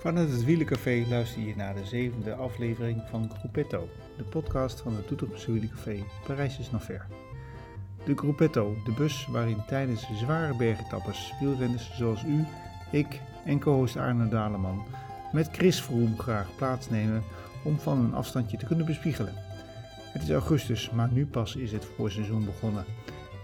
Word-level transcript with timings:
Vanuit 0.00 0.30
het 0.30 0.44
Wielencafé 0.44 1.04
luister 1.08 1.42
je 1.42 1.56
naar 1.56 1.74
de 1.74 1.84
zevende 1.84 2.34
aflevering 2.34 3.02
van 3.10 3.30
Gruppetto, 3.38 3.88
de 4.16 4.22
podcast 4.22 4.80
van 4.80 4.96
het 4.96 5.08
Doetinchemse 5.08 5.52
Wielencafé 5.52 6.04
Parijs 6.26 6.58
is 6.58 6.70
nog 6.70 6.84
ver. 6.84 7.06
De 8.04 8.16
Gruppetto, 8.16 8.76
de 8.84 8.92
bus 8.92 9.26
waarin 9.30 9.64
tijdens 9.66 10.08
zware 10.14 10.56
bergetappes 10.56 11.32
wielrenners 11.40 11.96
zoals 11.96 12.24
u, 12.24 12.44
ik 12.90 13.20
en 13.44 13.60
co-host 13.60 13.96
Arno 13.96 14.28
Daleman 14.28 14.84
met 15.32 15.48
Chris 15.52 15.82
Vroom 15.82 16.18
graag 16.18 16.56
plaatsnemen 16.56 17.22
om 17.64 17.78
van 17.78 17.98
een 17.98 18.14
afstandje 18.14 18.56
te 18.56 18.66
kunnen 18.66 18.86
bespiegelen. 18.86 19.34
Het 20.12 20.22
is 20.22 20.30
augustus, 20.30 20.90
maar 20.90 21.12
nu 21.12 21.26
pas 21.26 21.56
is 21.56 21.72
het 21.72 21.84
voorseizoen 21.84 22.44
begonnen. 22.44 22.84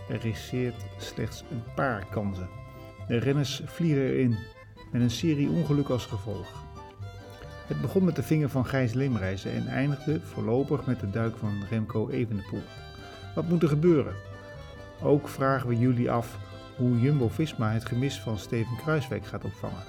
Er 0.08 0.18
regeert 0.18 0.84
slechts 0.98 1.44
een 1.50 1.62
paar 1.74 2.06
kansen. 2.10 2.48
De 3.08 3.16
renners 3.18 3.62
vliegen 3.64 4.02
erin, 4.02 4.36
met 4.96 5.04
een 5.04 5.10
serie 5.10 5.48
ongelukken 5.48 5.94
als 5.94 6.06
gevolg. 6.06 6.64
Het 7.66 7.80
begon 7.80 8.04
met 8.04 8.16
de 8.16 8.22
vinger 8.22 8.48
van 8.48 8.66
Gijs 8.66 8.92
Leemreizen 8.92 9.52
en 9.52 9.66
eindigde 9.66 10.20
voorlopig 10.20 10.86
met 10.86 11.00
de 11.00 11.10
duik 11.10 11.36
van 11.36 11.64
Remco 11.70 12.08
Evenepoel. 12.08 12.62
Wat 13.34 13.48
moet 13.48 13.62
er 13.62 13.68
gebeuren? 13.68 14.14
Ook 15.02 15.28
vragen 15.28 15.68
we 15.68 15.78
jullie 15.78 16.10
af 16.10 16.38
hoe 16.76 17.00
Jumbo-Visma 17.00 17.72
het 17.72 17.84
gemis 17.84 18.20
van 18.20 18.38
Steven 18.38 18.76
Kruiswijk 18.76 19.26
gaat 19.26 19.44
opvangen. 19.44 19.84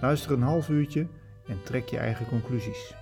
Luister 0.00 0.32
een 0.32 0.42
half 0.42 0.68
uurtje 0.68 1.06
en 1.46 1.62
trek 1.62 1.88
je 1.88 1.98
eigen 1.98 2.26
conclusies. 2.26 2.94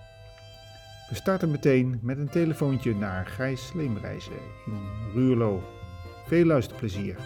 We 1.08 1.14
starten 1.14 1.50
meteen 1.50 1.98
met 2.02 2.18
een 2.18 2.30
telefoontje 2.30 2.94
naar 2.94 3.26
Gijs 3.26 3.72
Leemreizen 3.72 4.40
in 4.66 4.88
Ruurlo. 5.12 5.62
Veel 6.26 6.44
luisterplezier. 6.44 7.16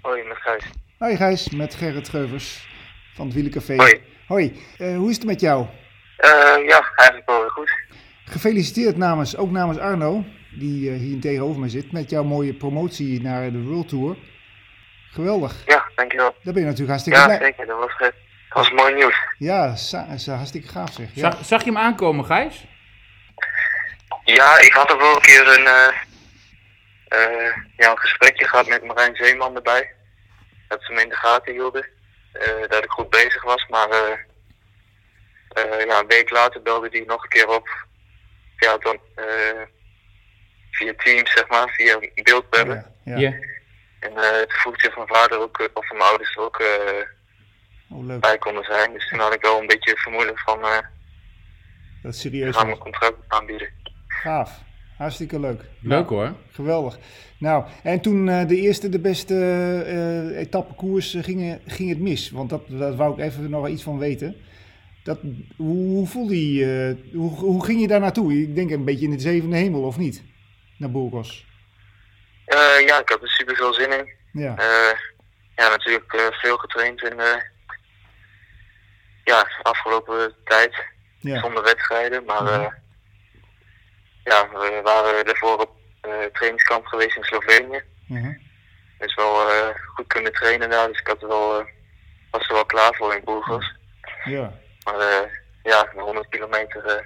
Hoi, 0.00 0.22
met 0.24 0.36
Gijs. 0.36 0.64
Hoi 0.98 1.16
Gijs, 1.16 1.50
met 1.50 1.74
Gerrit 1.74 2.08
Geuvers 2.08 2.70
van 3.14 3.26
het 3.26 3.34
Wielencafé. 3.34 3.76
Hoi. 3.76 4.00
Hoi, 4.26 4.62
eh, 4.78 4.96
hoe 4.96 5.10
is 5.10 5.16
het 5.16 5.24
met 5.24 5.40
jou? 5.40 5.66
Eh, 6.16 6.30
ja, 6.66 6.92
eigenlijk 6.96 7.28
wel 7.28 7.40
weer 7.40 7.50
goed. 7.50 7.72
Gefeliciteerd 8.24 8.96
namens, 8.96 9.36
ook 9.36 9.50
namens 9.50 9.78
Arno, 9.78 10.24
die 10.50 10.90
eh, 10.90 10.98
hier 10.98 11.20
tegenover 11.20 11.60
mij 11.60 11.68
zit, 11.68 11.92
met 11.92 12.10
jouw 12.10 12.24
mooie 12.24 12.54
promotie 12.54 13.22
naar 13.22 13.52
de 13.52 13.62
World 13.62 13.88
Tour. 13.88 14.16
Geweldig. 15.10 15.62
Ja, 15.66 15.84
dankjewel. 15.94 16.34
Daar 16.42 16.52
ben 16.52 16.62
je 16.62 16.68
natuurlijk 16.68 16.88
hartstikke 16.88 17.18
Ja, 17.18 17.24
blij. 17.26 17.38
zeker. 17.38 17.66
Dat 17.66 17.78
was, 17.78 17.98
dat 17.98 18.12
was 18.48 18.70
mooi 18.70 18.94
nieuws. 18.94 19.16
Ja, 19.38 19.72
is 20.14 20.26
hartstikke 20.26 20.68
gaaf 20.68 20.92
zeg. 20.92 21.14
Ja. 21.14 21.30
Zag, 21.30 21.44
zag 21.44 21.64
je 21.64 21.70
hem 21.70 21.78
aankomen, 21.78 22.24
Gijs? 22.24 22.66
Ja, 24.24 24.58
ik 24.58 24.72
had 24.72 24.92
ook 24.92 25.00
wel 25.00 25.14
een 25.14 25.20
keer 25.20 25.48
een, 25.58 25.66
eh, 25.66 25.88
eh, 27.08 27.56
ja, 27.76 27.90
een 27.90 27.98
gesprekje 27.98 28.48
gehad 28.48 28.68
met 28.68 28.84
Marijn 28.84 29.16
Zeeman 29.16 29.56
erbij. 29.56 29.92
Dat 30.68 30.82
ze 30.82 30.92
me 30.92 31.02
in 31.02 31.08
de 31.08 31.16
gaten 31.16 31.52
hielden. 31.52 31.86
Eh, 32.32 32.68
dat 32.68 32.84
ik 32.84 32.90
goed 32.90 33.10
bezig 33.10 33.42
was, 33.42 33.66
maar 33.68 33.88
eh, 33.90 34.12
eh, 35.48 35.86
ja, 35.86 35.98
een 35.98 36.06
week 36.06 36.30
later 36.30 36.62
belde 36.62 36.88
hij 36.90 37.04
nog 37.06 37.22
een 37.22 37.28
keer 37.28 37.48
op. 37.48 37.68
Ja, 38.56 38.78
dan 38.78 38.98
eh, 39.14 39.60
via 40.70 40.92
Teams, 40.96 41.32
zeg 41.32 41.48
maar, 41.48 41.68
via 41.68 41.98
beeldbellen. 42.22 42.94
Ja, 43.04 43.16
ja. 43.18 43.30
En 44.00 44.16
eh 44.16 44.38
toen 44.38 44.50
vroeg 44.60 44.80
zich 44.80 44.96
mijn 44.96 45.08
vader 45.08 45.38
ook, 45.40 45.70
of 45.74 45.90
mijn 45.90 46.02
ouders 46.02 46.34
er 46.36 46.42
ook 46.42 46.58
eh, 46.60 47.06
Oh, 47.90 48.04
leuk. 48.06 48.20
bij 48.20 48.38
konden 48.38 48.64
zijn. 48.64 48.92
Dus 48.92 49.08
toen 49.08 49.18
had 49.18 49.34
ik 49.34 49.42
wel 49.42 49.60
een 49.60 49.66
beetje 49.66 49.96
vermoeden 49.96 50.38
van, 50.38 50.62
eh 50.64 50.78
Dat 52.02 52.14
serieus. 52.16 52.56
gaan 52.56 52.66
mijn 52.66 52.78
contract 52.78 53.16
aanbieden. 53.28 53.68
Gaaf. 54.06 54.50
Hartstikke 55.02 55.40
leuk. 55.40 55.60
Leuk 55.80 56.08
hoor. 56.08 56.32
Geweldig. 56.52 56.98
Nou, 57.38 57.64
en 57.82 58.00
toen 58.00 58.28
eh, 58.28 58.48
de 58.48 58.56
eerste, 58.56 58.88
de 58.88 58.98
beste 59.00 59.34
eh 59.86 60.38
etappekoers 60.40 61.14
eh, 61.14 61.22
ging, 61.22 61.58
ging 61.66 61.88
het 61.88 61.98
mis. 62.00 62.30
Want 62.30 62.50
dat, 62.50 62.62
dat 62.68 62.94
wou 62.94 63.12
ik 63.12 63.18
even 63.18 63.50
nog 63.50 63.68
iets 63.68 63.82
van 63.82 63.98
weten. 63.98 64.36
Dat, 65.04 65.18
hoe, 65.56 65.86
hoe 65.86 66.06
voelde 66.06 66.52
je, 66.54 66.96
hoe, 67.14 67.30
hoe 67.30 67.64
ging 67.64 67.80
je 67.80 67.86
daar 67.88 68.00
naartoe? 68.00 68.32
Ik 68.32 68.54
denk 68.54 68.70
een 68.70 68.84
beetje 68.84 69.04
in 69.04 69.10
de 69.10 69.20
zevende 69.20 69.56
hemel, 69.56 69.82
of 69.82 69.98
niet? 69.98 70.22
Naar 70.78 70.90
Burgos. 70.90 71.46
Eh, 72.44 72.86
ja, 72.86 73.00
ik 73.00 73.08
had 73.08 73.22
er 73.22 73.28
super 73.28 73.56
veel 73.56 73.74
zin 73.74 73.90
in. 73.98 74.08
Ja, 74.42 74.56
Eh, 74.56 74.98
ja, 75.56 75.68
natuurlijk 75.68 76.12
eh, 76.12 76.26
veel 76.30 76.56
getraind 76.56 77.02
in 77.02 77.16
de 77.16 77.42
ja, 79.24 79.46
afgelopen 79.62 80.34
tijd 80.44 80.74
ja. 81.18 81.40
zonder 81.40 81.62
wedstrijden. 81.62 82.24
Maar 82.24 82.42
Mhm. 82.42 82.68
Ja, 84.24 84.48
we 84.52 84.80
waren 84.84 85.24
ervoor 85.24 85.58
op 85.60 85.70
eh, 86.00 86.10
trainingskamp 86.32 86.86
geweest 86.86 87.16
in 87.16 87.22
Slovenië. 87.24 87.82
Mhm. 88.06 88.32
Dus 88.98 89.14
wel 89.14 89.48
eh, 89.50 89.68
goed 89.94 90.06
kunnen 90.06 90.32
trainen 90.32 90.70
daar. 90.70 90.88
Dus 90.88 91.00
ik 91.00 91.06
had 91.06 91.22
er 91.22 91.28
wel, 91.28 91.58
eh, 91.60 91.66
was 92.30 92.48
er 92.48 92.54
wel 92.54 92.64
klaar 92.66 92.94
voor 92.94 93.14
in 93.14 93.24
Burgos. 93.24 93.74
ja, 94.24 94.52
Maar 94.84 94.98
eh, 94.98 95.28
ja, 95.62 95.82
de 95.94 96.00
100 96.00 96.28
kilometer 96.28 96.84
eh, 96.84 97.04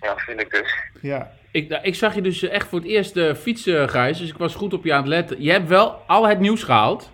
ja, 0.00 0.16
viel 0.16 0.38
ik 0.38 0.50
dus. 0.50 0.74
ja. 1.00 1.32
Ik, 1.52 1.68
nou, 1.68 1.82
ik 1.82 1.94
zag 1.94 2.14
je 2.14 2.22
dus 2.22 2.42
echt 2.42 2.68
voor 2.68 2.78
het 2.78 2.88
eerst 2.88 3.16
eh, 3.16 3.34
fietsen, 3.34 3.88
Gijs, 3.88 4.18
dus 4.18 4.28
ik 4.30 4.36
was 4.36 4.54
goed 4.54 4.72
op 4.72 4.84
je 4.84 4.92
aan 4.92 4.98
het 4.98 5.08
letten. 5.08 5.42
Je 5.42 5.50
hebt 5.50 5.68
wel 5.68 5.90
al 6.06 6.28
het 6.28 6.38
nieuws 6.38 6.62
gehaald. 6.62 7.10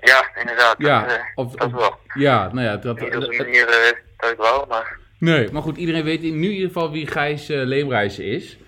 Ja, 0.00 0.36
inderdaad. 0.36 0.74
Ja, 0.78 1.00
dat, 1.06 1.16
eh, 1.16 1.22
of- 1.34 1.54
dat 1.54 1.66
of- 1.66 1.72
wel. 1.80 1.98
Ja, 2.14 2.52
nou 2.52 2.66
ja, 2.66 2.76
dat... 2.76 3.00
Niet 3.00 3.04
op 3.14 3.20
de 3.20 3.26
dat- 3.26 3.36
manier 3.36 3.68
eh, 3.68 3.92
dat 4.16 4.30
ik 4.30 4.36
wou, 4.36 4.68
maar 4.68 4.98
nee, 5.20 5.48
maar 5.52 5.62
goed, 5.62 5.76
iedereen 5.76 6.04
weet 6.04 6.22
in 6.22 6.38
nu 6.40 6.46
in 6.46 6.52
ieder 6.52 6.66
geval 6.66 6.90
wie 6.90 7.06
Gijs 7.06 7.50
uh, 7.50 7.64
Leemreizen 7.64 8.24
is. 8.24 8.58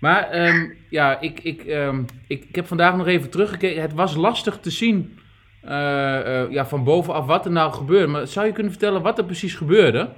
Maar 0.00 0.30
ehm, 0.30 0.70
ja, 0.90 1.20
ik, 1.20 1.40
ik, 1.40 1.64
ehm, 1.64 2.02
ik, 2.28 2.44
ik 2.48 2.54
heb 2.54 2.66
vandaag 2.66 2.96
nog 2.96 3.06
even 3.06 3.30
teruggekeken. 3.30 3.82
Het 3.82 3.92
was 3.94 4.14
lastig 4.14 4.58
te 4.58 4.70
zien 4.70 5.18
eh, 5.62 6.42
eh, 6.42 6.50
ja, 6.50 6.66
van 6.66 6.84
bovenaf 6.84 7.26
wat 7.26 7.44
er 7.44 7.50
nou 7.50 7.72
gebeurde. 7.72 8.06
Maar 8.06 8.26
zou 8.26 8.46
je 8.46 8.52
kunnen 8.52 8.72
vertellen 8.72 9.02
wat 9.02 9.18
er 9.18 9.24
precies 9.24 9.54
gebeurde? 9.54 10.12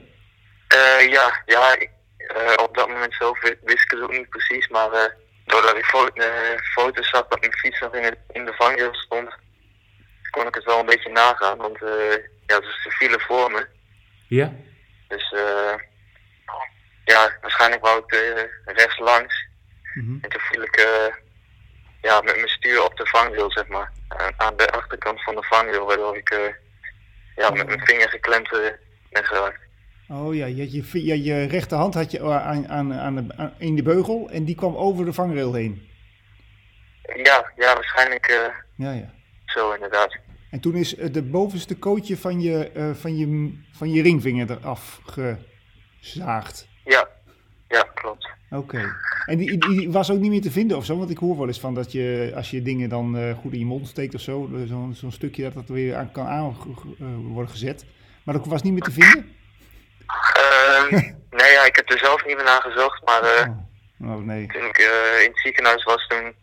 Eh, 0.69 1.10
ja, 1.12 1.42
ja 1.47 1.72
ik, 1.78 1.91
eh, 2.16 2.64
op 2.64 2.74
dat 2.76 2.88
moment 2.88 3.14
zelf 3.14 3.41
wi- 3.42 3.59
wist 3.64 3.84
ik 3.84 3.91
het 3.91 4.00
ook 4.00 4.12
niet 4.12 4.28
precies, 4.28 4.69
maar 4.69 4.92
eh, 4.92 5.10
doordat 5.47 5.76
ik 5.76 5.84
fo 5.84 6.09
foto's 6.74 7.09
zag 7.09 7.26
dat 7.28 7.41
mijn 7.41 7.53
fiets 7.53 7.80
nog 7.80 7.94
in, 7.94 8.03
het, 8.03 8.19
in 8.32 8.44
de 8.44 8.53
vangrail 8.53 8.94
stond, 8.94 9.28
kon 10.30 10.47
ik 10.47 10.54
het 10.54 10.64
wel 10.64 10.78
een 10.78 10.86
beetje 10.86 11.10
nagaan, 11.10 11.59
want 11.59 11.82
eh, 11.82 12.16
ja, 12.47 12.60
dus 12.60 12.82
ze 12.82 12.91
vielen 12.91 13.20
voor 13.20 13.50
me. 13.50 13.66
Ja? 14.28 14.53
Dus 15.12 15.33
eh, 15.33 15.75
ja, 17.05 17.33
waarschijnlijk 17.41 17.84
wou 17.84 17.99
ik 18.05 18.12
eh, 18.12 18.43
rechts 18.65 18.99
langs 18.99 19.50
Mhm. 19.95 20.19
en 20.21 20.31
toen 20.31 20.41
viel 20.41 20.62
ik 20.62 20.77
eh, 20.77 21.15
ja, 22.03 22.21
met 22.21 22.37
mijn 22.37 22.49
stuur 22.49 22.84
op 22.84 22.97
de 22.97 23.06
vangrail, 23.06 23.51
zeg 23.51 23.67
maar, 23.67 23.93
aan, 24.09 24.33
aan 24.37 24.56
de 24.56 24.71
achterkant 24.71 25.22
van 25.22 25.34
de 25.34 25.43
vangrail, 25.43 25.87
waardoor 25.87 26.17
ik 26.17 26.53
ja, 27.37 27.51
met 27.51 27.67
mijn 27.67 27.81
vinger 27.87 28.09
geklemd 28.09 28.49
ben 29.11 29.25
geraakt. 29.25 29.61
Oh 30.09 30.34
ja, 30.34 30.47
je, 30.47 31.22
je, 31.22 31.45
rechterhand 31.47 31.95
had 31.95 32.11
je 32.11 32.22
aan, 32.25 32.69
aan, 32.69 32.95
aan 32.95 33.15
de, 33.17 33.34
aan- 33.37 33.55
in 33.59 33.77
de 33.77 33.83
beugel 33.83 34.28
en 34.31 34.45
die 34.45 34.55
kwam 34.55 34.77
over 34.77 35.05
de 35.05 35.12
vangrail 35.12 35.55
heen. 35.55 35.89
Ja, 37.22 37.53
ja, 37.56 37.75
waarschijnlijk 37.75 38.27
eh, 38.27 38.55
Ja, 38.77 38.93
ja. 38.93 39.11
zo 39.47 39.72
inderdaad. 39.72 40.17
En 40.53 40.61
toen 40.61 40.75
is 40.75 40.95
eh, 40.95 41.13
de 41.13 41.23
bovenste 41.23 41.77
kootje 41.77 42.17
van 42.17 42.41
je, 42.41 42.71
eh, 42.71 42.91
van 42.95 43.17
je, 43.17 43.53
van 43.73 43.93
je 43.93 44.03
ringvinger 44.03 44.51
eraf 44.51 45.01
gezaagd. 46.01 46.69
Ja, 46.85 47.09
ja, 47.69 47.83
klopt. 47.95 48.31
Oké. 48.51 48.97
En 49.27 49.39
die, 49.39 49.59
die, 49.59 49.91
was 49.91 50.11
ook 50.11 50.19
niet 50.19 50.31
meer 50.31 50.41
te 50.41 50.51
vinden 50.51 50.77
of 50.77 50.85
zo? 50.85 50.99
Want 50.99 51.11
ik 51.11 51.19
hoor 51.19 51.37
wel 51.37 51.47
eens 51.47 51.61
van 51.61 51.75
dat 51.75 51.93
je, 51.93 52.33
als 52.35 52.51
je 52.51 52.63
dingen 52.63 52.89
dan 52.89 53.17
eh, 53.17 53.37
goed 53.39 53.53
in 53.53 53.59
je 53.59 53.65
mond 53.65 53.89
steekt 53.89 54.15
of 54.15 54.21
zo, 54.21 54.51
zo'n 54.93 55.13
stukje 55.13 55.43
dat 55.43 55.55
dat 55.55 55.69
weer 55.69 55.97
aan, 55.97 56.13
kan 56.13 56.27
aan 56.27 56.57
worden 57.33 57.51
gezet. 57.51 57.84
Maar 58.25 58.34
dat 58.34 58.47
was 58.47 58.63
niet 58.63 58.73
meer 58.73 58.83
te 58.83 58.93
vinden? 58.93 59.37
Ehm, 60.33 60.95
nee, 61.41 61.53
ja, 61.53 61.65
ik 61.65 61.77
heb 61.77 61.91
er 61.91 61.99
zelf 61.99 62.27
niet 62.27 62.37
meer 62.37 62.45
naar 62.45 62.63
gezocht, 62.63 63.05
maar 63.05 63.51
Oh, 64.01 64.17
oh, 64.17 64.25
nee. 64.25 64.47
toen 64.47 64.65
ik 64.65 64.79
in 65.25 65.31
het 65.31 65.41
ziekenhuis 65.41 65.84
was, 65.84 66.07
toen 66.07 66.34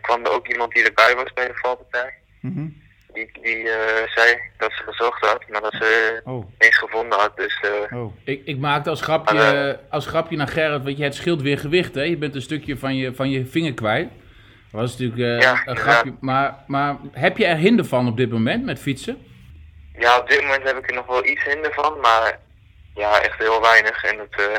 kwam 0.00 0.24
er 0.24 0.30
ook 0.32 0.48
iemand 0.48 0.72
die 0.72 0.84
erbij 0.84 1.14
was 1.14 1.32
bij 1.32 1.46
de 1.46 1.54
valpartij. 1.54 2.24
Mhm. 2.46 2.66
Die, 3.12 3.30
die 3.42 3.70
eh, 3.70 4.10
zei 4.14 4.38
dat 4.58 4.72
ze 4.72 4.82
gezocht 4.82 5.24
had, 5.26 5.48
maar 5.48 5.60
dat 5.60 5.72
ze 5.72 6.20
Oh, 6.24 6.46
niks 6.58 6.78
gevonden 6.78 7.18
had. 7.18 7.36
Dus 7.36 7.60
eh, 7.90 7.98
oh. 7.98 8.14
Ik, 8.24 8.42
ik 8.44 8.58
maakte 8.58 8.90
als 8.90 9.00
grapje, 9.02 9.38
eh, 9.40 9.92
als 9.92 10.06
grapje 10.06 10.36
naar 10.36 10.48
Gerrit, 10.48 10.82
want 10.84 10.96
je 10.98 11.04
het 11.04 11.14
scheelt 11.14 11.42
weer 11.42 11.58
gewicht, 11.58 11.94
hè? 11.94 12.02
Je 12.02 12.16
bent 12.16 12.34
een 12.34 12.42
stukje 12.42 12.76
van 12.76 12.96
je, 12.96 13.14
van 13.14 13.30
je 13.30 13.46
vinger 13.46 13.74
kwijt. 13.74 14.08
Dat 14.72 14.80
was 14.80 14.90
natuurlijk 14.98 15.20
eh, 15.20 15.40
Ja, 15.40 15.62
een 15.64 15.76
grapje. 15.76 16.14
Maar, 16.20 16.54
maar 16.66 16.96
heb 17.12 17.36
je 17.36 17.46
er 17.46 17.56
hinder 17.56 17.84
van 17.84 18.08
op 18.08 18.16
dit 18.16 18.30
moment 18.30 18.64
met 18.64 18.78
fietsen? 18.78 19.18
ja, 19.98 20.18
op 20.18 20.28
dit 20.28 20.42
moment 20.42 20.62
heb 20.62 20.76
ik 20.76 20.88
er 20.88 20.94
nog 20.96 21.06
wel 21.06 21.24
iets 21.26 21.44
hinder 21.44 21.72
van, 21.74 22.00
maar 22.00 22.38
ja, 22.94 23.20
echt 23.20 23.38
heel 23.38 23.60
weinig. 23.60 24.04
En 24.04 24.18
het, 24.18 24.40
eh, 24.40 24.54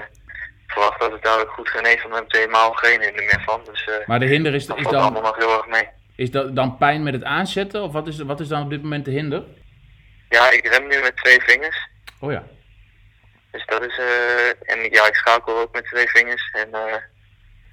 ik 0.66 0.72
verwacht 0.74 1.00
dat 1.00 1.12
het 1.12 1.24
dadelijk 1.24 1.51
goed 1.51 1.69
geneest, 1.69 2.01
dan 2.04 2.12
heb 2.13 2.24
ik 2.24 2.34
er 2.34 2.39
helemaal 2.39 2.72
geen 2.72 3.01
hinder 3.01 3.24
meer 3.25 3.42
van. 3.45 3.62
Dus 3.66 3.88
eh 3.88 4.07
Maar 4.07 4.19
de 4.19 4.25
hinder 4.25 4.54
is, 4.54 4.66
dat 4.66 4.78
is, 4.78 4.84
valt 4.84 4.95
allemaal 4.95 5.13
dan, 5.13 5.24
nog 5.24 5.38
heel 5.38 5.57
erg 5.57 5.68
mee. 5.68 5.88
Is 6.18 6.31
dat 6.31 6.56
dan 6.56 6.78
pijn 6.78 7.04
met 7.04 7.14
het 7.14 7.24
aanzetten? 7.24 7.84
Of 7.84 7.92
wat 7.92 8.08
is, 8.08 8.18
wat 8.19 8.40
is 8.40 8.48
dan 8.48 8.64
op 8.64 8.69
dit 8.69 8.81
moment 8.81 9.06
de 9.06 9.12
hinder? 9.12 9.44
Ja, 10.30 10.52
ik 10.52 10.68
rem 10.68 10.88
nu 10.88 11.00
met 11.02 11.18
twee 11.18 11.42
vingers. 11.42 11.88
Oh 12.19 12.31
ja. 12.31 12.44
Dus 13.52 13.66
dat 13.66 13.86
is, 13.86 13.98
eh 13.98 14.48
en 14.75 14.80
ja, 14.92 15.08
ik 15.08 15.16
schakel 15.16 15.58
ook 15.60 15.74
met 15.74 15.86
twee 15.86 16.08
vingers. 16.08 16.52
En 16.52 16.74
eh, 16.74 16.96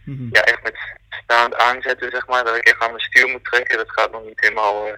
Mhm. 0.05 0.29
ja, 0.32 0.41
echt 0.43 0.62
met 0.62 0.76
staand 1.08 1.55
aanzetten, 1.56 2.11
zeg 2.11 2.26
maar, 2.26 2.44
dat 2.44 2.56
ik 2.56 2.64
echt 2.69 2.82
aan 2.82 2.88
mijn 2.91 3.02
stuur 3.02 3.29
moet 3.29 3.44
trekken, 3.44 3.76
dat 3.76 3.91
gaat 3.91 4.12
nog 4.12 4.25
niet 4.25 4.41
helemaal, 4.41 4.87
eh, 4.87 4.93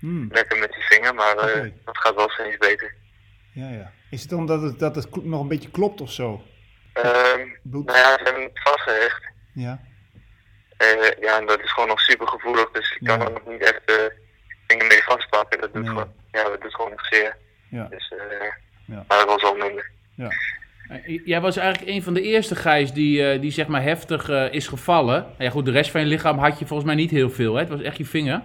Hmm. 0.00 0.28
lekker 0.32 0.58
met 0.58 0.72
die 0.72 0.82
vinger, 0.82 1.14
maar 1.14 1.36
eh, 1.36 1.70
dat 1.84 1.98
gaat 1.98 2.14
wel 2.14 2.30
steeds 2.30 2.56
beter. 2.56 2.94
Ja, 3.52 3.68
ja. 3.70 3.92
Is 4.10 4.20
het 4.20 4.30
dan 4.30 4.46
dat 4.46 4.62
het, 4.62 4.78
dat 4.78 4.94
het 4.96 5.24
nog 5.24 5.40
een 5.40 5.48
beetje 5.48 5.70
klopt 5.70 6.00
of 6.00 6.12
zo? 6.12 6.42
Ehm, 6.92 7.40
Bloed? 7.62 7.86
nou 7.86 7.98
ja, 7.98 8.12
ze 8.18 8.24
hebben 8.24 8.42
het 8.42 8.60
vastgehecht. 8.62 9.22
Ja. 9.54 9.80
Eh, 10.76 10.86
ja, 11.20 11.38
en 11.38 11.46
dat 11.46 11.60
is 11.60 11.72
gewoon 11.72 11.88
nog 11.88 12.00
super 12.00 12.28
gevoelig, 12.28 12.70
dus 12.70 12.96
ik 13.00 13.06
kan 13.06 13.18
Ja. 13.18 13.24
er 13.24 13.32
nog 13.32 13.46
niet 13.46 13.62
echt 13.62 13.84
eh 13.84 13.94
dingen 14.66 14.86
mee 14.86 15.02
vastpakken. 15.02 15.60
Dat 15.60 15.72
doet, 15.72 15.82
Nee. 15.82 15.90
gewoon, 15.92 16.12
ja, 16.32 16.42
dat 16.44 16.60
doet 16.62 16.74
gewoon 16.74 16.90
nog 16.90 17.06
zeer. 17.06 17.36
Ja. 17.70 17.86
Dus, 17.90 18.12
eh 18.18 18.46
Ja. 18.84 19.04
maar 19.08 19.18
dat 19.18 19.26
was 19.26 19.42
al 19.44 19.54
minder. 19.56 19.90
Ja. 20.14 20.30
Jij 21.24 21.40
was 21.40 21.56
eigenlijk 21.56 21.90
een 21.90 22.02
van 22.02 22.14
de 22.14 22.22
eerste 22.22 22.56
Gijs 22.56 22.92
die, 22.92 23.38
die 23.38 23.50
zeg 23.50 23.66
maar 23.66 23.82
heftig 23.82 24.28
is 24.50 24.68
gevallen. 24.68 25.26
Ja 25.38 25.50
goed, 25.50 25.64
de 25.64 25.70
rest 25.70 25.90
van 25.90 26.00
je 26.00 26.06
lichaam 26.06 26.38
had 26.38 26.58
je 26.58 26.66
volgens 26.66 26.88
mij 26.88 26.96
niet 26.96 27.10
heel 27.10 27.30
veel, 27.30 27.54
hè? 27.54 27.60
Het 27.60 27.68
was 27.68 27.80
echt 27.82 27.96
je 27.96 28.04
vinger. 28.04 28.42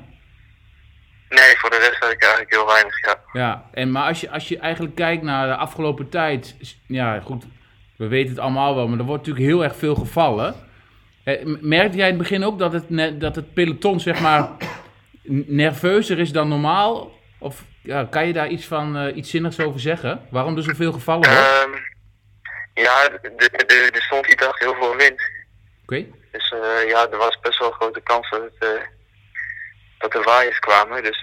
Nee, 1.30 1.57
voor 1.57 1.69
de 1.69 1.77
rest 1.77 1.98
had 2.04 2.12
ik 2.12 2.22
eigenlijk 2.22 2.54
heel 2.54 2.66
weinig, 2.66 3.06
ja. 3.06 3.16
Ja, 3.34 3.66
en, 3.74 3.92
maar 3.92 4.07
als 4.07 4.22
je, 4.22 4.30
als 4.30 4.48
je 4.48 4.60
eigenlijk 4.60 4.95
kijkt 4.95 5.24
naar 5.24 5.48
de 5.48 5.56
afgelopen 5.56 6.10
tijd, 6.10 6.56
ja 6.88 7.19
goed, 7.19 7.44
we 7.98 8.07
weten 8.07 8.30
het 8.30 8.39
allemaal 8.39 8.75
wel, 8.75 8.88
maar 8.88 9.00
er 9.00 9.06
wordt 9.06 9.25
natuurlijk 9.27 9.54
heel 9.54 9.63
erg 9.63 9.75
veel 9.75 9.95
gevallen. 9.95 10.56
Eh, 11.24 11.46
merkte 11.62 11.98
jij 11.98 12.08
in 12.10 12.14
het 12.14 12.22
begin 12.22 12.44
ook 12.44 12.60
dat 12.60 12.74
het, 12.74 13.20
dat 13.20 13.36
het 13.36 13.54
peloton 13.54 14.00
zeg 14.00 14.20
maar 14.20 14.50
nerveuzer 15.48 16.20
is 16.20 16.32
dan 16.32 16.48
normaal? 16.48 17.12
Of 17.40 17.64
ja, 17.84 18.04
kan 18.10 18.28
je 18.28 18.34
daar 18.34 18.48
iets, 18.48 18.66
van, 18.66 18.98
eh, 18.98 19.16
iets 19.16 19.30
zinnigs 19.30 19.60
over 19.60 19.80
zeggen? 19.80 20.28
Waarom 20.30 20.58
er 20.58 20.64
zoveel 20.64 20.92
gevallen 20.92 21.30
wordt? 21.30 21.42
Ehm, 21.48 21.72
ja, 22.74 23.10
de- 23.10 23.20
de- 23.36 23.64
de- 23.66 23.90
er 23.94 24.02
stond 24.02 24.26
die 24.26 24.36
dag 24.36 24.60
heel 24.60 24.74
veel 24.76 24.96
wind. 24.96 25.22
Oké, 25.84 26.06
Dus 26.32 26.52
eh, 26.52 26.88
ja, 26.90 27.10
er 27.10 27.18
was 27.18 27.40
best 27.40 27.60
wel 27.60 27.68
een 27.68 27.74
grote 27.74 28.02
kans 28.02 28.30
dat, 28.30 28.42
het, 28.60 28.90
dat 29.98 30.14
er 30.14 30.24
waaiers 30.24 30.60
kwamen. 30.60 31.04
Dus 31.04 31.20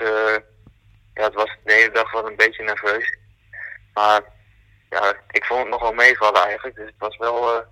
ja, 1.15 1.25
het 1.25 1.35
was 1.35 1.57
de 1.65 1.73
hele 1.73 1.91
dag 1.91 2.13
wel 2.13 2.27
een 2.29 2.37
beetje 2.37 2.63
nerveus. 2.65 3.17
Maar 3.95 4.21
ja, 4.91 5.15
ik 5.31 5.45
vond 5.45 5.61
het 5.61 5.69
nog 5.71 5.81
wel 5.83 5.93
meevallen 5.93 6.43
eigenlijk. 6.45 6.77
Dus 6.77 6.87
het 6.87 6.99
was 6.99 7.17
wel 7.17 7.65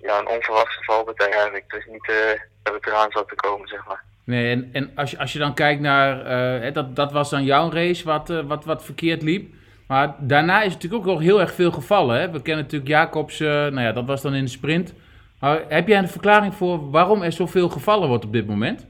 ja, 0.00 0.18
een 0.18 0.28
onverwachte 0.28 0.84
valpartij 0.84 1.30
eigenlijk. 1.30 1.70
Dus 1.70 1.86
niet 1.86 2.08
eh, 2.08 2.40
dat 2.62 2.74
het 2.74 2.86
eraan 2.86 3.10
zat 3.10 3.28
te 3.28 3.34
komen, 3.34 3.68
zeg 3.68 3.86
maar. 3.86 4.02
Nee, 4.24 4.50
en, 4.52 4.68
en 4.72 4.92
als, 4.94 5.10
je, 5.10 5.18
als 5.18 5.32
je 5.32 5.38
dan 5.38 5.54
kijkt 5.54 5.80
naar, 5.80 6.20
eh, 6.26 6.62
hè, 6.62 6.72
dat, 6.72 6.96
dat 6.96 7.12
was 7.12 7.30
dan 7.30 7.44
jouw 7.44 7.70
race 7.70 8.04
wat, 8.04 8.30
eh, 8.30 8.40
wat, 8.40 8.64
wat 8.64 8.84
verkeerd 8.84 9.22
liep. 9.22 9.54
Maar 9.86 10.14
daarna 10.18 10.62
is 10.62 10.72
natuurlijk 10.72 11.02
ook 11.02 11.08
nog 11.08 11.20
heel 11.20 11.40
erg 11.40 11.52
veel 11.54 11.70
gevallen. 11.70 12.20
Hè? 12.20 12.30
We 12.30 12.42
kennen 12.42 12.64
natuurlijk 12.64 12.90
Jacobs, 12.90 13.38
nou 13.38 13.80
ja, 13.80 13.92
dat 13.92 14.06
was 14.06 14.22
dan 14.22 14.34
in 14.34 14.44
de 14.44 14.50
sprint. 14.50 14.94
Maar 15.40 15.62
heb 15.68 15.88
jij 15.88 15.98
een 15.98 16.08
verklaring 16.08 16.54
voor 16.54 16.90
waarom 16.90 17.22
er 17.22 17.32
zoveel 17.32 17.68
gevallen 17.68 18.08
wordt 18.08 18.24
op 18.24 18.32
dit 18.32 18.46
moment? 18.46 18.86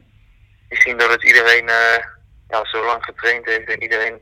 Misschien 0.68 0.96
dat 0.98 1.10
het 1.10 1.24
iedereen 1.24 1.64
ja, 2.48 2.64
zo 2.64 2.84
lang 2.84 3.04
getraind 3.04 3.46
heeft 3.46 3.68
en 3.70 3.82
iedereen 3.82 4.18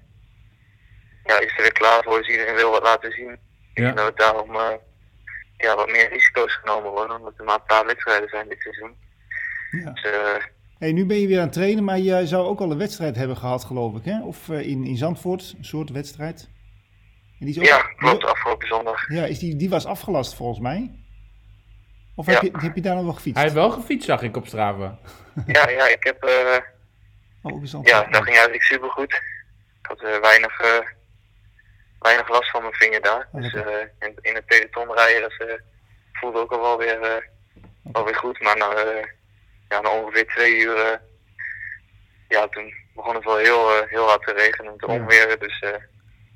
ja, 1.25 1.41
is 1.41 1.57
er 1.57 1.63
weer 1.63 1.73
klaar 1.73 2.03
voor. 2.03 2.19
Dus 2.19 2.29
iedereen 2.29 2.55
wil 2.55 2.71
wat 2.71 2.83
laten 2.83 3.13
zien. 3.13 3.31
Ik 3.31 3.39
Ja. 3.75 3.83
denk 3.85 3.97
dat 3.97 4.07
het 4.07 4.17
daarom 4.17 4.55
eh, 4.55 4.69
ja, 5.57 5.77
wat 5.77 5.91
meer 5.91 6.09
risico's 6.09 6.55
genomen 6.55 6.91
worden. 6.91 7.17
Omdat 7.17 7.33
er 7.39 7.45
maar 7.45 7.55
een 7.55 7.67
paar 7.67 7.87
wedstrijden 7.87 8.29
zijn 8.29 8.49
dit 8.49 8.61
seizoen. 8.61 8.95
ja. 9.71 9.91
Dus 9.93 10.03
eh, 10.05 10.45
Hey, 10.79 10.93
nu 10.93 11.07
ben 11.07 11.17
je 11.21 11.27
weer 11.27 11.37
aan 11.39 11.45
het 11.45 11.53
trainen, 11.53 11.85
maar 11.85 11.99
je 11.99 12.27
zou 12.27 12.47
ook 12.47 12.61
al 12.61 12.71
een 12.71 12.79
wedstrijd 12.79 13.17
hebben 13.17 13.37
gehad, 13.37 13.65
geloof 13.65 13.97
ik, 13.97 14.05
hè? 14.05 14.23
Of 14.23 14.49
eh, 14.49 14.61
in, 14.69 14.85
in 14.85 14.97
Zandvoort, 14.97 15.55
een 15.59 15.65
soort 15.65 15.91
wedstrijd. 15.91 16.49
En 17.41 17.47
die 17.47 17.49
is 17.55 17.59
ook- 17.59 17.65
ja, 17.67 17.83
klopt. 17.83 18.25
Afgelopen 18.25 18.69
zondag. 18.69 19.09
Ja, 19.11 19.25
is 19.25 19.39
die, 19.39 19.57
die 19.57 19.71
was 19.71 19.87
afgelast 19.87 20.35
volgens 20.35 20.59
mij. 20.61 21.01
Of 22.15 22.27
Ja. 22.27 22.33
heb, 22.33 22.43
je, 22.43 22.51
heb 22.59 22.75
je 22.75 22.81
daar 22.81 22.95
nog 22.95 23.05
wel 23.05 23.13
gefietst? 23.13 23.35
Hij 23.35 23.43
heeft 23.43 23.55
wel 23.55 23.71
gefietst, 23.71 24.07
zag 24.07 24.23
ik 24.23 24.37
op 24.37 24.47
Strava. 24.47 24.99
Ja, 25.47 25.69
ja, 25.69 25.89
ik 25.89 26.05
heb... 26.05 26.23
eh, 26.25 26.57
Oh, 27.43 27.65
ja, 27.83 28.03
dat 28.05 28.23
ging 28.23 28.27
eigenlijk 28.37 28.63
supergoed. 28.63 29.13
Ik 29.83 29.87
had 29.87 30.03
eh, 30.03 30.21
weinig, 30.21 30.61
eh, 30.61 30.87
weinig 32.07 32.29
last 32.29 32.51
van 32.51 32.63
mijn 32.63 32.75
vinger 32.75 33.03
daar. 33.03 33.29
Dus 33.33 33.55
eh, 33.55 33.85
in, 33.99 34.13
in 34.21 34.35
het 34.35 34.47
peloton 34.47 34.95
rijden, 34.95 35.21
dat 35.23 35.49
eh, 35.49 35.55
voelde 36.13 36.39
ook 36.39 36.53
al 36.53 36.61
wel 36.61 36.79
weer, 36.79 37.01
eh, 37.03 37.23
wel 37.93 38.05
weer 38.05 38.15
goed. 38.17 38.41
Maar 38.41 38.57
na, 38.57 38.71
eh, 38.75 39.05
ja, 39.69 39.81
na 39.81 39.91
ongeveer 39.91 40.27
twee 40.27 40.57
uur, 40.57 41.01
ja, 42.29 42.49
toen 42.49 42.75
begon 42.95 43.15
het 43.15 43.25
wel 43.25 43.37
heel, 43.37 43.85
heel 43.87 44.07
hard 44.09 44.27
te 44.27 44.33
regenen 44.33 44.73
en 44.73 44.79
te 44.79 44.87
Ja. 44.93 44.99
onweren. 44.99 45.39
Dus 45.39 45.59
eh, 45.61 45.71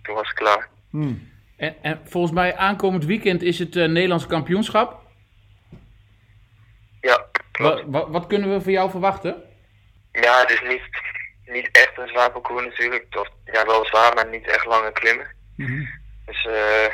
toen 0.02 0.14
was 0.14 0.28
het 0.28 0.38
klaar. 0.38 0.68
Hmm. 0.90 1.28
En, 1.56 1.76
en 1.82 2.00
volgens 2.04 2.32
mij 2.32 2.56
aankomend 2.56 3.04
weekend 3.04 3.42
is 3.42 3.58
het 3.58 3.76
eh, 3.76 3.86
Nederlands 3.88 4.26
kampioenschap. 4.26 5.00
Ja, 7.00 7.26
wat, 7.52 8.08
wat 8.08 8.26
kunnen 8.26 8.52
we 8.52 8.60
van 8.60 8.72
jou 8.72 8.90
verwachten? 8.90 9.42
Ja, 10.12 10.40
het 10.40 10.50
is 10.50 10.60
niet, 10.62 10.82
niet 11.44 11.68
echt 11.72 11.98
een 11.98 12.08
zwaar 12.08 12.30
parcours 12.30 12.64
natuurlijk. 12.64 13.06
Toch, 13.10 13.28
ja, 13.44 13.64
wel 13.66 13.84
zwaar, 13.86 14.14
maar 14.14 14.28
niet 14.28 14.46
echt 14.46 14.64
lange 14.64 14.92
klimmen. 14.92 15.26
Mhm. 15.60 15.84
Dus 16.26 16.46
eh 16.46 16.88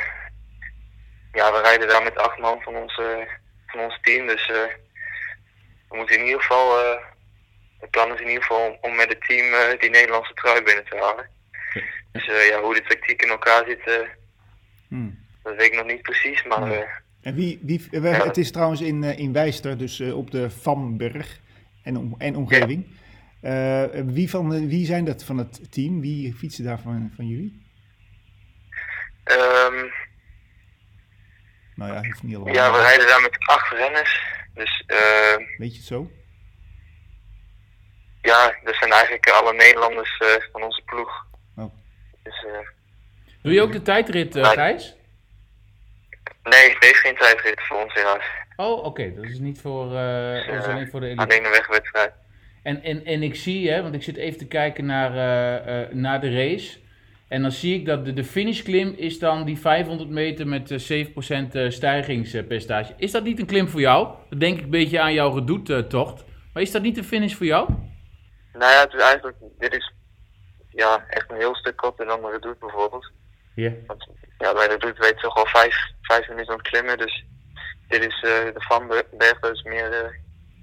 ja, 1.33 1.51
we 1.51 1.61
rijden 1.63 1.87
daar 1.87 2.03
met 2.03 2.17
acht 2.17 2.37
man 2.39 2.61
van 2.61 2.75
ons, 2.75 3.01
van 3.67 3.79
ons 3.79 3.99
team. 4.01 4.27
Dus 4.27 4.49
eh, 4.49 4.73
we 5.89 5.95
moeten 5.97 6.19
in 6.19 6.25
ieder 6.25 6.41
geval, 6.41 6.79
eh 6.79 7.01
het 7.79 7.89
plan 7.89 8.13
is 8.13 8.19
in 8.21 8.27
ieder 8.27 8.43
geval 8.43 8.67
om, 8.69 8.77
om 8.81 8.95
met 8.95 9.09
het 9.09 9.21
team 9.27 9.53
eh, 9.53 9.79
die 9.79 9.89
Nederlandse 9.89 10.33
trui 10.33 10.63
binnen 10.63 10.85
te 10.85 10.97
halen. 10.97 11.25
Dus 12.11 12.27
eh, 12.27 12.47
ja, 12.47 12.61
hoe 12.61 12.73
de 12.73 12.83
tactiek 12.87 13.21
in 13.21 13.29
elkaar 13.29 13.63
zit, 13.67 14.07
Hmm. 14.87 15.19
dat 15.43 15.55
weet 15.55 15.65
ik 15.71 15.75
nog 15.75 15.85
niet 15.85 16.01
precies. 16.01 16.43
Maar 16.43 16.71
eh, 16.71 16.87
En 17.21 17.35
wie, 17.35 17.59
wie, 17.61 17.87
het 18.01 18.37
is 18.37 18.51
trouwens 18.51 18.81
in, 18.81 19.03
eh, 19.03 19.17
in 19.19 19.33
Wijster, 19.33 19.77
dus 19.77 19.99
eh, 19.99 20.17
op 20.17 20.31
de 20.31 20.49
Vanberg 20.49 21.39
en, 21.83 21.97
om, 21.97 22.15
en 22.17 22.35
omgeving. 22.35 22.85
Eh, 23.41 23.83
wie, 24.05 24.29
van, 24.29 24.67
wie 24.67 24.85
zijn 24.85 25.05
dat 25.05 25.23
van 25.23 25.37
het 25.37 25.71
team? 25.71 26.01
Wie 26.01 26.33
fietsen 26.33 26.63
daar 26.63 26.79
van, 26.79 27.11
van 27.15 27.27
jullie? 27.27 27.65
Ehm, 29.27 29.85
Nou 31.75 31.93
ja, 31.93 32.03
hoeft 32.05 32.23
niet 32.23 32.35
allemaal. 32.35 32.53
ja, 32.53 32.71
we 32.71 32.77
rijden 32.81 33.07
daar 33.07 33.21
met 33.21 33.37
acht 33.45 33.71
renners. 33.71 34.21
Dus 34.53 34.83
eh, 34.87 35.35
Weet 35.57 35.71
je 35.71 35.77
het 35.77 35.87
zo? 35.87 36.11
ja, 38.21 38.55
dat 38.63 38.75
zijn 38.75 38.91
eigenlijk 38.91 39.29
alle 39.29 39.53
Nederlanders 39.53 40.17
eh, 40.17 40.27
van 40.51 40.63
onze 40.63 40.81
ploeg. 40.85 41.25
Oh. 41.55 41.73
Dus 42.23 42.45
eh, 42.45 42.67
Doe 43.41 43.53
je 43.53 43.61
ook 43.61 43.71
de 43.71 43.81
tijdrit, 43.81 44.35
eh 44.35 44.43
Nee. 44.43 44.53
Gijs? 44.53 44.95
nee, 46.43 46.73
het 46.73 46.83
is 46.83 46.99
geen 46.99 47.15
tijdrit 47.15 47.61
voor 47.61 47.83
ons 47.83 47.93
helaas. 47.93 48.23
Oh, 48.55 48.83
oké. 48.83 49.13
Dat 49.15 49.23
is 49.25 49.39
niet 49.39 49.61
voor, 49.61 49.85
eh, 49.97 50.47
dat 50.47 50.55
is 50.55 50.65
eh, 50.65 50.73
alleen 50.73 50.87
voor 50.89 50.99
de 50.99 51.05
elite. 51.05 51.21
Alleen 51.21 51.45
een 51.45 51.51
wegwedstrijd. 51.51 52.13
En, 52.63 52.83
en, 52.83 53.05
en 53.05 53.23
ik 53.23 53.35
zie, 53.35 53.69
hè, 53.71 53.81
want 53.81 53.95
ik 53.95 54.03
zit 54.03 54.17
even 54.17 54.37
te 54.37 54.47
kijken 54.47 54.85
naar, 54.85 55.11
eh, 55.11 55.81
eh, 55.81 55.91
naar 55.91 56.21
de 56.21 56.31
race. 56.31 56.79
En 57.27 57.41
dan 57.41 57.51
zie 57.51 57.79
ik 57.79 57.85
dat 57.85 58.05
de, 58.05 58.13
de 58.13 58.23
finishklim 58.23 58.93
is 58.97 59.19
dan 59.19 59.45
die 59.45 59.59
500 59.59 60.09
meter 60.09 60.47
met 60.47 60.71
eh, 60.71 61.05
7% 61.07 61.51
eh, 61.51 61.69
stijgingspercentage. 61.69 62.93
Is 62.97 63.11
dat 63.11 63.23
niet 63.23 63.39
een 63.39 63.45
klim 63.45 63.67
voor 63.67 63.79
jou? 63.79 64.15
Dan 64.29 64.39
denk 64.39 64.57
ik 64.57 64.63
een 64.63 64.69
beetje 64.69 64.99
aan 64.99 65.13
jouw 65.13 65.33
redoute-tocht. 65.33 66.23
Maar 66.53 66.63
is 66.63 66.71
dat 66.71 66.81
niet 66.81 66.97
een 66.97 67.03
finish 67.03 67.33
voor 67.33 67.45
jou? 67.45 67.69
Nou 68.53 68.71
ja, 68.71 68.79
het 68.79 68.93
is 68.93 69.01
eigenlijk, 69.01 69.37
dit 69.57 69.73
is 69.73 69.93
ja, 70.69 71.05
echt 71.09 71.31
een 71.31 71.37
heel 71.37 71.55
stuk 71.55 71.75
korter 71.75 72.05
dan 72.05 72.21
de 72.21 72.29
Redoute 72.31 72.59
bijvoorbeeld. 72.59 73.11
Ja. 73.55 73.71
Want 73.87 74.07
ja, 74.37 74.53
bij 74.53 74.67
de 74.67 74.73
Redoute 74.73 75.01
weet 75.01 75.15
je 75.15 75.21
toch 75.21 75.35
al 75.35 75.45
vijf, 75.45 75.75
vijf 76.01 76.27
minuten 76.27 76.51
aan 76.51 76.57
het 76.57 76.67
klimmen, 76.67 76.97
dus 76.97 77.25
dit 77.87 78.05
is 78.05 78.15
eh, 78.15 78.53
de 78.53 78.63
Van 78.67 78.87
Berg, 78.87 79.39
dat 79.39 79.51
is 79.51 79.63
meer, 79.63 79.91
eh, 79.91 80.11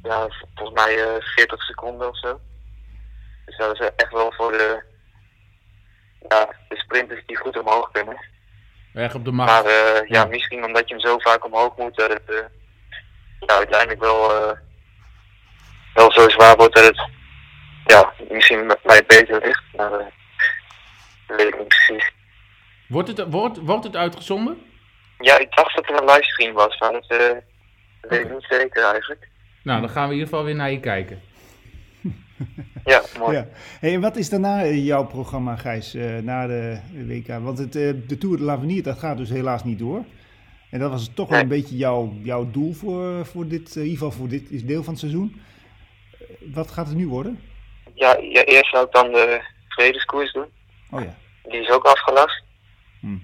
ja, 0.02 0.28
volgens 0.54 0.84
mij 0.84 0.98
eh 0.98 1.22
40 1.22 1.62
seconden 1.62 2.08
of 2.08 2.18
zo. 2.18 2.40
Dus 3.44 3.56
dat 3.56 3.80
is 3.80 3.90
echt 3.96 4.12
wel 4.12 4.32
voor 4.32 4.52
de, 4.52 4.82
ja, 6.28 6.48
de 6.68 6.76
sprinters 6.76 7.22
die 7.26 7.36
goed 7.36 7.58
omhoog 7.60 7.90
kunnen. 7.90 8.16
Weg 8.92 9.14
op 9.14 9.24
de 9.24 9.30
Maar 9.32 9.46
markt. 9.46 9.68
eh, 9.68 10.08
ja, 10.08 10.24
misschien 10.24 10.64
omdat 10.64 10.88
je 10.88 10.94
hem 10.94 11.04
zo 11.04 11.18
vaak 11.18 11.44
omhoog 11.44 11.76
moet, 11.76 11.96
dat 11.96 12.12
het 12.12 12.22
eh, 12.26 12.44
ja, 13.40 13.54
uiteindelijk 13.56 14.00
wel, 14.00 14.30
eh, 14.34 14.58
wel 15.94 16.12
zo 16.12 16.28
zwaar 16.28 16.56
wordt 16.56 16.74
dat 16.74 16.84
het 16.86 17.08
ja, 17.86 18.12
misschien 18.30 18.66
bij 18.66 18.96
het 18.96 19.06
beter 19.06 19.40
ligt. 19.46 19.62
Maar 19.76 19.90
dat 19.90 21.36
weet 21.36 21.46
ik 21.46 21.58
niet 21.58 21.68
precies. 21.68 22.10
Wordt, 22.88 23.08
het, 23.08 23.24
wordt, 23.30 23.58
wordt 23.58 23.84
het 23.84 23.96
uitgezonden? 23.96 24.62
Ja, 25.18 25.38
ik 25.38 25.56
dacht 25.56 25.74
dat 25.74 25.88
er 25.88 25.94
een 25.98 26.04
livestream 26.04 26.52
was, 26.54 26.78
maar 26.78 26.92
dat, 26.92 27.08
dat 27.08 27.42
weet 28.00 28.20
ik 28.24 28.30
niet 28.32 28.46
zeker 28.48 28.84
eigenlijk. 28.84 29.28
Nou, 29.62 29.80
dan 29.80 29.90
gaan 29.90 30.02
we 30.08 30.14
in 30.14 30.18
ieder 30.18 30.28
geval 30.28 30.44
weer 30.44 30.54
naar 30.54 30.70
je 30.70 30.80
kijken. 30.80 31.22
Ja, 32.84 33.02
mooi. 33.18 33.36
Ja. 33.36 33.46
Hey, 33.80 33.94
en 33.94 34.00
wat 34.00 34.16
is 34.16 34.28
daarna 34.28 34.62
eh, 34.62 34.84
jouw 34.84 35.04
programma, 35.06 35.56
Gijs, 35.56 35.94
eh, 35.94 36.18
na 36.18 36.46
de 36.46 36.78
WK? 37.06 37.26
Want 37.26 37.58
het, 37.58 37.76
eh, 37.76 37.92
de 38.06 38.18
Tour 38.18 38.36
de 38.36 38.42
l'Avenir, 38.42 38.82
dat 38.82 38.98
gaat 38.98 39.16
dus 39.16 39.30
helaas 39.30 39.64
niet 39.64 39.78
door. 39.78 40.04
En 40.70 40.78
dat 40.78 40.90
was 40.90 41.10
toch 41.14 41.28
wel 41.28 41.40
een 41.40 41.48
beetje 41.48 41.76
jouw, 41.76 42.12
jouw 42.22 42.50
doel 42.50 42.72
voor, 42.72 43.26
voor 43.26 43.48
dit, 43.48 43.76
in 43.76 43.82
ieder 43.82 43.98
geval 43.98 44.12
voor 44.12 44.28
dit 44.28 44.50
is 44.50 44.64
deel 44.64 44.82
van 44.82 44.92
het 44.92 45.00
seizoen. 45.00 45.42
Wat 46.52 46.70
gaat 46.70 46.86
het 46.86 46.96
nu 46.96 47.08
worden? 47.08 47.40
Ja, 47.94 48.16
ja, 48.20 48.44
eerst 48.44 48.70
zou 48.70 48.84
ik 48.84 48.92
dan 48.92 49.12
de 49.12 49.40
vredeskoers 49.68 50.32
doen. 50.32 50.46
Oh 50.90 51.02
ja. 51.02 51.14
Die 51.42 51.60
is 51.60 51.70
ook 51.70 51.84
afgelast. 51.84 52.42
Hm. 53.00 53.16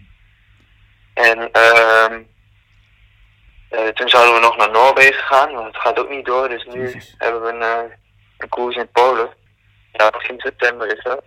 En 1.15 1.53
ehm 1.53 2.23
eh, 3.71 3.89
toen 3.89 4.09
zouden 4.09 4.35
we 4.35 4.41
nog 4.41 4.57
naar 4.57 4.71
Noorwegen 4.71 5.25
gaan, 5.25 5.53
maar 5.55 5.65
het 5.65 5.77
gaat 5.77 5.99
ook 5.99 6.11
niet 6.11 6.25
door. 6.25 6.49
Dus 6.49 6.65
nu 6.65 6.81
Jezus. 6.81 7.15
hebben 7.19 7.43
we 7.43 7.49
een, 7.49 7.93
een 8.43 8.49
koers 8.49 8.77
in 8.77 8.91
Polen. 8.93 9.29
Ja, 9.93 10.11
begin 10.11 10.41
september 10.41 10.97
is 10.97 11.03
dat. 11.03 11.25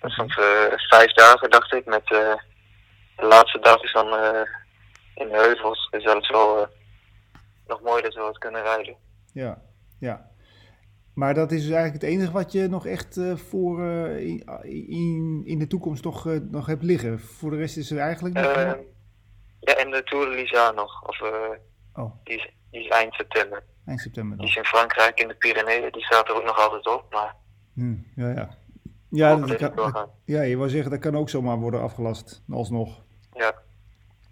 Dat 0.00 0.10
is 0.10 0.16
dan 0.16 0.28
eh, 0.28 0.72
vijf 0.76 1.12
dagen, 1.12 1.50
dacht 1.50 1.72
ik. 1.72 1.86
Met 1.86 2.12
eh, 2.12 2.34
de 3.16 3.26
laatste 3.26 3.58
dag 3.58 3.82
is 3.82 3.92
dan 3.92 4.12
eh, 4.12 4.40
in 5.14 5.28
de 5.28 5.36
heuvels. 5.36 5.88
Dus 5.90 6.04
dat 6.04 6.22
is 6.22 6.28
wel 6.28 6.68
nog 7.66 7.80
mooi 7.80 8.02
dat 8.02 8.14
we 8.14 8.20
wat 8.20 8.38
kunnen 8.38 8.62
rijden. 8.62 8.96
Ja, 9.32 9.62
ja. 10.00 10.26
Maar 11.14 11.34
dat 11.34 11.52
is 11.52 11.62
dus 11.62 11.70
eigenlijk 11.70 12.02
het 12.02 12.12
enige 12.12 12.32
wat 12.32 12.52
je 12.52 12.68
nog 12.68 12.86
echt 12.86 13.20
voor 13.34 13.80
in, 14.18 14.44
in, 14.88 15.42
in 15.44 15.58
de 15.58 15.66
toekomst 15.66 16.04
nog, 16.04 16.26
eh, 16.26 16.38
nog 16.50 16.66
hebt 16.66 16.82
liggen. 16.82 17.20
Voor 17.20 17.50
de 17.50 17.56
rest 17.56 17.76
is 17.76 17.90
er 17.90 17.98
eigenlijk 17.98 18.34
nog... 18.34 18.54
Ja, 19.60 19.74
en 19.74 19.90
de 19.90 20.02
Tour 20.04 20.30
de 20.30 20.34
Lisa 20.34 20.70
nog. 20.70 21.08
Of, 21.08 21.20
oh, 21.94 22.12
die, 22.24 22.36
is, 22.36 22.50
die 22.70 22.84
is 22.84 22.88
eind 22.88 23.14
september. 23.14 23.62
Eind 23.88 24.00
september 24.00 24.38
Die 24.38 24.46
is 24.48 24.56
in 24.56 24.64
Frankrijk 24.64 25.20
in 25.20 25.28
de 25.28 25.34
Pyreneeën. 25.34 25.92
Die 25.92 26.04
staat 26.04 26.28
er 26.28 26.34
ook 26.34 26.44
nog 26.44 26.58
altijd 26.58 26.86
op. 26.86 27.04
Maar 27.10 27.34
Hm, 27.74 27.94
ja, 28.16 28.28
ja. 28.30 28.48
Ja, 29.10 29.36
dat 29.36 29.56
kan, 29.56 29.74
dat- 29.74 30.08
ja, 30.24 30.42
je 30.42 30.56
wou 30.56 30.68
zeggen, 30.68 30.90
dat 30.90 31.00
kan 31.00 31.16
ook 31.16 31.28
zomaar 31.28 31.56
worden 31.58 31.80
afgelast, 31.82 32.42
alsnog. 32.50 33.02
Ja, 33.32 33.54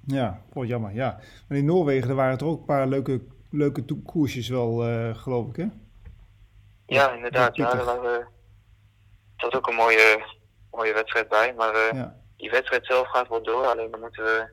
Ja, 0.07 0.43
oh, 0.53 0.67
jammer, 0.67 0.93
ja. 0.95 1.21
Maar 1.49 1.59
in 1.59 1.65
Noorwegen, 1.65 2.09
er 2.11 2.15
waren 2.15 2.39
er 2.39 2.45
ook 2.47 2.59
een 2.59 2.65
paar 2.65 2.87
leuke, 2.87 3.21
leuke 3.51 3.85
koersjes 4.05 4.49
wel, 4.49 4.85
eh, 4.85 5.15
geloof 5.15 5.49
ik, 5.49 5.57
hè? 5.57 5.67
ja 6.87 7.13
inderdaad. 7.13 7.57
Ja, 7.57 7.73
er 7.79 7.85
was, 7.85 7.99
zat 9.37 9.55
ook 9.55 9.69
een 9.69 9.75
mooie, 9.75 10.25
mooie 10.71 10.93
wedstrijd 10.93 11.29
bij. 11.29 11.55
Maar 11.57 11.75
eh, 11.75 11.93
Ja. 11.97 12.17
die 12.37 12.51
wedstrijd 12.51 12.87
zelf 12.87 13.09
gaat 13.09 13.29
wel 13.29 13.43
door. 13.43 13.65
Alleen 13.67 13.91
dan 13.91 14.01
moeten 14.01 14.25
we 14.25 14.49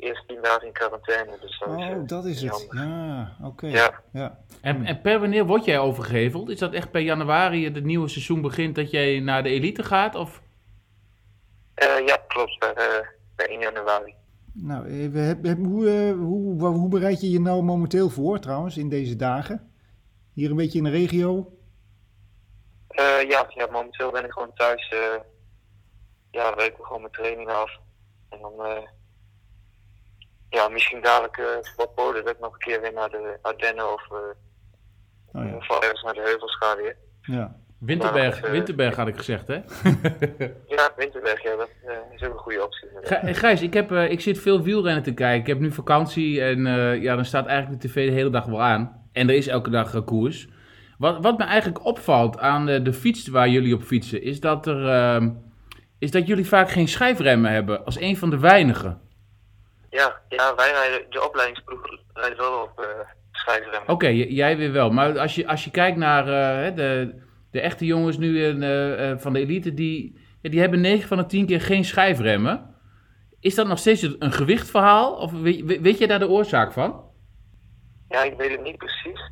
eerst 0.00 0.28
tien 0.28 0.38
dagen 0.42 0.66
in 0.66 0.72
quarantaine. 0.72 1.36
Dus 1.40 1.58
dat 1.58 1.68
is, 1.78 1.84
eh, 1.84 1.90
Oh, 1.96 2.06
dat 2.06 2.24
is 2.24 2.42
het. 2.42 2.66
Ja, 2.70 3.36
oké. 3.42 3.66
Ja. 3.66 4.02
ja. 4.12 4.38
En, 4.60 4.84
en 4.84 5.00
per 5.00 5.20
wanneer 5.20 5.46
word 5.46 5.64
jij 5.64 5.78
overgeheveld? 5.78 6.48
Is 6.50 6.58
dat 6.58 6.72
echt 6.72 6.90
per 6.90 7.00
januari 7.00 7.64
het 7.64 7.84
nieuwe 7.84 8.08
seizoen 8.08 8.40
begint 8.40 8.74
dat 8.74 8.90
jij 8.90 9.20
naar 9.20 9.42
de 9.42 9.48
elite 9.48 9.82
gaat? 9.82 10.14
Of? 10.14 10.42
Eh, 11.74 12.06
ja, 12.06 12.16
klopt. 12.28 12.58
Bij, 12.58 12.74
eh, 12.74 13.06
bij 13.36 13.48
1 13.50 13.60
januari. 13.60 14.14
Nou, 14.52 14.86
eh, 14.88 15.54
hoe, 15.56 15.90
eh, 15.90 16.12
hoe, 16.12 16.64
hoe 16.66 16.88
bereid 16.88 17.20
je 17.20 17.30
je 17.30 17.40
nou 17.40 17.62
momenteel 17.62 18.08
voor, 18.10 18.38
trouwens, 18.40 18.76
in 18.76 18.88
deze 18.88 19.16
dagen? 19.16 19.70
Hier 20.32 20.50
een 20.50 20.56
beetje 20.56 20.78
in 20.78 20.84
de 20.84 20.90
regio? 20.90 21.52
Eh, 22.88 23.28
ja, 23.28 23.46
ja, 23.54 23.66
momenteel 23.70 24.10
ben 24.10 24.24
ik 24.24 24.32
gewoon 24.32 24.52
thuis. 24.54 24.88
eh 24.88 25.20
ja, 26.30 26.54
weet 26.54 26.66
ik 26.68 26.74
gewoon 26.80 27.00
mijn 27.00 27.12
training 27.12 27.48
af. 27.48 27.78
En 28.28 28.38
dan, 28.40 28.52
eh, 28.64 28.82
ja, 30.50 30.68
misschien 30.68 31.00
dadelijk 31.02 31.36
eh 31.38 31.44
voor 31.76 31.88
Polen 31.88 32.24
dat 32.24 32.34
ik 32.34 32.40
nog 32.40 32.52
een 32.52 32.58
keer 32.58 32.80
weer 32.80 32.92
naar 32.92 33.10
de 33.10 33.38
Ardennen 33.42 33.92
of, 33.92 34.06
eh 34.10 34.16
Oh 35.32 35.44
ja. 35.48 35.56
of 35.56 35.68
wel 35.68 35.82
ergens 35.82 36.02
naar 36.02 36.14
de 36.14 36.20
heuvels 36.20 36.56
ga 36.56 36.76
weer. 36.76 36.96
ja. 37.22 37.56
Winterberg, 37.78 38.34
Maar, 38.40 38.44
eh, 38.44 38.50
Winterberg 38.50 38.96
had 38.96 39.08
ik 39.08 39.16
gezegd, 39.16 39.46
hè? 39.46 39.54
Ja, 40.76 40.90
Winterberg, 40.96 41.42
ja, 41.42 41.56
dat 41.56 41.68
is 42.14 42.22
ook 42.22 42.32
een 42.32 42.38
goede 42.38 42.64
optie. 42.64 42.88
Gij- 43.02 43.34
Gijs, 43.34 43.62
ik, 43.62 43.74
heb, 43.74 43.92
eh, 43.92 44.10
ik 44.10 44.20
zit 44.20 44.38
veel 44.38 44.62
wielrennen 44.62 45.02
te 45.02 45.14
kijken. 45.14 45.40
Ik 45.40 45.46
heb 45.46 45.58
nu 45.58 45.70
vakantie 45.72 46.42
en 46.42 46.66
eh, 46.66 47.02
ja, 47.02 47.14
dan 47.14 47.24
staat 47.24 47.46
eigenlijk 47.46 47.82
de 47.82 47.88
tv 47.88 48.06
de 48.08 48.14
hele 48.14 48.30
dag 48.30 48.44
wel 48.44 48.62
aan. 48.62 49.08
En 49.12 49.28
er 49.28 49.34
is 49.34 49.46
elke 49.46 49.70
dag 49.70 50.04
koers. 50.04 50.48
Wat, 50.98 51.18
wat 51.22 51.38
me 51.38 51.44
eigenlijk 51.44 51.84
opvalt 51.84 52.38
aan 52.38 52.66
de, 52.66 52.82
de 52.82 52.92
fiets 52.92 53.28
waar 53.28 53.48
jullie 53.48 53.74
op 53.74 53.82
fietsen, 53.82 54.22
is 54.22 54.40
dat, 54.40 54.66
er, 54.66 54.88
ehm, 54.88 55.30
is 55.98 56.10
dat 56.10 56.26
jullie 56.26 56.46
vaak 56.46 56.70
geen 56.70 56.88
schijfremmen 56.88 57.50
hebben. 57.52 57.84
Als 57.84 58.00
een 58.00 58.16
van 58.16 58.30
de 58.30 58.38
weinigen. 58.38 59.00
Ja, 59.90 60.20
ja, 60.28 60.54
wij 60.54 60.70
rijden, 60.70 61.10
de 61.10 61.24
opleidingsploeg 61.24 61.80
rijdt 62.12 62.36
wel 62.38 62.62
op 62.62 62.80
uh, 62.80 62.86
schijfremmen. 63.32 63.88
Oké, 63.88 64.06
jij 64.08 64.56
weer 64.56 64.72
wel. 64.72 64.90
Maar 64.90 65.18
als 65.18 65.34
je, 65.34 65.46
als 65.46 65.64
je 65.64 65.70
kijkt 65.70 65.96
naar 65.96 66.22
eh, 66.22 66.76
de, 66.76 67.20
de 67.50 67.60
echte 67.60 67.84
jongens 67.84 68.16
nu 68.18 68.44
in, 68.44 68.62
eh, 68.62 69.10
eh, 69.10 69.18
van 69.18 69.32
de 69.32 69.38
elite, 69.40 69.74
die, 69.74 70.18
die 70.42 70.60
hebben 70.60 70.80
9 70.80 71.08
van 71.08 71.16
de 71.16 71.26
10 71.26 71.46
keer 71.46 71.60
geen 71.60 71.84
schijfremmen. 71.84 72.74
Is 73.40 73.54
dat 73.54 73.66
nog 73.66 73.78
steeds 73.78 74.02
een 74.18 74.32
gewichtverhaal? 74.32 75.14
Of 75.14 75.32
weet, 75.32 75.64
weet- 75.64 75.80
weet 75.80 75.98
je 75.98 76.06
daar 76.06 76.18
de 76.18 76.28
oorzaak 76.28 76.72
van? 76.72 77.04
Ja, 78.08 78.22
ik 78.22 78.36
weet 78.36 78.50
het 78.50 78.62
niet 78.62 78.76
precies. 78.78 79.30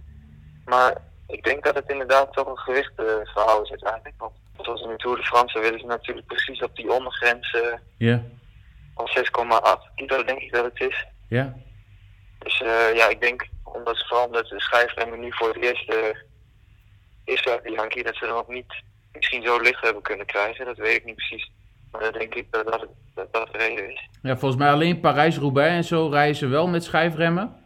Maar 0.65 0.97
ik 1.27 1.45
denk 1.45 1.65
dat 1.65 1.75
het 1.75 1.91
inderdaad 1.91 2.33
toch 2.33 2.47
een 2.49 2.59
gewichtverhaal 2.59 3.63
is 3.63 3.71
uiteindelijk. 3.71 4.15
Want 4.19 4.33
zoals 4.61 4.83
in 4.83 4.89
de 4.89 4.97
Tour 4.97 5.17
de 5.17 5.23
France 5.23 5.61
willen 5.61 5.81
ze 5.81 5.87
natuurlijk 5.87 6.27
precies 6.27 6.63
op 6.63 6.77
die 6.77 6.93
ondergrens 6.93 7.51
eh 7.55 7.79
Ja, 7.97 8.23
6,8 9.07 9.95
kilo, 9.95 10.25
denk 10.25 10.41
ik 10.41 10.53
dat 10.53 10.65
het 10.65 10.81
is. 10.91 11.07
ja. 11.29 11.55
Dus 12.39 12.61
eh, 12.63 12.95
ja, 12.97 13.09
ik 13.09 13.21
denk 13.21 13.47
omdat 13.63 13.97
ze 13.97 14.05
vooral 14.07 14.27
omdat 14.27 14.47
de 14.47 14.61
schijfremmen 14.61 15.21
nu 15.21 15.33
voor 15.33 15.49
het 15.49 15.63
eerst 15.63 15.89
eh 15.89 15.97
is 17.25 17.43
die 17.63 17.73
Yankee, 17.73 18.03
dat 18.05 18.17
ze 18.17 18.27
er 18.27 18.33
nog 18.33 18.49
niet 18.49 18.83
misschien 19.13 19.43
zo 19.43 19.61
licht 19.61 19.83
hebben 19.85 20.03
kunnen 20.03 20.27
krijgen. 20.27 20.65
Dat 20.65 20.77
weet 20.77 20.97
ik 20.97 21.05
niet 21.05 21.15
precies. 21.15 21.51
Maar 21.93 22.01
dan 22.01 22.13
denk 22.13 22.35
ik 22.35 22.47
dat 22.51 22.67
dat, 22.67 22.87
dat, 23.15 23.33
dat 23.33 23.49
de 23.53 23.59
reden 23.59 23.93
is. 23.93 24.09
Ja, 24.23 24.37
volgens 24.37 24.61
mij 24.63 24.71
alleen 24.73 25.01
Parijs-Roubaix 25.01 25.75
en 25.75 25.85
zo 25.85 26.09
rijden 26.09 26.37
ze 26.37 26.47
wel 26.47 26.67
met 26.67 26.85
schijfremmen. 26.85 27.57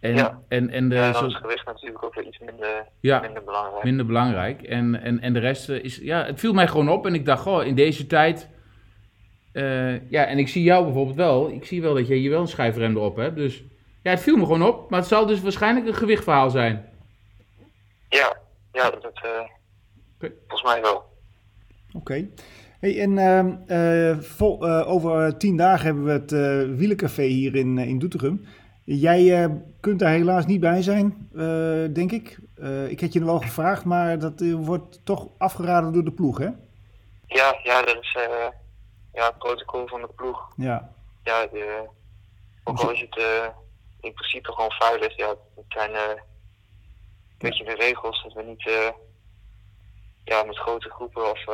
En, 0.00 0.14
Ja. 0.14 0.40
en, 0.48 0.70
en 0.70 0.88
de, 0.88 0.94
Ja, 0.94 1.10
dan 1.12 1.20
zo- 1.20 1.26
is 1.26 1.36
gewicht 1.36 1.66
natuurlijk 1.66 2.04
ook 2.04 2.14
weer 2.14 2.26
iets 2.26 2.38
minder, 2.38 2.86
ja, 3.00 3.20
minder 3.20 3.44
belangrijk. 3.44 3.84
minder 3.84 4.06
belangrijk. 4.06 4.62
En, 4.62 5.02
en, 5.02 5.20
en 5.20 5.32
de 5.32 5.38
rest 5.40 5.68
eh, 5.68 5.84
is, 5.84 5.96
ja, 5.96 6.24
het 6.24 6.40
viel 6.40 6.52
mij 6.52 6.68
gewoon 6.68 6.88
op 6.88 7.06
en 7.06 7.14
ik 7.14 7.24
dacht, 7.26 7.42
goh, 7.42 7.64
in 7.66 7.74
deze 7.74 8.06
tijd. 8.06 8.48
Eh, 9.52 10.10
ja, 10.10 10.24
en 10.26 10.38
ik 10.38 10.48
zie 10.48 10.62
jou 10.62 10.84
bijvoorbeeld 10.84 11.16
wel. 11.16 11.50
Ik 11.50 11.64
zie 11.64 11.82
wel 11.82 11.94
dat 11.94 12.06
jij 12.06 12.16
hier 12.16 12.30
wel 12.30 12.40
een 12.40 12.48
schijfrem 12.48 12.96
erop 12.96 13.16
hebt. 13.16 13.36
Dus 13.36 13.62
ja, 14.02 14.10
het 14.10 14.20
viel 14.20 14.36
me 14.36 14.42
gewoon 14.44 14.62
op. 14.62 14.90
Maar 14.90 14.98
het 15.00 15.08
zal 15.08 15.26
dus 15.26 15.40
waarschijnlijk 15.40 15.86
een 15.86 15.94
gewichtverhaal 15.94 16.50
zijn. 16.50 16.84
Ja, 18.08 18.36
ja 18.72 18.90
dat, 18.90 19.04
eh, 19.14 19.30
Oké. 20.16 20.32
volgens 20.48 20.72
mij 20.72 20.80
wel. 20.82 21.02
Oké. 21.92 22.28
Hey, 22.80 23.00
en 23.00 23.18
ehm, 23.18 23.50
eh, 23.66 24.18
vol- 24.18 24.66
eh, 24.68 24.90
over 24.90 25.36
tien 25.36 25.56
dagen 25.56 25.86
hebben 25.86 26.04
we 26.04 26.10
het 26.10 26.32
eh 26.32 26.76
wielencafé 26.78 27.22
hier 27.22 27.54
in, 27.56 27.78
in 27.78 27.98
Doetinchem. 27.98 28.44
Jij 28.84 29.42
eh, 29.44 29.50
kunt 29.80 29.98
daar 29.98 30.12
helaas 30.12 30.46
niet 30.46 30.60
bij 30.60 30.82
zijn, 30.82 31.28
eh, 31.34 31.84
denk 31.92 32.12
ik. 32.12 32.38
Eh, 32.54 32.90
ik 32.90 33.00
had 33.00 33.12
je 33.12 33.24
wel 33.24 33.38
gevraagd, 33.40 33.84
maar 33.84 34.18
dat 34.18 34.40
wordt 34.56 35.00
toch 35.04 35.28
afgeraden 35.38 35.92
door 35.92 36.04
de 36.04 36.12
ploeg, 36.12 36.38
hè? 36.38 36.48
Ja, 37.26 37.58
ja, 37.62 37.82
dat 37.82 37.96
is 38.00 38.16
eh, 38.18 38.46
ja, 39.20 39.26
het 39.26 39.38
protocol 39.38 39.86
van 39.86 40.00
de 40.00 40.08
ploeg. 40.16 40.48
Ja. 40.56 40.92
Ja, 41.24 41.46
de, 41.46 41.86
ook 42.64 42.78
al 42.78 42.90
is 42.90 43.00
het 43.00 43.16
eh, 43.18 43.46
in 44.00 44.12
principe 44.12 44.52
gewoon 44.52 44.70
veilig, 44.70 45.16
ja, 45.16 45.28
het 45.28 45.64
zijn 45.68 45.94
eh, 45.94 46.00
een 46.08 46.18
beetje 47.38 47.64
de 47.64 47.74
regels 47.74 48.22
dat 48.22 48.32
we 48.32 48.42
niet 48.42 48.66
eh, 48.68 48.88
ja, 50.24 50.42
met 50.42 50.58
grote 50.58 50.90
groepen 50.90 51.30
of 51.30 51.44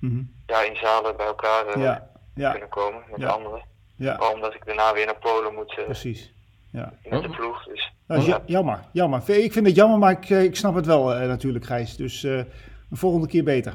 Mhm. 0.00 0.22
ja, 0.46 0.62
in 0.62 0.76
zalen 0.76 1.16
bij 1.16 1.26
elkaar 1.26 1.78
Ja, 1.78 2.10
ja, 2.34 2.50
kunnen 2.50 2.68
komen 2.68 3.02
met 3.10 3.20
Ja. 3.20 3.28
anderen. 3.28 3.62
ja, 3.96 4.32
omdat 4.32 4.54
ik 4.54 4.66
daarna 4.66 4.92
weer 4.92 5.06
naar 5.06 5.18
Polen 5.18 5.54
moet 5.54 5.74
precies. 5.84 6.32
Ja. 6.70 6.92
met 7.10 7.22
de 7.22 7.28
ploeg. 7.28 7.64
Dus 7.64 7.90
ja- 8.26 8.42
jammer, 8.46 8.84
jammer. 8.92 9.30
Ik 9.30 9.52
vind 9.52 9.66
het 9.66 9.76
jammer, 9.76 9.98
maar 9.98 10.10
ik, 10.10 10.28
ik 10.28 10.56
snap 10.56 10.74
het 10.74 10.86
wel 10.86 11.04
natuurlijk, 11.08 11.64
Gijs. 11.64 11.96
Dus 11.96 12.20
de 12.20 12.46
volgende 12.90 13.26
keer 13.26 13.44
beter. 13.44 13.74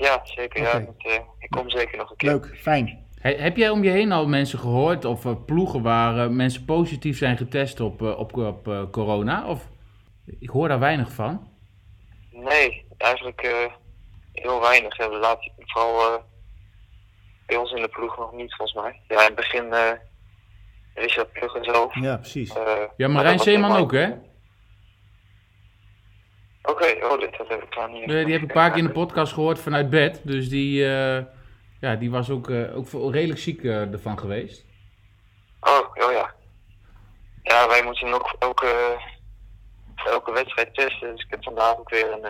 Ja, 0.00 0.20
zeker. 0.24 0.62
Ja, 0.62 0.72
dat, 0.78 0.94
eh, 0.98 1.12
ik 1.38 1.50
kom 1.50 1.70
zeker 1.70 1.98
nog 1.98 2.10
een 2.10 2.16
keer. 2.16 2.30
Leuk, 2.30 2.58
fijn. 2.60 3.08
He- 3.20 3.34
heb 3.36 3.56
jij 3.56 3.70
om 3.70 3.82
je 3.84 3.90
heen 3.90 4.12
al 4.12 4.26
mensen 4.28 4.58
gehoord 4.58 5.04
of 5.04 5.24
eh, 5.24 5.32
ploegen 5.46 5.82
waar 5.82 6.18
eh, 6.24 6.28
mensen 6.28 6.64
positief 6.64 7.18
zijn 7.18 7.36
getest 7.36 7.80
op, 7.80 8.02
op, 8.02 8.36
op 8.36 8.68
eh, 8.68 8.82
corona? 8.90 9.46
Of 9.46 9.68
ik 10.40 10.48
hoor 10.50 10.68
daar 10.68 10.78
weinig 10.78 11.12
van. 11.12 11.48
Nee, 12.30 12.84
eigenlijk 12.98 13.40
eh, 13.42 13.72
heel 14.32 14.60
weinig. 14.60 14.96
Ja, 14.96 15.10
we 15.10 15.16
laten 15.18 15.52
vooral 15.56 16.00
eh, 16.14 16.22
bij 17.46 17.56
ons 17.56 17.72
in 17.72 17.82
de 17.82 17.88
ploeg 17.88 18.18
nog 18.18 18.32
niet, 18.32 18.54
volgens 18.54 18.82
mij. 18.82 19.00
Ja, 19.08 19.20
in 19.20 19.26
het 19.26 19.34
begin 19.34 19.72
eh 19.72 19.90
Richard 20.94 21.32
Plug 21.32 21.54
en 21.54 21.64
zo. 21.64 21.90
Ja, 21.92 22.16
precies. 22.16 22.52
Ja, 22.96 23.08
Marijn 23.08 23.36
was 23.36 23.44
Zeeman 23.46 23.76
ook, 23.76 23.92
hè? 23.92 24.12
Oké, 26.62 26.96
oh, 27.02 27.18
dit 27.20 27.36
dat 27.38 27.48
heb 27.48 27.62
ik 27.62 27.74
dan 27.74 27.92
niet. 27.92 28.02
Eh, 28.02 28.08
die 28.24 28.32
heb 28.32 28.42
ik 28.42 28.48
een 28.48 28.54
paar 28.54 28.70
keer 28.70 28.78
in 28.78 28.86
de 28.86 28.92
podcast 28.92 29.32
gehoord 29.32 29.58
vanuit 29.58 29.90
bed. 29.90 30.20
Dus 30.24 30.48
die, 30.48 30.84
eh, 30.84 31.22
ja, 31.80 31.96
die 31.96 32.10
was 32.10 32.30
ook, 32.30 32.50
eh, 32.50 32.76
ook 32.76 33.12
redelijk 33.12 33.40
ziek 33.40 33.64
eh, 33.64 33.92
ervan 33.92 34.18
geweest. 34.18 34.64
Oh, 35.60 35.78
oh 35.94 36.12
ja. 36.12 36.34
Ja, 37.42 37.68
wij 37.68 37.82
moeten 37.84 38.12
ook 38.14 38.34
elke, 38.38 38.98
elke 40.04 40.32
wedstrijd 40.32 40.74
testen. 40.74 41.12
Dus 41.14 41.24
ik 41.24 41.30
heb 41.30 41.44
vandaag 41.44 41.78
ook 41.78 41.90
weer 41.90 42.12
een, 42.12 42.24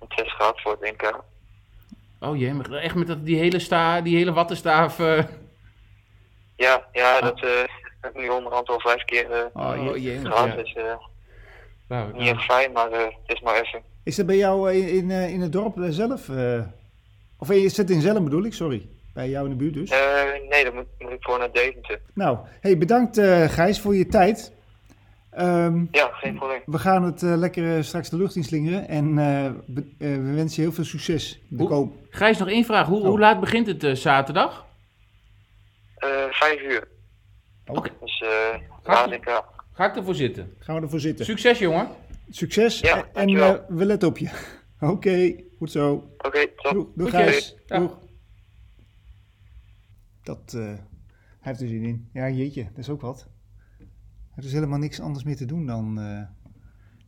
een 0.00 0.08
test 0.08 0.30
gehad 0.30 0.60
voor 0.60 0.76
het 0.80 0.92
NK. 1.00 1.22
Oh 2.20 2.36
jee, 2.38 2.54
maar 2.54 2.70
echt 2.72 2.94
met 2.94 3.06
dat, 3.06 3.24
die 3.26 3.38
hele, 3.38 3.58
sta, 3.58 4.00
die 4.00 4.16
hele 4.16 4.32
wattenstaaf. 4.32 4.98
Ja, 6.56 6.86
ja, 6.92 7.20
dat 7.20 7.40
eh, 7.40 7.50
heb 8.00 8.14
ik 8.14 8.20
nu 8.20 8.28
onderhand 8.28 8.68
al 8.68 8.80
vijf 8.80 9.04
keer 9.04 9.50
Oh, 9.52 9.96
jee. 9.96 10.18
gehad. 10.18 10.46
Ja. 10.48 10.54
Dus 10.54 10.74
Nou, 11.92 12.12
niet 12.18 12.28
echt 12.28 12.42
fijn, 12.44 12.72
maar 12.72 12.90
eh, 12.92 12.98
het 13.04 13.36
is 13.36 13.40
maar 13.40 13.60
even. 13.60 13.82
Is 14.04 14.16
dat 14.16 14.26
bij 14.26 14.36
jou 14.36 14.70
eh, 14.70 14.76
in, 14.88 14.88
in, 14.94 15.10
eh, 15.10 15.30
in 15.32 15.40
het 15.40 15.52
dorp 15.52 15.76
zelf? 15.88 16.28
eh? 16.28 16.60
of 17.38 17.50
is 17.50 17.76
het 17.76 17.90
in 17.90 18.00
Zelm 18.00 18.24
bedoel 18.24 18.44
ik, 18.44 18.52
sorry. 18.54 18.88
Bij 19.14 19.28
jou 19.28 19.44
in 19.44 19.50
de 19.50 19.56
buurt 19.56 19.74
dus. 19.74 19.90
Eh, 19.90 19.98
nee, 20.50 20.64
dan 20.64 20.74
moet, 20.74 20.86
moet 20.98 21.10
ik 21.12 21.22
voor 21.22 21.38
naar 21.38 21.52
Deventer. 21.52 22.00
Nou, 22.14 22.38
hey, 22.60 22.78
bedankt 22.78 23.18
eh, 23.18 23.48
Gijs 23.48 23.80
voor 23.80 23.94
je 23.94 24.06
tijd. 24.06 24.52
Ehm, 25.30 25.84
Ja, 25.90 26.08
geen 26.12 26.34
probleem. 26.36 26.60
we 26.66 26.78
gaan 26.78 27.02
het 27.02 27.22
eh, 27.22 27.36
lekker 27.36 27.84
straks 27.84 28.08
de 28.10 28.16
lucht 28.16 28.36
in 28.36 28.44
slingeren. 28.44 28.88
En 28.88 29.18
eh, 29.18 29.50
we, 29.66 29.80
eh, 29.98 30.08
we 30.16 30.32
wensen 30.34 30.56
je 30.62 30.68
heel 30.68 30.72
veel 30.76 30.84
succes. 30.84 31.40
De 31.48 31.56
Hoe- 31.56 31.68
koop. 31.68 31.92
Gijs, 32.10 32.38
nog 32.38 32.48
één 32.48 32.64
vraag. 32.64 32.86
Hoe, 32.86 33.00
Oh. 33.00 33.06
hoe 33.06 33.18
laat 33.18 33.40
begint 33.40 33.66
het 33.66 33.84
eh, 33.84 33.94
zaterdag? 33.94 34.64
Eh, 35.96 36.08
vijf 36.30 36.60
uur. 36.62 36.88
Oké. 37.66 37.88
Dus 38.00 38.20
eh 38.20 38.58
laat 38.82 39.12
ik... 39.12 39.42
Ga 39.72 39.90
ik 39.90 39.96
ervoor 39.96 40.14
zitten. 40.14 40.54
Gaan 40.58 40.76
we 40.76 40.82
ervoor 40.82 41.00
zitten. 41.00 41.24
Succes, 41.24 41.58
jongen. 41.58 41.88
Succes. 42.30 42.80
Ja, 42.80 43.08
en 43.12 43.28
eh, 43.28 43.54
we 43.68 43.84
letten 43.84 44.08
op 44.08 44.18
je. 44.18 44.30
Oké, 44.80 45.34
goed 45.58 45.70
zo. 45.70 45.92
Oké, 46.18 46.46
top. 46.56 46.72
Doeg, 46.72 46.88
doeg. 46.94 47.10
Gijs. 47.10 47.56
Doeg. 47.66 47.98
Dat, 50.22 50.54
eh, 50.56 50.62
hij 50.62 50.78
heeft 51.40 51.60
er 51.60 51.68
zin 51.68 51.82
in. 51.84 52.08
Ja, 52.12 52.28
jeetje, 52.28 52.64
dat 52.64 52.78
is 52.78 52.88
ook 52.88 53.00
wat. 53.00 53.28
Heeft 54.32 54.46
dus 54.46 54.52
helemaal 54.52 54.78
niks 54.78 55.00
anders 55.00 55.24
meer 55.24 55.36
te 55.36 55.44
doen 55.44 55.66
dan, 55.66 56.00
eh, 56.00 56.22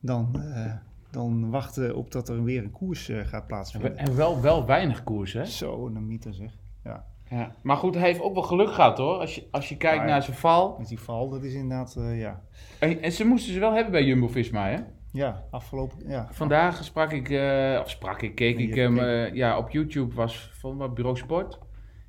dan, 0.01 0.41
eh, 0.41 0.75
dan 1.11 1.51
wachten 1.51 1.97
op 1.97 2.13
dat 2.13 2.29
er 2.29 2.43
weer 2.43 2.65
een 2.65 2.71
koers 2.71 3.09
eh, 3.09 3.27
gaat 3.27 3.47
plaatsvinden. 3.47 3.97
En 3.97 4.17
wel, 4.17 4.41
wel 4.41 4.67
weinig 4.67 5.05
koers, 5.05 5.33
hè? 5.33 5.45
Zo, 5.45 5.87
een 5.87 6.07
mieter 6.07 6.35
zeg. 6.35 6.59
Ja, 6.83 7.07
Ja. 7.35 7.55
Maar 7.63 7.77
goed, 7.77 7.95
hij 7.95 8.05
heeft 8.05 8.21
ook 8.21 8.35
wel 8.35 8.43
geluk 8.43 8.73
gehad, 8.73 8.99
hoor. 8.99 9.19
Als 9.19 9.35
je, 9.35 9.49
als 9.51 9.69
je 9.69 9.77
kijkt 9.77 10.03
ja. 10.03 10.09
naar 10.09 10.23
zijn 10.23 10.37
val. 10.37 10.77
met 10.79 10.89
die 10.89 11.01
val, 11.01 11.29
dat 11.29 11.43
is 11.43 11.55
inderdaad, 11.55 11.97
eh, 11.97 12.21
ja. 12.21 12.43
En, 12.79 13.03
en 13.03 13.13
ze 13.13 13.25
moesten 13.25 13.53
ze 13.53 13.61
wel 13.61 13.73
hebben 13.73 13.93
bij 13.93 14.05
Jumbo-Visma, 14.05 14.69
hè? 14.69 14.79
Ja, 15.13 15.45
afgelopen, 15.51 15.99
ja. 16.09 16.29
Vandaag 16.31 16.85
sprak 16.85 17.13
ik, 17.13 17.31
eh, 17.31 17.81
of 17.83 17.91
sprak 17.91 18.23
ik, 18.23 18.35
keek 18.35 18.57
Nee, 18.57 18.69
ik 18.69 18.75
hem, 18.75 18.99
eh, 18.99 19.35
ja, 19.35 19.59
op 19.59 19.71
YouTube 19.71 20.15
was 20.15 20.51
van 20.53 20.77
wat 20.77 20.95
Bureau 20.95 21.17
Sport. 21.17 21.59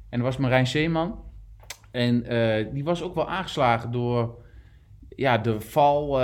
En 0.10 0.20
er 0.20 0.25
was 0.25 0.38
Marijn 0.38 0.67
Zeeman. 0.67 1.24
En 1.91 2.24
die 2.74 2.84
was 2.84 3.03
ook 3.03 3.15
wel 3.15 3.29
aangeslagen 3.29 3.91
door 3.91 4.44
ja, 5.10 5.38
de 5.38 5.62
val 5.62 6.20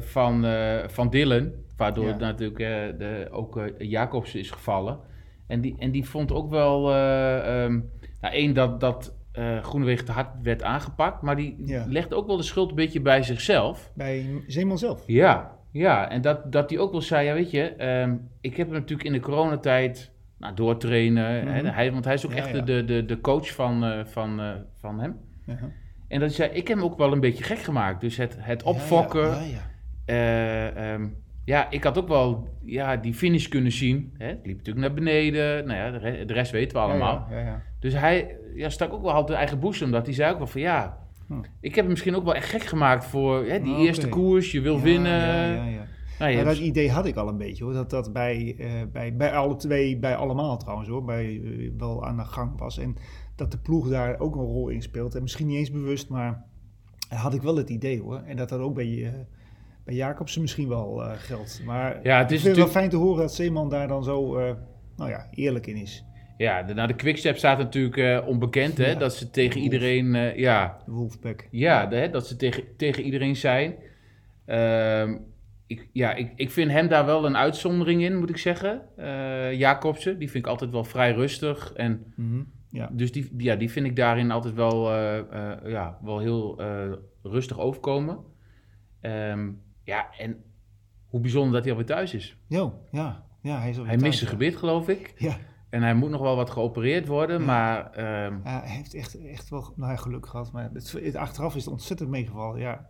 van, 0.00 0.46
van 0.86 1.10
Dylan. 1.10 1.52
Waardoor 1.76 2.06
Ja. 2.06 2.16
natuurlijk 2.16 2.58
de, 2.98 3.28
ook 3.30 3.60
Jacobs 3.78 4.34
is 4.34 4.50
gevallen. 4.50 5.00
En 5.46 5.60
die, 5.60 5.74
en 5.78 5.90
die 5.90 6.08
vond 6.08 6.32
ook 6.32 6.50
wel, 6.50 6.90
eh, 6.90 7.64
ehm, 7.64 7.80
nou 8.24 8.36
één, 8.36 8.54
dat, 8.54 8.80
dat 8.80 9.14
Groenewegen 9.62 10.04
te 10.04 10.12
hard 10.12 10.28
werd 10.42 10.62
aangepakt. 10.62 11.22
Maar 11.22 11.36
die 11.36 11.56
Ja. 11.66 11.84
legde 11.88 12.14
ook 12.14 12.26
wel 12.26 12.36
de 12.36 12.42
schuld 12.42 12.68
een 12.70 12.74
beetje 12.76 13.00
bij 13.00 13.22
zichzelf. 13.22 13.92
Bij 13.94 14.42
Zeeman 14.46 14.78
zelf. 14.78 15.02
Ja, 15.06 15.56
ja. 15.70 16.10
En 16.10 16.20
dat, 16.20 16.52
dat 16.52 16.70
hij 16.70 16.78
ook 16.78 16.92
wel 16.92 17.00
zei, 17.00 17.26
ja 17.26 17.34
weet 17.34 17.50
je, 17.50 17.62
ehm, 17.62 18.14
ik 18.40 18.56
heb 18.56 18.66
hem 18.66 18.76
natuurlijk 18.76 19.08
in 19.08 19.12
de 19.12 19.20
coronatijd 19.20 20.12
nou, 20.38 20.54
doortrainen. 20.54 21.24
hè, 21.24 21.62
Mhm. 21.62 21.74
hij, 21.74 21.92
want 21.92 22.04
hij 22.04 22.14
is 22.14 22.26
ook 22.26 22.32
Ja, 22.32 22.38
echt 22.38 22.52
ja. 22.54 22.60
De, 22.60 22.84
de, 22.84 23.04
de 23.04 23.20
coach 23.20 23.52
van, 23.54 23.84
eh, 23.84 24.04
van, 24.04 24.40
eh, 24.40 24.50
van 24.80 25.00
hem. 25.00 25.16
En 26.08 26.20
dat 26.20 26.32
zei, 26.32 26.50
ik 26.50 26.68
heb 26.68 26.76
hem 26.76 26.86
ook 26.86 26.98
wel 26.98 27.12
een 27.12 27.20
beetje 27.20 27.44
gek 27.44 27.58
gemaakt. 27.58 28.00
Dus 28.00 28.16
het, 28.16 28.36
het 28.40 28.62
opfokken. 28.62 29.28
Ja, 29.30 29.70
eh, 30.04 30.92
ehm, 30.92 31.06
ja, 31.44 31.70
ik 31.70 31.84
had 31.84 31.98
ook 31.98 32.08
wel 32.08 32.48
ja, 32.64 32.96
die 32.96 33.14
finish 33.14 33.48
kunnen 33.48 33.72
zien. 33.72 34.14
Hè? 34.18 34.26
Het 34.26 34.46
liep 34.46 34.56
natuurlijk 34.56 34.86
naar 34.86 34.94
beneden. 34.94 35.66
Nou 35.66 35.78
ja, 35.78 35.90
de, 35.90 35.98
re- 35.98 36.24
de 36.24 36.32
rest 36.32 36.50
weten 36.50 36.76
we 36.76 36.82
allemaal. 36.82 37.26
Ja, 37.30 37.38
ja, 37.38 37.44
ja. 37.46 37.62
Dus 37.84 37.94
hij 37.94 38.36
ja, 38.54 38.68
stak 38.68 38.92
ook 38.92 39.02
wel 39.02 39.10
altijd 39.10 39.28
de 39.28 39.34
eigen 39.34 39.58
boezem. 39.58 39.90
Dat 39.90 40.06
hij 40.06 40.14
zei 40.14 40.32
ook 40.32 40.38
wel 40.38 40.46
van 40.46 40.60
ja, 40.60 40.98
Hm. 41.26 41.34
ik 41.60 41.74
heb 41.74 41.84
hem 41.84 41.88
misschien 41.88 42.14
ook 42.14 42.24
wel 42.24 42.34
echt 42.34 42.48
gek 42.48 42.62
gemaakt 42.62 43.04
voor 43.04 43.44
hè, 43.44 43.60
die 43.60 43.72
oké. 43.72 43.82
eerste 43.82 44.08
koers. 44.08 44.52
Je 44.52 44.60
wil 44.60 44.76
Ja, 44.76 44.82
winnen. 44.82 45.10
Ja, 45.20 45.44
ja, 45.54 45.64
ja. 45.64 45.86
Nou, 46.18 46.44
dat 46.44 46.56
idee 46.58 46.90
had 46.90 47.06
ik 47.06 47.16
al 47.16 47.28
een 47.28 47.36
beetje 47.36 47.64
hoor. 47.64 47.72
Dat 47.72 47.90
dat 47.90 48.12
bij, 48.12 48.54
eh, 48.58 48.70
bij, 48.92 49.16
bij 49.16 49.32
alle 49.32 49.56
twee, 49.56 49.98
bij 49.98 50.16
allemaal 50.16 50.56
trouwens 50.58 50.88
hoor, 50.88 51.04
bij, 51.04 51.40
eh, 51.44 51.70
wel 51.78 52.04
aan 52.06 52.16
de 52.16 52.24
gang 52.24 52.58
was. 52.58 52.78
En 52.78 52.96
dat 53.36 53.50
de 53.50 53.58
ploeg 53.58 53.88
daar 53.88 54.18
ook 54.20 54.34
een 54.36 54.42
rol 54.42 54.68
in 54.68 54.82
speelt. 54.82 55.14
En 55.14 55.22
misschien 55.22 55.46
niet 55.46 55.58
eens 55.58 55.70
bewust, 55.70 56.08
maar 56.08 56.44
had 57.08 57.34
ik 57.34 57.42
wel 57.42 57.56
het 57.56 57.70
idee 57.70 58.00
hoor. 58.00 58.22
En 58.26 58.36
dat 58.36 58.48
dat 58.48 58.60
ook 58.60 58.74
bij, 58.74 59.04
eh 59.04 59.10
bij 59.84 59.94
Jacobsen 59.94 60.40
misschien 60.40 60.68
wel 60.68 61.02
geldt. 61.16 61.62
Maar 61.64 62.00
Ja, 62.02 62.18
het 62.18 62.30
is 62.30 62.36
het 62.36 62.42
wel 62.42 62.50
natuurlijk- 62.52 62.70
fijn 62.70 62.90
te 62.90 62.96
horen 62.96 63.20
dat 63.20 63.34
Zeeman 63.34 63.68
daar 63.68 63.88
dan 63.88 64.04
zo, 64.04 64.32
nou 64.96 65.10
ja, 65.10 65.26
eerlijk 65.30 65.66
in 65.66 65.76
is. 65.76 66.04
Ja, 66.44 66.62
de, 66.62 66.74
nou, 66.74 66.88
de 66.88 66.94
quickstep 66.94 67.36
staat 67.36 67.58
natuurlijk 67.58 67.96
eh, 67.96 68.26
onbekend, 68.26 68.78
hè? 68.78 68.90
Ja. 68.90 68.94
Dat 68.94 69.14
ze 69.14 69.30
tegen 69.30 69.52
Wolf. 69.60 69.64
iedereen, 69.72 70.14
eh, 70.14 70.36
ja, 70.38 70.78
Wolfpack. 70.86 71.48
ja 71.50 71.86
de, 71.86 71.96
hè, 71.96 72.10
dat 72.10 72.26
ze 72.26 72.36
tegen, 72.36 72.64
tegen 72.76 73.02
iedereen 73.02 73.36
zijn. 73.36 73.74
Ehm, 74.46 75.16
ik, 75.66 75.88
ja, 75.92 76.14
ik, 76.14 76.32
ik 76.36 76.50
vind 76.50 76.70
hem 76.70 76.88
daar 76.88 77.06
wel 77.06 77.26
een 77.26 77.36
uitzondering 77.36 78.02
in, 78.02 78.16
moet 78.18 78.30
ik 78.30 78.36
zeggen. 78.36 78.82
Eh, 78.96 79.58
Jacobsen, 79.58 80.18
die 80.18 80.30
vind 80.30 80.44
ik 80.44 80.50
altijd 80.50 80.70
wel 80.70 80.84
vrij 80.84 81.12
rustig. 81.12 81.72
En 81.72 82.12
Mhm. 82.16 82.42
Ja. 82.68 82.88
dus 82.92 83.12
die, 83.12 83.30
ja, 83.36 83.56
die 83.56 83.70
vind 83.70 83.86
ik 83.86 83.96
daarin 83.96 84.30
altijd 84.30 84.54
wel, 84.54 84.90
eh, 84.90 85.18
eh, 85.18 85.70
ja, 85.70 85.98
wel 86.02 86.18
heel 86.18 86.58
eh, 86.60 86.92
rustig 87.22 87.58
overkomen. 87.58 88.18
Ehm, 89.00 89.50
ja, 89.84 90.06
en 90.18 90.36
hoe 91.06 91.20
bijzonder 91.20 91.52
dat 91.52 91.62
hij 91.62 91.70
alweer 91.70 91.86
thuis 91.86 92.14
is. 92.14 92.36
Jo, 92.48 92.80
ja. 92.92 93.24
ja, 93.42 93.58
hij 93.60 93.70
is 93.70 93.76
alweer 93.76 93.92
Hij 93.92 94.00
mist 94.00 94.00
thuis, 94.02 94.16
zijn 94.18 94.30
ja. 94.30 94.36
gebit, 94.36 94.56
geloof 94.56 94.88
ik. 94.88 95.14
Ja. 95.18 95.36
En 95.74 95.82
hij 95.82 95.94
moet 95.94 96.10
nog 96.10 96.20
wel 96.20 96.36
wat 96.36 96.50
geopereerd 96.50 97.06
worden, 97.06 97.38
Ja. 97.40 97.44
maar... 97.46 97.90
ehm, 97.90 98.34
Ja, 98.44 98.60
hij 98.64 98.76
heeft 98.76 98.94
echt, 98.94 99.26
echt 99.26 99.48
wel 99.48 99.72
nou, 99.76 99.90
ja, 99.90 99.96
geluk 99.96 100.26
gehad. 100.26 100.52
Maar 100.52 100.70
het, 100.72 100.92
het- 101.02 101.16
achteraf 101.16 101.54
is 101.56 101.64
het 101.64 101.72
ontzettend 101.72 102.08
meegevallen. 102.10 102.60
Ja. 102.60 102.86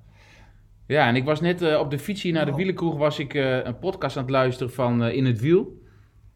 Ja, 0.86 1.06
en 1.08 1.16
ik 1.16 1.24
was 1.24 1.40
net 1.40 1.62
eh, 1.62 1.78
op 1.78 1.90
de 1.90 1.98
fiets 1.98 2.22
hier 2.22 2.32
naar 2.32 2.44
de 2.44 2.50
Oh. 2.50 2.56
wielenkroeg, 2.56 2.96
was 2.96 3.18
ik 3.18 3.34
eh, 3.34 3.64
een 3.64 3.78
podcast 3.78 4.16
aan 4.16 4.22
het 4.22 4.30
luisteren 4.32 4.72
van 4.72 5.02
eh, 5.02 5.14
In 5.16 5.24
het 5.24 5.40
Wiel. 5.40 5.82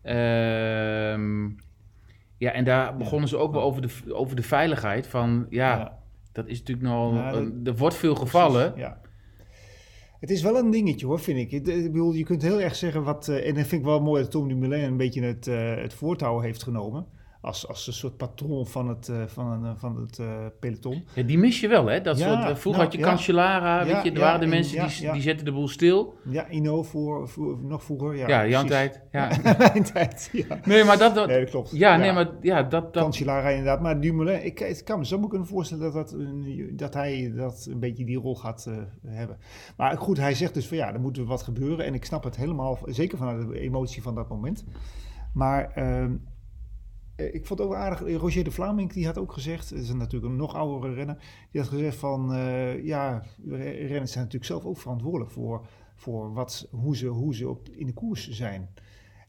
Ehm, 0.02 1.44
ja, 2.38 2.50
en 2.52 2.64
daar 2.64 2.96
begonnen 2.96 3.28
ze 3.28 3.37
ook 3.37 3.52
wel 3.52 3.62
over 3.62 3.82
de, 3.82 4.14
over 4.14 4.37
de 4.37 4.42
veiligheid 4.42 5.06
van, 5.06 5.46
ja, 5.50 5.98
dat 6.32 6.46
is 6.46 6.58
natuurlijk 6.58 6.88
nogal, 6.88 7.37
een- 7.37 7.61
er 7.64 7.76
wordt 7.76 7.94
veel 7.96 8.14
gevallen. 8.14 8.72
Precies, 8.72 8.88
Ja. 8.90 9.00
Het 10.20 10.31
is 10.31 10.42
wel 10.42 10.57
een 10.59 10.70
dingetje 10.70 11.07
hoor, 11.07 11.20
vind 11.20 11.38
ik. 11.38 11.52
Ik 11.52 11.92
bedoel, 11.92 12.12
je 12.12 12.24
kunt 12.24 12.42
heel 12.42 12.61
erg 12.61 12.74
zeggen 12.76 13.02
wat. 13.04 13.28
eh, 13.28 13.48
en 13.48 13.54
dat 13.54 13.66
vind 13.66 13.81
ik 13.81 13.87
wel 13.87 14.00
mooi 14.00 14.22
dat 14.22 14.31
Tom 14.31 14.48
Dumoulin 14.48 14.85
een 14.85 14.96
beetje 14.96 15.22
het, 15.22 15.46
eh, 15.46 15.76
het 15.76 15.94
voortouw 15.94 16.40
heeft 16.40 16.62
genomen. 16.62 17.07
Als, 17.40 17.68
als 17.68 17.87
een 17.87 17.92
soort 17.92 18.16
patroon 18.16 18.66
van 18.66 18.88
het, 18.88 19.09
eh, 19.09 19.16
van, 19.27 19.64
een- 19.64 19.77
van 19.79 19.96
het 20.01 20.18
eh, 20.18 20.27
peloton. 20.61 21.05
Ja, 21.14 21.22
die 21.22 21.38
mis 21.38 21.61
je 21.61 21.68
wel, 21.68 21.87
hè? 21.87 22.01
Dat 22.01 22.18
Ja, 22.18 22.24
soort, 22.27 22.38
eh, 22.51 22.57
vroeger 22.57 22.70
nou, 22.70 22.83
had 22.83 22.92
je 22.92 22.98
ja. 22.98 23.05
Cancellara, 23.05 23.85
weet 23.85 24.03
je, 24.03 24.12
er 24.12 24.20
waren 24.20 24.38
de 24.38 24.44
en- 24.44 24.51
mensen 24.51 24.88
die, 24.88 25.12
die 25.12 25.22
zetten 25.22 25.44
de 25.44 25.53
boel 25.53 25.68
stil. 25.68 26.14
Ja, 26.24 26.48
Ino 26.48 26.83
voor, 26.83 27.29
voor- 27.29 27.59
nog 27.62 27.85
vroeger. 27.85 28.16
Ja, 28.16 28.29
Ja, 28.29 28.46
Jan 28.46 28.66
tijd. 28.66 29.03
Ja. 29.12 29.31
Mijn 29.59 29.85
tijd, 29.85 30.29
ja. 30.33 30.61
Nee, 30.64 30.85
maar 30.85 30.98
dat, 30.98 31.14
dat 31.14 31.27
Nee, 31.27 31.40
dat 31.40 31.51
klopt. 31.51 31.70
ja, 31.70 31.96
nee, 31.96 32.12
maar 32.12 32.29
ja, 32.40 32.62
dat, 32.62 32.92
dat, 32.94 33.03
Cancellara 33.03 33.48
inderdaad. 33.48 33.81
Maar 33.81 34.01
Dumoulin, 34.01 34.44
ik, 34.44 34.61
ik 34.61 34.85
kan 34.85 34.98
me 34.98 35.07
zo 35.07 35.18
kunnen 35.29 35.46
voorstellen 35.46 35.92
dat, 35.92 36.09
dat, 36.11 36.16
dat 36.79 36.94
hij 36.94 37.33
dat 37.37 37.66
een 37.70 37.81
beetje 37.81 38.05
die 38.05 38.18
rol 38.18 38.37
gaat 38.37 38.66
eh, 38.68 38.77
hebben. 39.12 39.38
Maar 39.77 39.96
goed, 39.96 40.16
hij 40.18 40.35
zegt 40.35 40.55
dus 40.55 40.66
van 40.68 40.77
ja, 40.77 40.92
er 40.92 41.01
moet 41.01 41.18
wat 41.18 41.42
gebeuren. 41.42 41.85
En 41.85 41.94
ik 41.94 42.05
snap 42.05 42.24
het 42.24 42.37
helemaal, 42.37 42.79
zeker 42.85 43.18
vanuit 43.18 43.48
de 43.48 43.61
emotie 43.61 44.03
van 44.03 44.14
dat 44.14 44.29
moment. 44.29 44.64
Maar 45.33 45.70
ehm, 45.74 45.85
eh, 46.05 46.11
ik 47.18 47.46
vond 47.46 47.61
ook 47.61 47.74
aardig, 47.74 48.16
Roger 48.16 48.44
de 48.44 48.50
Vlaming 48.50 48.92
die 48.92 49.07
had 49.07 49.18
ook 49.18 49.33
gezegd, 49.33 49.70
het 49.70 49.78
is 49.78 49.92
natuurlijk 49.92 50.33
een 50.33 50.38
nog 50.38 50.54
oudere 50.54 50.94
renner, 50.94 51.16
die 51.50 51.61
had 51.61 51.70
gezegd 51.70 51.96
van 51.96 52.35
eh, 52.35 52.85
ja, 52.85 53.22
re- 53.46 53.70
renners 53.70 54.12
zijn 54.12 54.24
natuurlijk 54.24 54.44
zelf 54.44 54.64
ook 54.64 54.78
verantwoordelijk 54.78 55.31
voor, 55.31 55.66
voor 55.94 56.33
wat, 56.33 56.68
hoe 56.70 56.96
ze, 56.96 57.07
hoe 57.07 57.35
ze 57.35 57.48
op, 57.48 57.68
in 57.68 57.87
de 57.87 57.92
koers 57.92 58.28
zijn. 58.28 58.68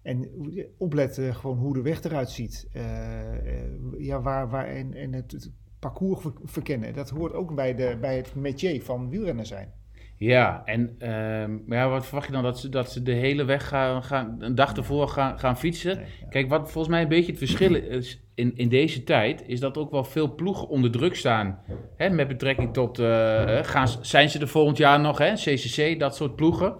En 0.02 0.30
opletten 0.78 1.36
gewoon 1.36 1.58
hoe 1.58 1.74
de 1.74 1.82
weg 1.82 2.04
eruit 2.04 2.30
ziet. 2.30 2.68
Eh, 2.72 3.62
eh, 3.62 3.72
ja, 3.98 4.22
waar, 4.22 4.50
waar, 4.50 4.66
en, 4.68 5.14
het, 5.14 5.32
het 5.32 5.52
parcours 5.80 6.22
ver- 6.22 6.34
verkennen. 6.44 6.94
Dat 6.94 7.10
hoort 7.10 7.34
ook 7.34 7.56
bij, 7.56 7.76
de, 7.76 7.98
bij 8.02 8.18
het 8.18 8.36
métier 8.36 8.84
van 8.84 9.10
wielrenner 9.10 9.46
zijn. 9.46 9.74
Ja, 10.20 10.62
en 10.66 10.96
ehm, 10.98 11.58
maar 11.66 11.78
ja, 11.78 11.90
wat 11.90 12.06
verwacht 12.06 12.28
je 12.28 12.34
dan? 12.34 12.44
Dat 12.44 12.60
ze, 12.60 12.70
dat 12.70 12.92
ze 12.92 13.04
de 13.04 13.12
hele 13.12 13.44
weg 13.44 13.68
gaan, 13.68 14.04
gaan 14.04 14.36
een 14.40 14.56
dag 14.56 14.76
ervoor 14.76 15.08
gaan, 15.08 15.40
gaan 15.40 15.58
fietsen? 15.58 15.96
Nee, 15.98 16.06
ja. 16.22 16.28
Kijk, 16.30 16.50
wat 16.50 16.72
volgens 16.72 16.88
mij 16.88 17.02
een 17.02 17.08
beetje 17.08 17.30
het 17.32 17.38
verschil 17.38 17.76
is 17.76 18.22
in, 18.36 18.52
in 18.56 18.70
deze 18.70 19.04
tijd, 19.04 19.44
is 19.48 19.60
dat 19.60 19.78
ook 19.78 19.92
wel 19.92 20.04
veel 20.04 20.36
ploegen 20.36 20.68
onder 20.68 20.92
druk 20.92 21.16
staan. 21.16 21.60
Hè, 21.98 22.10
met 22.10 22.28
betrekking 22.28 22.74
tot, 22.74 23.00
eh, 23.00 23.58
gaan, 23.62 23.88
zijn 24.02 24.30
ze 24.30 24.40
er 24.40 24.48
volgend 24.48 24.78
jaar 24.78 25.00
nog, 25.00 25.18
hè? 25.18 25.34
CCC, 25.34 26.00
dat 26.00 26.16
soort 26.16 26.36
ploegen. 26.36 26.76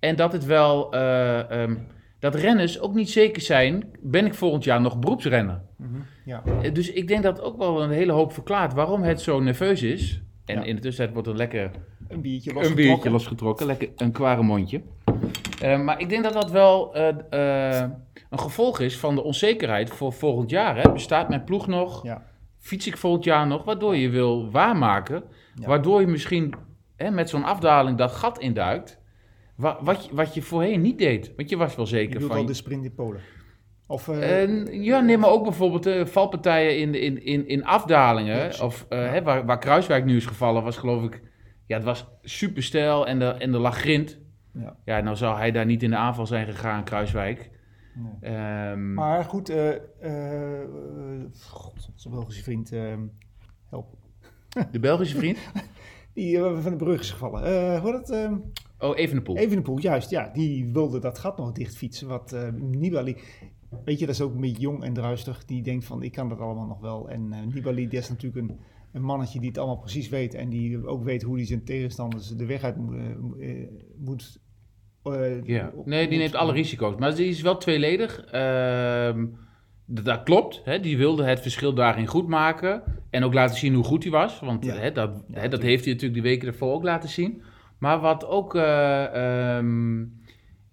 En 0.00 0.16
dat 0.16 0.32
het 0.32 0.44
wel, 0.44 0.92
eh, 0.92 1.50
ehm, 1.50 1.76
dat 2.18 2.34
renners 2.34 2.80
ook 2.80 2.94
niet 2.94 3.10
zeker 3.10 3.42
zijn, 3.42 3.90
ben 4.00 4.26
ik 4.26 4.34
volgend 4.34 4.64
jaar 4.64 4.80
nog 4.80 4.98
beroepsrenner? 4.98 5.60
Ja. 6.24 6.42
Eh, 6.62 6.72
Dus 6.72 6.92
ik 6.92 7.08
denk 7.08 7.22
dat 7.22 7.42
ook 7.42 7.58
wel 7.58 7.82
een 7.82 7.90
hele 7.90 8.12
hoop 8.12 8.32
verklaart 8.32 8.72
waarom 8.74 9.02
het 9.02 9.20
zo 9.20 9.40
nerveus 9.40 9.82
is. 9.82 10.22
En 10.44 10.64
in 10.64 10.74
de 10.74 10.80
tussentijd 10.80 11.12
wordt 11.12 11.28
er 11.28 11.36
lekker 11.36 11.70
Een 12.08 12.20
biertje 12.20 12.50
een 12.50 12.56
losgetrokken. 12.56 12.74
biertje 12.92 13.10
losgetrokken, 13.10 13.66
lekker 13.66 13.88
een 13.96 14.12
kware 14.12 14.42
mondje. 14.42 14.82
Eh, 15.60 15.80
maar 15.80 16.00
ik 16.00 16.08
denk 16.08 16.22
dat 16.22 16.32
dat 16.32 16.50
wel 16.50 16.94
eh, 16.94 17.08
eh, 17.78 17.90
een 18.30 18.38
gevolg 18.38 18.80
is 18.80 18.98
van 18.98 19.14
de 19.14 19.22
onzekerheid 19.22 19.90
voor 19.90 20.12
volgend 20.12 20.50
jaar. 20.50 20.76
Hè. 20.82 20.92
Bestaat 20.92 21.28
mijn 21.28 21.44
ploeg 21.44 21.66
nog? 21.66 22.02
Ja. 22.04 22.22
Fiets 22.58 22.86
ik 22.86 22.96
volgend 22.96 23.24
jaar 23.24 23.46
nog? 23.46 23.64
Waardoor 23.64 23.96
je 23.96 24.08
wil 24.08 24.50
waarmaken. 24.50 25.24
Ja. 25.54 25.66
Waardoor 25.66 26.00
je 26.00 26.06
misschien 26.06 26.54
hè, 26.96 27.10
met 27.10 27.28
zo'n 27.28 27.44
afdaling 27.44 27.98
dat 27.98 28.12
gat 28.12 28.38
induikt. 28.38 29.02
Wa- 29.56 29.78
wat, 29.80 30.04
je, 30.04 30.14
wat 30.14 30.34
je 30.34 30.42
voorheen 30.42 30.80
niet 30.80 30.98
deed. 30.98 31.32
Want 31.36 31.48
je 31.48 31.56
was 31.56 31.76
wel 31.76 31.84
Je 31.84 31.90
zeker 31.90 32.20
van... 32.20 32.36
al 32.36 32.46
de 32.46 32.54
sprint 32.54 32.84
in 32.84 32.94
Polen. 32.94 33.20
Of, 33.86 34.08
eh, 34.08 34.82
ja, 34.84 35.00
neem 35.00 35.20
maar 35.20 35.30
ook 35.30 35.42
bijvoorbeeld 35.42 35.86
eh, 35.86 36.04
valpartijen 36.06 36.78
in, 36.78 36.94
in, 36.94 37.24
in, 37.24 37.48
in 37.48 37.64
afdalingen. 37.64 38.62
Of 38.62 38.86
eh, 38.88 38.98
Ja. 38.98 39.04
hè, 39.12 39.22
waar, 39.22 39.44
waar 39.46 39.58
Kruiswijk 39.58 40.04
nu 40.04 40.16
is 40.16 40.26
gevallen, 40.26 40.62
was 40.62 40.76
geloof 40.76 41.02
ik 41.02 41.22
ja, 41.66 41.76
het 41.76 41.84
was 41.84 42.06
super 42.22 42.62
stijl 42.62 43.06
en, 43.06 43.18
de, 43.18 43.24
en 43.26 43.52
er 43.54 43.60
lag 43.60 43.76
grind. 43.78 44.18
Ja. 44.52 44.76
Ja, 44.84 45.00
nou 45.00 45.16
zou 45.16 45.36
hij 45.38 45.50
daar 45.50 45.66
niet 45.66 45.82
in 45.82 45.90
de 45.90 45.96
aanval 45.96 46.26
zijn 46.26 46.46
gegaan, 46.46 46.84
Kruiswijk. 46.84 47.50
Nee. 47.94 48.32
Ehm, 48.32 48.94
Maar 48.94 49.24
goed, 49.24 49.52
god, 51.40 51.90
zijn 51.94 52.14
Belgische 52.14 52.42
vriend, 52.42 52.72
eh, 52.72 52.94
help. 53.70 53.86
de 54.70 54.78
Belgische 54.80 55.16
vriend? 55.16 55.38
Die 56.14 56.38
van 56.38 56.70
de 56.70 56.76
brug 56.76 57.00
is 57.00 57.10
gevallen. 57.10 57.80
Hoe 57.80 57.92
dat? 57.92 58.10
eh 58.10 58.32
Oh, 58.78 58.98
even 58.98 59.16
de 59.16 59.22
poel. 59.22 59.36
Even 59.36 59.56
de 59.56 59.62
poel, 59.62 59.78
juist. 59.80 60.10
Ja, 60.10 60.30
die 60.32 60.72
wilde 60.72 60.98
dat 61.00 61.18
gat 61.18 61.36
nog 61.38 61.52
dicht 61.52 61.76
fietsen. 61.76 62.08
Wat 62.08 62.32
eh 62.32 62.48
Nibali, 62.52 63.16
weet 63.84 63.98
je, 63.98 64.06
dat 64.06 64.14
is 64.14 64.20
ook 64.20 64.34
een 64.34 64.40
beetje 64.40 64.60
jong 64.62 64.82
en 64.84 64.92
druistig. 64.92 65.44
Die 65.44 65.62
denkt 65.62 65.84
van, 65.84 66.02
ik 66.02 66.12
kan 66.12 66.28
dat 66.28 66.38
allemaal 66.38 66.66
nog 66.66 66.80
wel. 66.80 67.08
En 67.08 67.32
eh, 67.32 67.38
Nibali, 67.54 67.88
die 67.88 67.98
is 67.98 68.08
natuurlijk 68.08 68.48
een, 68.48 68.58
een 68.92 69.02
mannetje 69.02 69.38
die 69.38 69.48
het 69.48 69.58
allemaal 69.58 69.78
precies 69.78 70.08
weet. 70.08 70.34
En 70.34 70.48
die 70.48 70.86
ook 70.86 71.04
weet 71.04 71.22
hoe 71.22 71.36
hij 71.36 71.46
zijn 71.46 71.64
tegenstanders 71.64 72.28
de 72.28 72.46
weg 72.46 72.62
uit 72.62 72.76
moet... 72.76 72.94
eh, 73.40 73.66
moet 73.96 74.40
eh, 75.02 75.44
Ja. 75.44 75.72
Nee, 75.84 76.08
die 76.08 76.18
neemt 76.18 76.34
alle 76.34 76.52
risico's. 76.52 76.96
Maar 76.98 77.14
die 77.14 77.28
is 77.28 77.40
wel 77.42 77.56
tweeledig. 77.56 78.24
Ehm, 78.24 79.26
dat, 79.86 80.22
klopt. 80.22 80.60
Hè? 80.64 80.80
Die 80.80 80.96
wilde 80.96 81.24
het 81.24 81.40
verschil 81.40 81.74
daarin 81.74 82.06
goed 82.06 82.28
maken. 82.28 82.82
En 83.10 83.24
ook 83.24 83.34
laten 83.34 83.56
zien 83.56 83.74
hoe 83.74 83.84
goed 83.84 84.02
hij 84.02 84.12
was. 84.12 84.40
Want 84.40 84.64
Ja. 84.64 84.74
hè, 84.74 84.92
dat, 84.92 85.24
Ja, 85.28 85.40
hè, 85.40 85.48
dat 85.48 85.62
heeft 85.62 85.84
hij 85.84 85.92
natuurlijk 85.92 86.22
de 86.22 86.28
weken 86.28 86.48
ervoor 86.48 86.72
ook 86.72 86.82
laten 86.82 87.08
zien. 87.08 87.42
Maar 87.78 88.00
wat 88.00 88.26
ook... 88.26 88.54
eh, 88.54 89.56
ehm, 89.56 90.04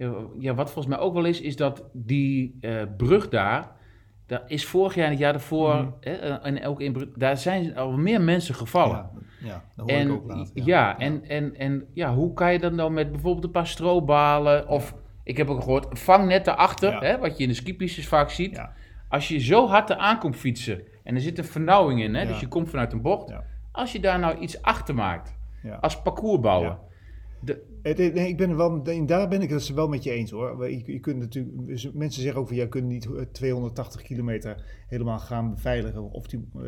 ja, 0.06 0.14
ja, 0.40 0.54
wat 0.54 0.72
volgens 0.72 0.96
mij 0.96 1.04
ook 1.04 1.14
wel 1.14 1.26
is, 1.26 1.42
is 1.42 1.56
dat 1.56 1.84
die 1.94 2.58
eh, 2.62 2.82
brug 2.98 3.30
daar... 3.30 3.80
Daar 4.26 4.44
is 4.48 4.66
vorig 4.66 4.96
jaar 4.96 5.06
en 5.06 5.12
het 5.12 5.20
jaar 5.20 5.32
daarvoor... 5.32 5.76
Mhm. 5.76 5.88
hè, 6.00 6.12
en 6.16 6.66
ook 6.66 6.82
in 6.82 7.12
daar 7.16 7.38
zijn 7.38 7.76
al 7.78 7.92
meer 7.92 8.22
mensen 8.22 8.56
gevallen. 8.56 9.10
Ja, 9.40 9.48
ja, 9.48 9.64
dat 9.76 9.90
hoor 9.90 9.98
En, 10.00 10.08
ik 10.08 10.14
ook 10.14 10.28
later. 10.28 10.52
ja, 10.66 10.98
En, 11.00 11.24
en, 11.28 11.56
en 11.56 11.86
ja, 11.94 12.14
hoe 12.14 12.34
kan 12.34 12.52
je 12.54 12.60
dan 12.60 12.76
nou 12.76 12.92
met 12.92 13.12
bijvoorbeeld 13.12 13.44
een 13.46 13.52
paar 13.52 13.68
strobalen 13.68 14.68
of... 14.68 14.96
Ik 15.24 15.38
heb 15.38 15.50
ook 15.50 15.64
gehoord, 15.64 16.00
vangnetten 16.00 16.58
achter, 16.58 16.92
Ja. 16.92 17.00
hè, 17.00 17.18
wat 17.18 17.38
je 17.38 17.44
in 17.44 17.50
de 17.50 17.56
skipistes 17.56 18.08
vaak 18.08 18.30
ziet. 18.30 18.56
Ja. 18.56 18.74
Als 19.10 19.28
je 19.28 19.40
zo 19.40 19.68
hard 19.68 19.90
eraan 19.90 20.20
komt 20.20 20.36
fietsen 20.36 20.82
en 21.04 21.16
er 21.16 21.22
zit 21.22 21.38
een 21.38 21.44
vernauwing 21.46 22.02
in, 22.02 22.16
hè, 22.16 22.26
dus 22.26 22.40
je 22.40 22.48
komt 22.48 22.70
vanuit 22.70 22.94
een 22.94 23.02
bocht. 23.02 23.34
Als 23.72 23.92
je 23.92 24.00
daar 24.00 24.20
nou 24.20 24.38
iets 24.38 24.62
achter 24.62 24.96
maakt, 24.96 25.36
Ja. 25.64 25.76
als 25.76 26.02
parcoursbouwer. 26.02 26.70
Ja. 26.70 26.80
Het- 27.40 27.50
het- 27.50 27.62
nee, 27.84 28.12
ik 28.28 28.38
ben 28.38 28.50
er 28.50 28.56
wel, 28.56 28.84
daar 29.06 29.28
ben 29.28 29.42
ik 29.42 29.50
het 29.50 29.74
wel 29.74 29.88
met 29.88 30.04
je 30.04 30.12
eens 30.12 30.32
hoor. 30.32 30.70
Je, 30.70 30.82
je 30.86 31.00
kunt 31.00 31.20
natuurlijk, 31.20 31.68
dus 31.68 31.92
mensen 31.92 32.22
zeggen 32.22 32.42
ook 32.42 32.48
van, 32.48 32.56
jij 32.56 32.68
kunt 32.68 32.88
niet 32.88 33.06
eh, 33.06 33.22
280 33.32 34.02
kilometer 34.02 34.64
helemaal 34.88 35.20
gaan 35.20 35.54
beveiligen. 35.54 36.12
Of 36.12 36.28
die, 36.28 36.48
eh, 36.56 36.62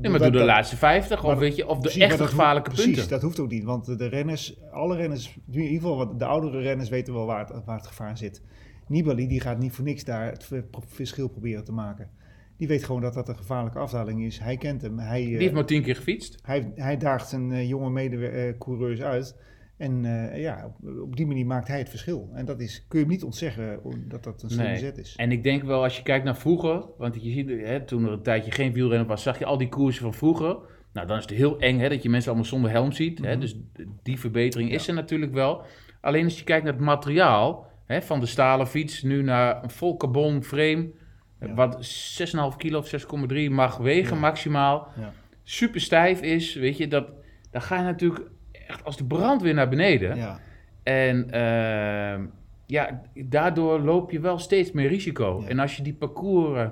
Nee, 0.00 0.10
maar 0.10 0.20
doe 0.20 0.30
de 0.30 0.44
laatste 0.44 0.76
50 0.76 1.22
maar 1.22 1.32
of, 1.32 1.38
weet 1.38 1.56
je, 1.56 1.66
of 1.66 1.74
de 1.76 1.80
Precies, 1.80 2.02
echt 2.02 2.20
gevaarlijke 2.20 2.70
punten. 2.70 2.90
Precies, 2.90 3.08
dat 3.10 3.22
hoeft 3.22 3.40
ook 3.40 3.50
niet. 3.50 3.64
Want 3.64 3.98
de 3.98 4.06
renners, 4.06 4.60
alle 4.70 4.96
renners, 4.96 5.38
in 5.50 5.60
ieder 5.60 5.88
geval 5.88 6.16
de 6.16 6.24
oudere 6.24 6.60
renners 6.60 6.88
weten 6.88 7.14
wel 7.14 7.26
waar 7.26 7.46
het, 7.48 7.64
waar 7.64 7.76
het 7.76 7.86
gevaar 7.86 8.16
zit. 8.18 8.42
Nibali 8.88 9.26
die 9.28 9.40
gaat 9.40 9.58
niet 9.58 9.72
voor 9.72 9.84
niks 9.84 10.04
daar 10.04 10.30
het 10.30 10.44
ver- 10.44 10.64
verschil 10.86 11.28
proberen 11.28 11.64
te 11.64 11.72
maken. 11.72 12.10
Die 12.56 12.68
weet 12.68 12.84
gewoon 12.84 13.00
dat 13.00 13.14
dat 13.14 13.28
een 13.28 13.36
gevaarlijke 13.36 13.78
afdaling 13.78 14.24
is. 14.24 14.38
Hij 14.38 14.56
kent 14.56 14.82
hem. 14.82 14.98
Hij, 14.98 15.24
Die 15.24 15.34
eh, 15.34 15.40
heeft 15.40 15.52
maar 15.52 15.64
tien 15.66 15.82
keer 15.82 15.96
gefietst. 15.96 16.38
hij, 16.42 16.72
hij 16.74 16.96
daagt 16.96 17.28
zijn 17.28 17.52
eh, 17.52 17.68
jonge 17.68 17.90
mede-coureurs 17.90 19.00
uit. 19.02 19.36
En 19.80 20.04
eh, 20.04 20.40
ja, 20.42 20.74
op, 21.02 21.16
die 21.16 21.26
manier 21.26 21.46
maakt 21.46 21.68
hij 21.68 21.78
het 21.78 21.88
verschil. 21.88 22.30
En 22.34 22.44
dat 22.44 22.60
is, 22.60 22.84
kun 22.88 22.98
je 22.98 23.04
hem 23.04 23.14
niet 23.14 23.24
ontzeggen 23.24 23.80
dat 24.08 24.24
dat 24.24 24.42
een 24.42 24.50
slimme 24.50 24.68
Nee. 24.70 24.78
zet 24.78 24.98
is. 24.98 25.14
En 25.16 25.32
ik 25.32 25.42
denk 25.42 25.62
wel, 25.62 25.82
als 25.82 25.96
je 25.96 26.02
kijkt 26.02 26.24
naar 26.24 26.36
vroeger, 26.36 26.84
want 26.98 27.14
je 27.22 27.30
ziet, 27.30 27.48
hè, 27.48 27.84
toen 27.84 28.04
er 28.04 28.12
een 28.12 28.22
tijdje 28.22 28.50
geen 28.50 28.72
wielrennen 28.72 29.06
was, 29.08 29.22
zag 29.22 29.38
je 29.38 29.44
al 29.44 29.58
die 29.58 29.68
koersen 29.68 30.02
van 30.02 30.14
vroeger. 30.14 30.56
Nou, 30.92 31.06
dan 31.06 31.16
is 31.16 31.22
het 31.22 31.32
heel 31.32 31.58
eng 31.58 31.78
hè, 31.78 31.88
dat 31.88 32.02
je 32.02 32.08
mensen 32.10 32.30
allemaal 32.30 32.48
zonder 32.48 32.70
helm 32.70 32.92
ziet. 32.92 33.18
Hè, 33.18 33.30
Mhm. 33.30 33.40
dus 33.40 33.56
die 34.02 34.18
verbetering 34.20 34.72
is 34.72 34.88
er 34.88 34.94
natuurlijk 34.94 35.32
wel. 35.32 35.62
Alleen 36.00 36.24
als 36.24 36.38
je 36.38 36.44
kijkt 36.44 36.64
naar 36.64 36.72
het 36.72 36.82
materiaal, 36.82 37.66
hè, 37.86 38.02
van 38.02 38.20
de 38.20 38.26
stalen 38.26 38.66
fiets 38.66 39.02
nu 39.02 39.22
naar 39.22 39.62
een 39.62 39.70
vol 39.70 39.96
carbon 39.96 40.42
frame, 40.44 40.90
Ja. 41.40 41.54
wat 41.54 41.84
6,5 41.84 42.56
kilo 42.56 42.78
of 42.78 42.86
6,3 42.88 43.50
mag 43.50 43.76
wegen 43.76 44.14
Ja. 44.14 44.20
maximaal, 44.20 44.88
Ja. 45.00 45.12
super 45.42 45.80
stijf 45.80 46.20
is, 46.22 46.54
weet 46.54 46.76
je, 46.76 46.88
dat, 46.88 47.08
dan 47.50 47.62
ga 47.62 47.76
je 47.76 47.82
natuurlijk 47.82 48.30
echt 48.70 48.84
als 48.84 48.96
de 48.96 49.04
brandweer 49.04 49.54
naar 49.54 49.68
beneden. 49.68 50.16
Ja, 50.16 50.38
En 50.82 51.30
ehm, 51.30 52.24
ja, 52.66 53.00
daardoor 53.14 53.80
loop 53.80 54.10
je 54.10 54.20
wel 54.20 54.38
steeds 54.38 54.72
meer 54.72 54.88
risico. 54.88 55.38
Ja. 55.42 55.48
En 55.48 55.58
als 55.58 55.76
je 55.76 55.82
die 55.82 55.94
parcours, 55.94 56.70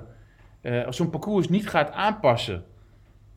eh, 0.61 0.85
als 0.85 0.95
zo'n 0.97 1.09
parcours 1.09 1.49
niet 1.49 1.69
gaat 1.69 1.91
aanpassen, 1.91 2.63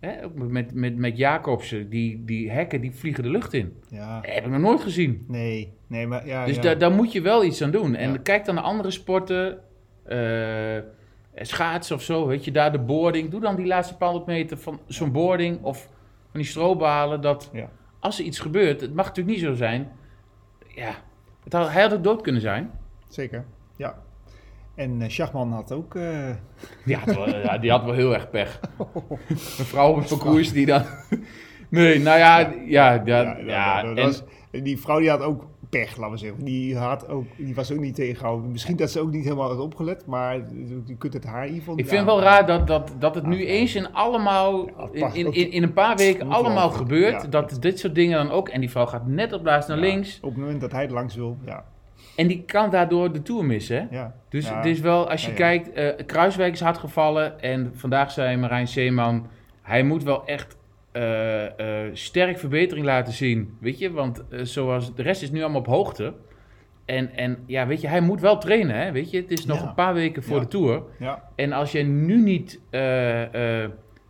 hè, 0.01 0.14
met, 0.35 0.75
met, 0.75 0.96
met 0.96 1.16
Jacobsen, 1.16 1.88
die, 1.90 2.25
die 2.25 2.51
hekken 2.51 2.81
die 2.81 2.92
vliegen 2.94 3.22
de 3.22 3.31
lucht 3.31 3.53
in. 3.53 3.77
ja. 3.88 4.20
Dat 4.20 4.31
heb 4.31 4.44
ik 4.44 4.51
nog 4.51 4.61
nooit 4.61 4.81
gezien. 4.81 5.25
Nee, 5.29 5.72
nee, 5.87 6.07
maar 6.07 6.27
ja. 6.27 6.46
Dus 6.46 6.57
ja. 6.57 6.62
daar, 6.62 6.79
daar 6.79 6.92
moet 6.92 7.12
je 7.12 7.20
wel 7.20 7.44
iets 7.44 7.62
aan 7.62 7.70
doen. 7.70 7.94
En 7.94 8.22
kijk 8.22 8.44
dan 8.44 8.55
naar 8.55 8.64
andere 8.64 8.90
sporten, 8.90 9.59
eh, 10.05 10.79
schaatsen 11.35 11.96
of 11.96 12.03
zo, 12.03 12.27
weet 12.27 12.44
je, 12.44 12.51
daar 12.51 12.72
de 12.72 12.79
boarding. 12.79 13.31
Doe 13.31 13.40
dan 13.40 13.57
die 13.57 13.66
laatste 13.66 13.96
paar 13.96 14.09
honderd 14.09 14.29
meter 14.29 14.59
van 14.59 14.81
zo'n 14.87 15.12
boarding 15.12 15.62
of 15.62 15.88
van 16.31 16.40
die 16.40 16.48
strobalen. 16.48 17.20
Dat 17.20 17.51
Ja. 17.53 17.68
Als 18.03 18.19
er 18.19 18.25
iets 18.25 18.38
gebeurt, 18.38 18.81
het 18.81 18.95
mag 18.95 19.07
natuurlijk 19.07 19.37
niet 19.37 19.45
zo 19.47 19.55
zijn. 19.55 19.93
Ja, 20.69 20.95
het 21.45 21.53
had, 21.53 21.71
hij 21.71 21.83
had 21.83 21.93
ook 21.93 22.05
dood 22.05 22.23
kunnen 22.23 22.41
zijn. 22.41 22.71
Zeker, 23.09 23.45
ja. 23.77 23.99
En 24.75 25.03
eh 25.03 25.09
Schachman 25.09 25.53
had 25.53 25.73
ook... 25.73 25.95
eh, 25.95 26.31
Die 26.85 26.97
had 26.97 27.15
wel, 27.15 27.29
ja, 27.29 27.59
die 27.59 27.71
had 27.71 27.85
wel 27.85 27.95
heel 27.95 28.15
erg 28.15 28.31
pech. 28.31 28.61
Een 29.29 29.37
vrouw 29.38 29.91
op 29.91 29.97
het 29.99 30.09
parcours 30.09 30.53
die 30.53 30.67
dan... 30.67 30.83
Nee, 31.69 31.99
nou 31.99 32.19
ja, 32.19 32.38
ja, 32.38 32.53
ja, 32.67 33.03
ja, 33.05 33.37
ja, 33.38 33.83
dat 33.83 33.97
en- 33.97 34.03
was- 34.05 34.23
die 34.51 34.79
vrouw 34.79 34.99
die 34.99 35.11
had 35.11 35.21
ook 35.21 35.47
pech, 35.79 35.97
laten 35.97 36.13
we 36.13 36.19
zeggen. 36.19 36.45
Die, 36.45 36.77
had 36.77 37.09
ook, 37.09 37.25
die 37.37 37.55
was 37.55 37.73
ook 37.73 37.79
niet 37.79 37.95
tegengehouden. 37.95 38.51
Misschien 38.53 38.77
dat 38.77 38.91
ze 38.91 39.01
ook 39.01 39.11
niet 39.11 39.25
helemaal 39.25 39.49
had 39.49 39.59
opgelet, 39.59 40.07
maar 40.07 40.35
je 40.87 40.97
kunt 40.99 41.13
het 41.13 41.25
haar 41.25 41.41
in 41.43 41.47
ieder 41.47 41.59
geval 41.63 41.79
Ik 41.79 41.89
vind 41.89 42.05
wel 42.05 42.15
aanpraten. 42.17 42.47
raar 42.47 42.59
dat, 42.59 42.67
dat, 42.67 42.95
dat 43.01 43.15
het 43.15 43.27
nu 43.27 43.39
Ja. 43.41 43.47
eens 43.47 43.75
in 43.75 43.93
allemaal, 43.93 44.67
in, 44.93 45.15
in, 45.15 45.33
in, 45.33 45.51
in 45.51 45.63
een 45.63 45.73
paar 45.73 45.97
weken 45.97 46.31
allemaal 46.31 46.71
gebeurt. 46.71 47.23
ja. 47.23 47.29
Dat 47.29 47.57
dit 47.61 47.79
soort 47.79 47.95
dingen 47.95 48.19
dan 48.27 48.31
ook, 48.31 48.49
en 48.49 48.61
die 48.61 48.71
vrouw 48.71 48.87
gaat 48.87 49.07
net 49.07 49.33
op 49.33 49.43
naar 49.43 49.65
Ja, 49.69 49.75
links. 49.75 50.19
Op 50.23 50.31
het 50.31 50.39
moment 50.39 50.61
dat 50.61 50.73
hij 50.73 50.89
langs 50.89 51.15
wil, 51.15 51.37
ja. 51.45 51.65
En 52.17 52.27
die 52.27 52.43
kan 52.43 52.71
daardoor 52.71 53.13
de 53.13 53.23
Tour 53.23 53.45
missen, 53.45 53.89
ja. 53.91 54.15
Dus 54.29 54.51
het 54.55 54.65
is 54.65 54.81
wel, 54.81 55.11
als 55.11 55.27
je 55.27 55.33
kijkt, 55.35 55.73
eh, 55.73 56.07
Kruiswijk 56.07 56.53
is 56.53 56.61
hard 56.61 56.79
gevallen. 56.79 57.41
En 57.41 57.71
vandaag 57.75 58.11
zei 58.11 58.37
Marijn 58.37 58.69
Zeeman, 58.69 59.27
hij 59.63 59.83
moet 59.83 60.03
wel 60.03 60.27
echt 60.27 60.57
eh, 60.92 61.85
sterk 61.92 62.38
verbetering 62.38 62.87
laten 62.87 63.12
zien. 63.12 63.57
Weet 63.61 63.78
je, 63.78 63.90
want 63.92 64.24
eh, 64.28 64.40
zoals 64.42 64.94
de 64.94 65.02
rest 65.02 65.22
is 65.22 65.31
nu 65.31 65.40
allemaal 65.40 65.61
op 65.61 65.66
hoogte. 65.66 66.14
En, 66.85 67.11
en 67.16 67.38
ja, 67.46 67.66
weet 67.66 67.81
je, 67.81 67.88
hij 67.88 68.00
moet 68.00 68.20
wel 68.20 68.38
trainen, 68.38 68.76
hè? 68.76 68.92
Weet 68.92 69.11
je, 69.11 69.16
het 69.20 69.31
is 69.31 69.44
nog 69.46 69.61
Ja. 69.62 69.68
een 69.68 69.74
paar 69.74 69.94
weken 69.94 70.22
voor 70.22 70.37
Ja. 70.37 70.42
de 70.42 70.48
Tour. 70.48 70.83
Ja. 70.98 71.22
En 71.37 71.52
als 71.52 71.72
je 71.72 71.83
nu 71.83 72.22
niet, 72.22 72.61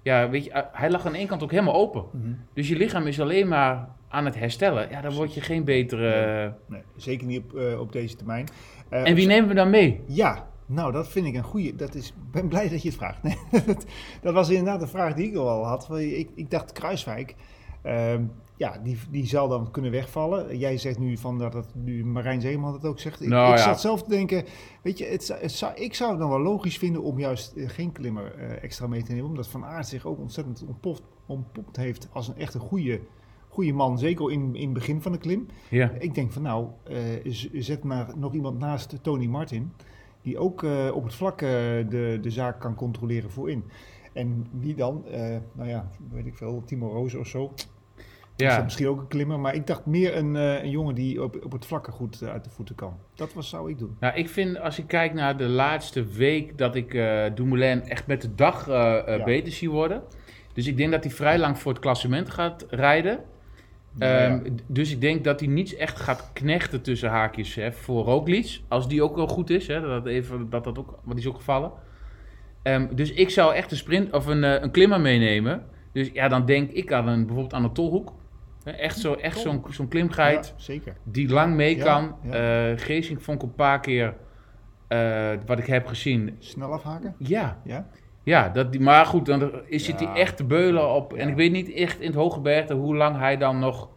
ja, 0.02 0.28
weet 0.30 0.44
je, 0.44 0.50
eh, 0.50 0.62
hij 0.72 0.90
lag 0.90 1.06
aan 1.06 1.14
één 1.14 1.26
kant 1.26 1.42
ook 1.42 1.50
helemaal 1.50 1.74
open. 1.74 2.04
Mhm. 2.12 2.32
Dus 2.54 2.68
je 2.68 2.76
lichaam 2.76 3.06
is 3.06 3.20
alleen 3.20 3.48
maar 3.48 3.88
aan 4.08 4.24
het 4.24 4.38
herstellen. 4.38 4.88
Ja, 4.90 5.00
dan 5.00 5.12
word 5.12 5.34
je 5.34 5.40
geen 5.40 5.64
betere... 5.64 6.54
Nee, 6.66 6.82
zeker 6.96 7.26
niet 7.26 7.42
op, 7.44 7.78
op 7.78 7.92
deze 7.92 8.16
termijn. 8.16 8.46
En 8.88 9.14
wie 9.14 9.26
nemen 9.26 9.48
we 9.48 9.54
dan 9.54 9.70
mee? 9.70 10.00
Ja, 10.06 10.46
nou 10.66 10.92
dat 10.92 11.09
vind 11.09 11.27
ik 11.27 11.35
een 11.35 11.42
goede. 11.42 11.77
Dat 11.77 11.94
is, 11.94 12.09
ik 12.09 12.31
ben 12.31 12.48
blij 12.48 12.68
dat 12.68 12.83
je 12.83 12.88
het 12.88 12.98
vraagt. 12.98 13.22
Nee, 13.22 13.37
dat, 13.66 13.85
dat 14.22 14.35
was 14.35 14.48
inderdaad 14.48 14.83
een 14.83 14.88
vraag 14.88 15.14
die 15.14 15.29
ik 15.29 15.37
al 15.37 15.64
had. 15.64 15.90
Ik, 15.98 16.31
ik 16.35 16.51
dacht 16.51 16.72
Kruiswijk, 16.72 17.35
ehm, 17.83 18.25
ja, 18.57 18.79
die, 18.85 18.98
die 19.11 19.27
zal 19.27 19.48
dan 19.48 19.70
kunnen 19.70 19.90
wegvallen. 19.90 20.59
Jij 20.59 20.77
zegt 20.79 20.98
nu 20.98 21.16
van 21.16 21.38
dat 21.38 21.53
het 21.55 21.66
nu 21.75 22.05
Marijn 22.05 22.40
Zeeman 22.40 22.72
het 22.72 22.85
ook 22.85 22.98
zegt. 23.01 23.22
Ik, 23.22 23.29
Nou, 23.29 23.53
ik 23.53 23.59
ja. 23.59 23.64
zat 23.64 23.81
zelf 23.81 24.03
te 24.03 24.09
denken, 24.11 24.44
weet 24.83 24.98
je, 24.98 25.05
het, 25.05 25.25
zou- 25.25 25.40
het 25.40 25.53
zou, 25.53 25.75
ik 25.75 25.94
zou 25.94 26.11
het 26.11 26.18
dan 26.20 26.29
wel 26.29 26.40
logisch 26.40 26.79
vinden 26.79 27.03
om 27.03 27.18
juist 27.18 27.53
eh, 27.53 27.68
geen 27.68 27.92
klimmer 27.92 28.35
eh, 28.35 28.62
extra 28.62 28.87
mee 28.87 29.03
te 29.03 29.12
nemen. 29.12 29.29
Omdat 29.29 29.48
Van 29.48 29.64
Aert 29.64 29.87
zich 29.88 30.07
ook 30.07 30.18
ontzettend 30.18 30.64
ontpopt, 30.68 31.03
ontpopt 31.27 31.77
heeft 31.77 32.09
als 32.12 32.29
een 32.29 32.37
echt 32.37 32.55
een 32.55 32.61
goede, 32.61 33.01
goede 33.48 33.72
man. 33.72 33.98
Zeker 33.98 34.31
in, 34.33 34.55
in 34.55 34.64
het 34.64 34.72
begin 34.72 35.03
van 35.03 35.12
de 35.12 35.18
klim. 35.18 35.46
Ja. 35.68 35.90
Ik 35.98 36.14
denk 36.14 36.33
van 36.33 36.42
nou, 36.42 36.66
eh, 36.85 36.96
zet 37.53 37.85
maar 37.85 38.12
nog 38.16 38.35
iemand 38.35 38.59
naast 38.59 38.98
Tony 39.03 39.27
Martin. 39.27 39.72
Die 40.22 40.38
ook 40.38 40.62
eh, 40.62 40.90
op 40.94 41.04
het 41.04 41.14
vlak 41.14 41.42
eh, 41.42 41.48
de, 41.88 42.18
de 42.20 42.30
zaak 42.30 42.61
kan 42.61 42.74
controleren 42.74 43.30
voorin. 43.30 43.64
En 44.12 44.46
wie 44.52 44.74
dan? 44.74 45.06
Eh, 45.06 45.37
nou 45.52 45.68
ja, 45.68 45.88
weet 46.11 46.26
ik 46.26 46.37
veel, 46.37 46.62
Timo 46.66 46.88
Roos 46.88 47.14
of 47.14 47.26
zo. 47.26 47.52
Is 47.56 48.48
dat 48.48 48.56
Ja. 48.56 48.62
misschien 48.62 48.88
ook 48.88 49.00
een 49.00 49.08
klimmer. 49.08 49.40
Maar 49.40 49.54
ik 49.54 49.66
dacht 49.66 49.87
meer 49.87 50.16
een, 50.16 50.35
een 50.35 50.70
jongen 50.70 50.94
die 50.94 51.22
op, 51.22 51.44
op 51.44 51.52
het 51.52 51.66
vlakke 51.66 51.90
goed 51.90 52.22
uit 52.22 52.44
de 52.44 52.50
voeten 52.50 52.74
kan. 52.74 52.96
Dat 53.14 53.32
was, 53.35 53.48
zou 53.48 53.70
ik 53.70 53.78
doen. 53.78 53.96
Nou, 54.00 54.14
ik 54.16 54.28
vind 54.28 54.58
als 54.61 54.78
ik 54.78 54.87
kijk 54.87 55.14
naar 55.14 55.37
de 55.37 55.48
laatste 55.48 56.04
week 56.04 56.58
dat 56.58 56.74
ik 56.74 56.90
Dumoulin 57.35 57.82
echt 57.82 58.06
met 58.06 58.20
de 58.22 58.35
dag 58.35 58.66
Ja. 58.66 59.22
beter 59.24 59.52
zie 59.52 59.70
worden. 59.70 60.02
Dus 60.52 60.66
ik 60.66 60.76
denk 60.76 60.90
dat 60.92 61.04
hij 61.04 61.12
vrij 61.12 61.38
lang 61.38 61.58
voor 61.58 61.72
het 61.72 61.80
klassement 61.80 62.30
gaat 62.30 62.66
rijden. 62.68 63.20
Nou 63.94 64.12
ja. 64.12 64.26
Ehm, 64.28 64.40
Dus 64.66 64.90
ik 64.92 65.00
denk 65.00 65.24
dat 65.24 65.40
hij 65.40 65.48
niet 65.48 65.74
echt 65.76 66.00
gaat 66.00 66.31
knechten 66.33 66.83
tussen 66.83 67.11
haakjes 67.11 67.55
hè, 67.55 67.72
voor 67.72 68.05
Roglic. 68.05 68.61
Als 68.68 68.88
die 68.88 69.02
ook 69.02 69.16
wel 69.16 69.26
goed 69.26 69.50
is, 69.50 69.66
hè, 69.66 69.81
dat, 69.81 70.07
even, 70.07 70.50
dat, 70.50 70.64
dat 70.64 70.78
ook, 70.78 70.88
want 70.90 71.16
die 71.16 71.24
is 71.24 71.26
ook 71.26 71.37
gevallen. 71.37 71.72
Ehm, 72.62 72.94
dus 72.94 73.12
ik 73.12 73.31
zou 73.31 73.55
echt 73.55 73.70
een 73.70 73.76
sprint 73.76 74.12
of 74.12 74.26
een, 74.26 74.44
eh, 74.44 74.62
een 74.62 74.70
klimmer 74.70 75.00
meenemen. 75.00 75.64
Dus 75.92 76.11
ja, 76.12 76.28
dan 76.28 76.46
denk 76.46 76.70
ik 76.70 76.92
aan 76.92 77.09
een, 77.09 77.20
bijvoorbeeld 77.26 77.55
aan 77.55 77.64
een 77.64 77.72
Tolhoek. 77.72 78.12
Echt 78.64 78.98
zo'n 78.98 79.20
echt 79.20 79.38
zo'n 79.38 79.64
zo'n 79.70 79.88
klimgeit 79.88 80.46
Ja, 80.57 80.62
zeker. 80.62 80.96
die 81.02 81.28
lang 81.28 81.55
mee 81.55 81.76
kan. 81.76 82.14
ja. 82.22 82.70
Eh 82.70 82.78
Geesink 82.78 83.20
vond 83.20 83.42
ik 83.42 83.48
een 83.48 83.55
paar 83.55 83.81
keer, 83.81 84.14
eh, 84.88 85.31
wat 85.46 85.59
ik 85.59 85.66
heb 85.66 85.87
gezien, 85.87 86.37
Snel 86.38 86.72
afhaken? 86.72 87.14
ja, 87.18 87.61
Ja? 87.64 87.87
Ja, 88.22 88.48
dat 88.48 88.72
die, 88.72 88.80
maar 88.80 89.06
goed, 89.06 89.26
dan 89.26 89.50
is 89.66 89.85
zit 89.85 90.00
Ja. 90.00 90.06
hij 90.06 90.20
echt 90.20 90.37
te 90.37 90.44
beulen 90.44 90.94
op. 90.94 91.12
En 91.12 91.28
ik 91.28 91.35
weet 91.35 91.52
niet 91.52 91.72
echt 91.72 92.00
in 92.00 92.06
het 92.06 92.14
hoge 92.16 92.40
bergte 92.40 92.74
hoe 92.74 92.96
lang 92.96 93.18
hij 93.18 93.37
dan 93.37 93.58
nog. 93.58 93.88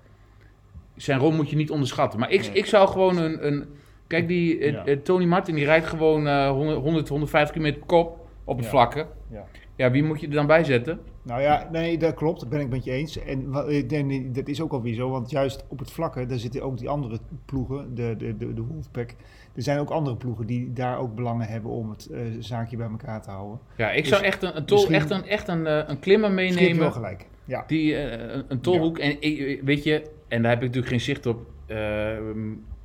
Zijn 0.96 1.20
rol 1.20 1.32
moet 1.32 1.50
je 1.50 1.56
niet 1.56 1.72
onderschatten. 1.72 2.20
Maar 2.20 2.32
ik, 2.32 2.42
Nee. 2.42 2.52
ik 2.52 2.66
zou 2.66 2.88
gewoon 2.88 3.18
een. 3.18 3.48
een 3.48 3.66
kijk, 4.08 4.28
die 4.28 4.60
eh, 4.60 4.92
eh, 4.92 5.00
Tony 5.02 5.26
Martin 5.26 5.56
die 5.56 5.66
rijdt 5.66 5.86
gewoon 5.86 6.28
eh 6.28 6.50
100, 6.50 6.80
100, 6.82 7.10
150 7.10 7.56
km 7.56 7.72
per 7.74 7.86
kop 7.86 8.28
op 8.44 8.58
het 8.58 8.68
vlakke. 8.68 9.08
Ja. 9.32 9.46
Ja, 9.76 9.92
wie 9.92 10.04
moet 10.04 10.20
je 10.22 10.28
er 10.28 10.34
dan 10.34 10.48
bij 10.48 10.64
zetten? 10.64 11.00
Nou 11.24 11.42
ja, 11.42 11.70
nee, 11.72 11.98
dat 11.98 12.14
klopt. 12.14 12.40
Dat 12.40 12.50
ben 12.50 12.60
ik 12.60 12.70
met 12.70 12.84
je 12.84 12.92
eens. 12.92 13.18
En 13.20 13.52
denk, 13.88 14.36
dat 14.36 14.48
is 14.48 14.62
ook 14.62 14.72
alweer 14.72 14.94
zo. 14.94 15.10
Want 15.10 15.30
juist 15.30 15.66
op 15.68 15.80
het 15.80 15.92
vlakke, 15.92 16.26
daar 16.26 16.38
zitten 16.38 16.62
ook 16.62 16.78
die 16.78 16.90
andere 16.90 17.18
ploegen, 17.46 17.96
de, 17.96 18.16
de, 18.18 18.38
de, 18.38 18.54
de 18.54 18.62
Wolfpack. 18.62 19.16
Er 19.56 19.62
zijn 19.62 19.80
ook 19.80 19.90
andere 19.90 20.16
ploegen 20.16 20.46
die 20.46 20.74
daar 20.74 20.98
ook 20.98 21.16
belangen 21.16 21.48
hebben 21.48 21.72
om 21.72 21.90
het 21.90 22.06
eh, 22.10 22.20
zaakje 22.40 22.78
bij 22.78 22.88
elkaar 22.90 23.22
te 23.22 23.30
houden. 23.30 23.60
Ja, 23.78 23.92
ik 23.92 24.02
Dus 24.04 24.12
zou 24.12 24.24
echt 24.24 24.44
een, 24.44 24.58
een, 24.58 24.66
tol, 24.66 24.90
echt 24.90 25.10
een, 25.10 25.26
echt 25.28 25.48
een, 25.48 25.68
eh, 25.68 25.82
een 25.88 26.00
klimmer 26.00 26.30
je 26.30 26.36
wel 26.36 26.46
meenemen. 26.46 26.92
gelijk. 26.92 27.28
Ja. 27.46 27.64
Die, 27.68 27.96
eh, 27.96 28.36
een, 28.36 28.46
een 28.48 28.62
tolhoek. 28.62 28.98
En 29.00 29.18
weet 29.66 29.84
je, 29.84 30.10
en 30.28 30.42
daar 30.42 30.52
heb 30.52 30.60
ik 30.60 30.66
natuurlijk 30.68 30.92
geen 30.94 31.02
zicht 31.02 31.26
op. 31.26 31.46
eh, 31.68 31.78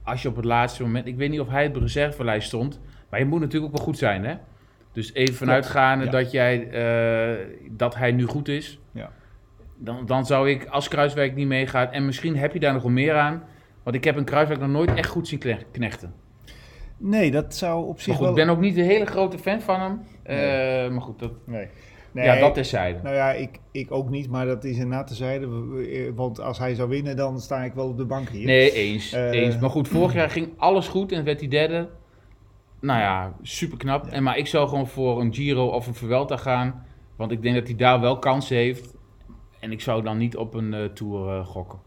als 0.03 0.23
je 0.23 0.29
op 0.29 0.37
het 0.37 0.45
laatste 0.45 0.83
moment. 0.83 1.07
Ik 1.07 1.17
weet 1.17 1.31
niet 1.31 1.41
of 1.41 1.49
hij 1.49 1.67
op 1.67 1.75
de 1.75 1.81
reservelijst 1.81 2.47
stond. 2.49 2.81
Maar 3.11 3.21
je 3.21 3.27
moet 3.27 3.41
natuurlijk 3.41 3.73
ook 3.73 3.77
wel 3.79 3.87
goed 3.87 3.99
zijn, 3.99 4.25
hè? 4.25 4.35
Dus 4.93 5.15
even 5.15 5.35
vanuitgaande 5.35 6.05
ja. 6.05 6.11
dat, 6.11 6.31
jij, 6.31 6.69
dat 7.71 7.95
hij 7.95 8.13
nu 8.13 8.25
goed 8.27 8.49
is. 8.49 8.81
Ja. 8.93 9.13
Dan, 9.77 10.07
dan 10.07 10.27
zou 10.27 10.51
ik, 10.51 10.67
als 10.67 10.89
Kruiswijk 10.89 11.35
niet 11.35 11.47
meegaat. 11.47 11.93
En 11.93 12.05
misschien 12.07 12.37
heb 12.37 12.53
je 12.53 12.61
daar 12.61 12.73
nog 12.73 12.83
wel 12.83 12.91
meer 12.93 13.15
aan. 13.15 13.43
Want 13.83 13.97
ik 13.97 14.05
heb 14.05 14.17
een 14.17 14.25
Kruiswijk 14.25 14.61
nog 14.61 14.69
nooit 14.71 14.95
echt 14.95 15.09
goed 15.09 15.29
zien 15.29 15.43
knechten. 15.73 16.13
Nee, 17.03 17.31
dat 17.31 17.55
zou 17.55 17.87
op 17.87 17.99
zich 17.99 18.07
Maar 18.07 18.17
goed, 18.17 18.27
wel... 18.27 18.37
ik 18.37 18.45
ben 18.45 18.55
ook 18.55 18.61
niet 18.61 18.77
een 18.77 18.85
hele 18.85 19.07
grote 19.07 19.39
fan 19.39 19.61
van 19.61 19.81
hem. 19.81 20.01
Eh, 20.23 20.37
Nee. 20.37 20.91
Maar 20.91 21.03
goed, 21.03 21.19
dat, 21.19 21.33
Nee. 21.45 21.67
Nee, 22.13 22.25
ja, 22.25 22.39
dat 22.39 22.55
terzijde. 22.55 22.99
Nou 23.03 23.15
ja, 23.15 23.33
ik, 23.33 23.59
ik 23.71 23.91
ook 23.93 24.09
niet, 24.11 24.31
maar 24.31 24.47
dat 24.47 24.65
is 24.65 24.77
inderdaad 24.77 25.07
tezijde. 25.07 25.47
Eh, 25.47 26.11
Want 26.15 26.41
als 26.41 26.59
hij 26.59 26.75
zou 26.75 26.89
winnen, 26.89 27.17
dan 27.17 27.41
sta 27.41 27.63
ik 27.65 27.73
wel 27.73 27.89
op 27.89 27.97
de 27.97 28.05
bank 28.05 28.29
hier. 28.29 28.47
Nee, 28.47 28.73
eens, 28.73 29.13
Eh, 29.13 29.31
eens. 29.31 29.59
Maar 29.59 29.71
goed, 29.71 29.89
vorig 29.89 30.13
jaar 30.21 30.31
ging 30.31 30.49
alles 30.57 30.89
goed 30.89 31.13
en 31.13 31.25
werd 31.25 31.41
hij 31.41 31.49
derde. 31.49 31.89
Nou 32.81 33.01
ja, 33.01 33.33
super 33.43 33.79
knap. 33.79 34.05
Ja. 34.07 34.13
En, 34.13 34.23
maar 34.23 34.39
ik 34.39 34.47
zou 34.47 34.69
gewoon 34.69 34.87
voor 34.89 35.21
een 35.21 35.35
Giro 35.35 35.67
of 35.67 35.87
een 35.87 35.95
Vuelta 35.95 36.37
gaan. 36.37 36.87
Want 37.17 37.31
ik 37.33 37.43
denk 37.43 37.55
dat 37.55 37.67
hij 37.67 37.77
daar 37.77 38.01
wel 38.01 38.19
kansen 38.19 38.57
heeft. 38.57 38.95
En 39.61 39.73
ik 39.73 39.81
zou 39.81 40.03
dan 40.03 40.19
niet 40.19 40.37
op 40.37 40.55
een 40.55 40.91
Tour 40.95 41.45
gokken. 41.45 41.79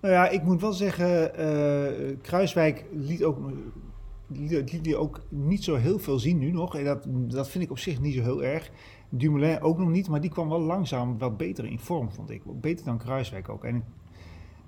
Nou 0.00 0.16
ja, 0.16 0.28
ik 0.28 0.42
moet 0.42 0.60
wel 0.60 0.72
zeggen, 0.72 1.30
Kruiswijk 2.22 2.84
liet 2.92 3.24
ook, 3.24 3.38
liet, 4.26 4.84
die 4.84 4.96
ook 4.96 5.20
niet 5.28 5.64
zo 5.64 5.74
heel 5.74 5.98
veel 5.98 6.18
zien 6.18 6.38
nu 6.38 6.50
nog. 6.50 6.76
En 6.76 6.84
dat, 6.84 7.06
dat 7.08 7.48
vind 7.48 7.64
ik 7.64 7.70
op 7.70 7.78
zich 7.78 8.00
niet 8.00 8.14
zo 8.14 8.22
heel 8.22 8.44
erg. 8.44 8.70
Dumoulin 9.08 9.60
ook 9.60 9.78
nog 9.78 9.88
niet, 9.88 10.08
maar 10.08 10.20
die 10.20 10.30
kwam 10.30 10.48
wel 10.48 10.60
langzaam 10.60 11.18
wat 11.18 11.36
beter 11.36 11.66
in 11.66 11.78
vorm, 11.78 12.10
vond 12.12 12.30
ik. 12.30 12.42
Beter 12.60 12.84
dan 12.84 12.98
Kruiswijk 12.98 13.48
ook. 13.48 13.64
En, 13.64 13.84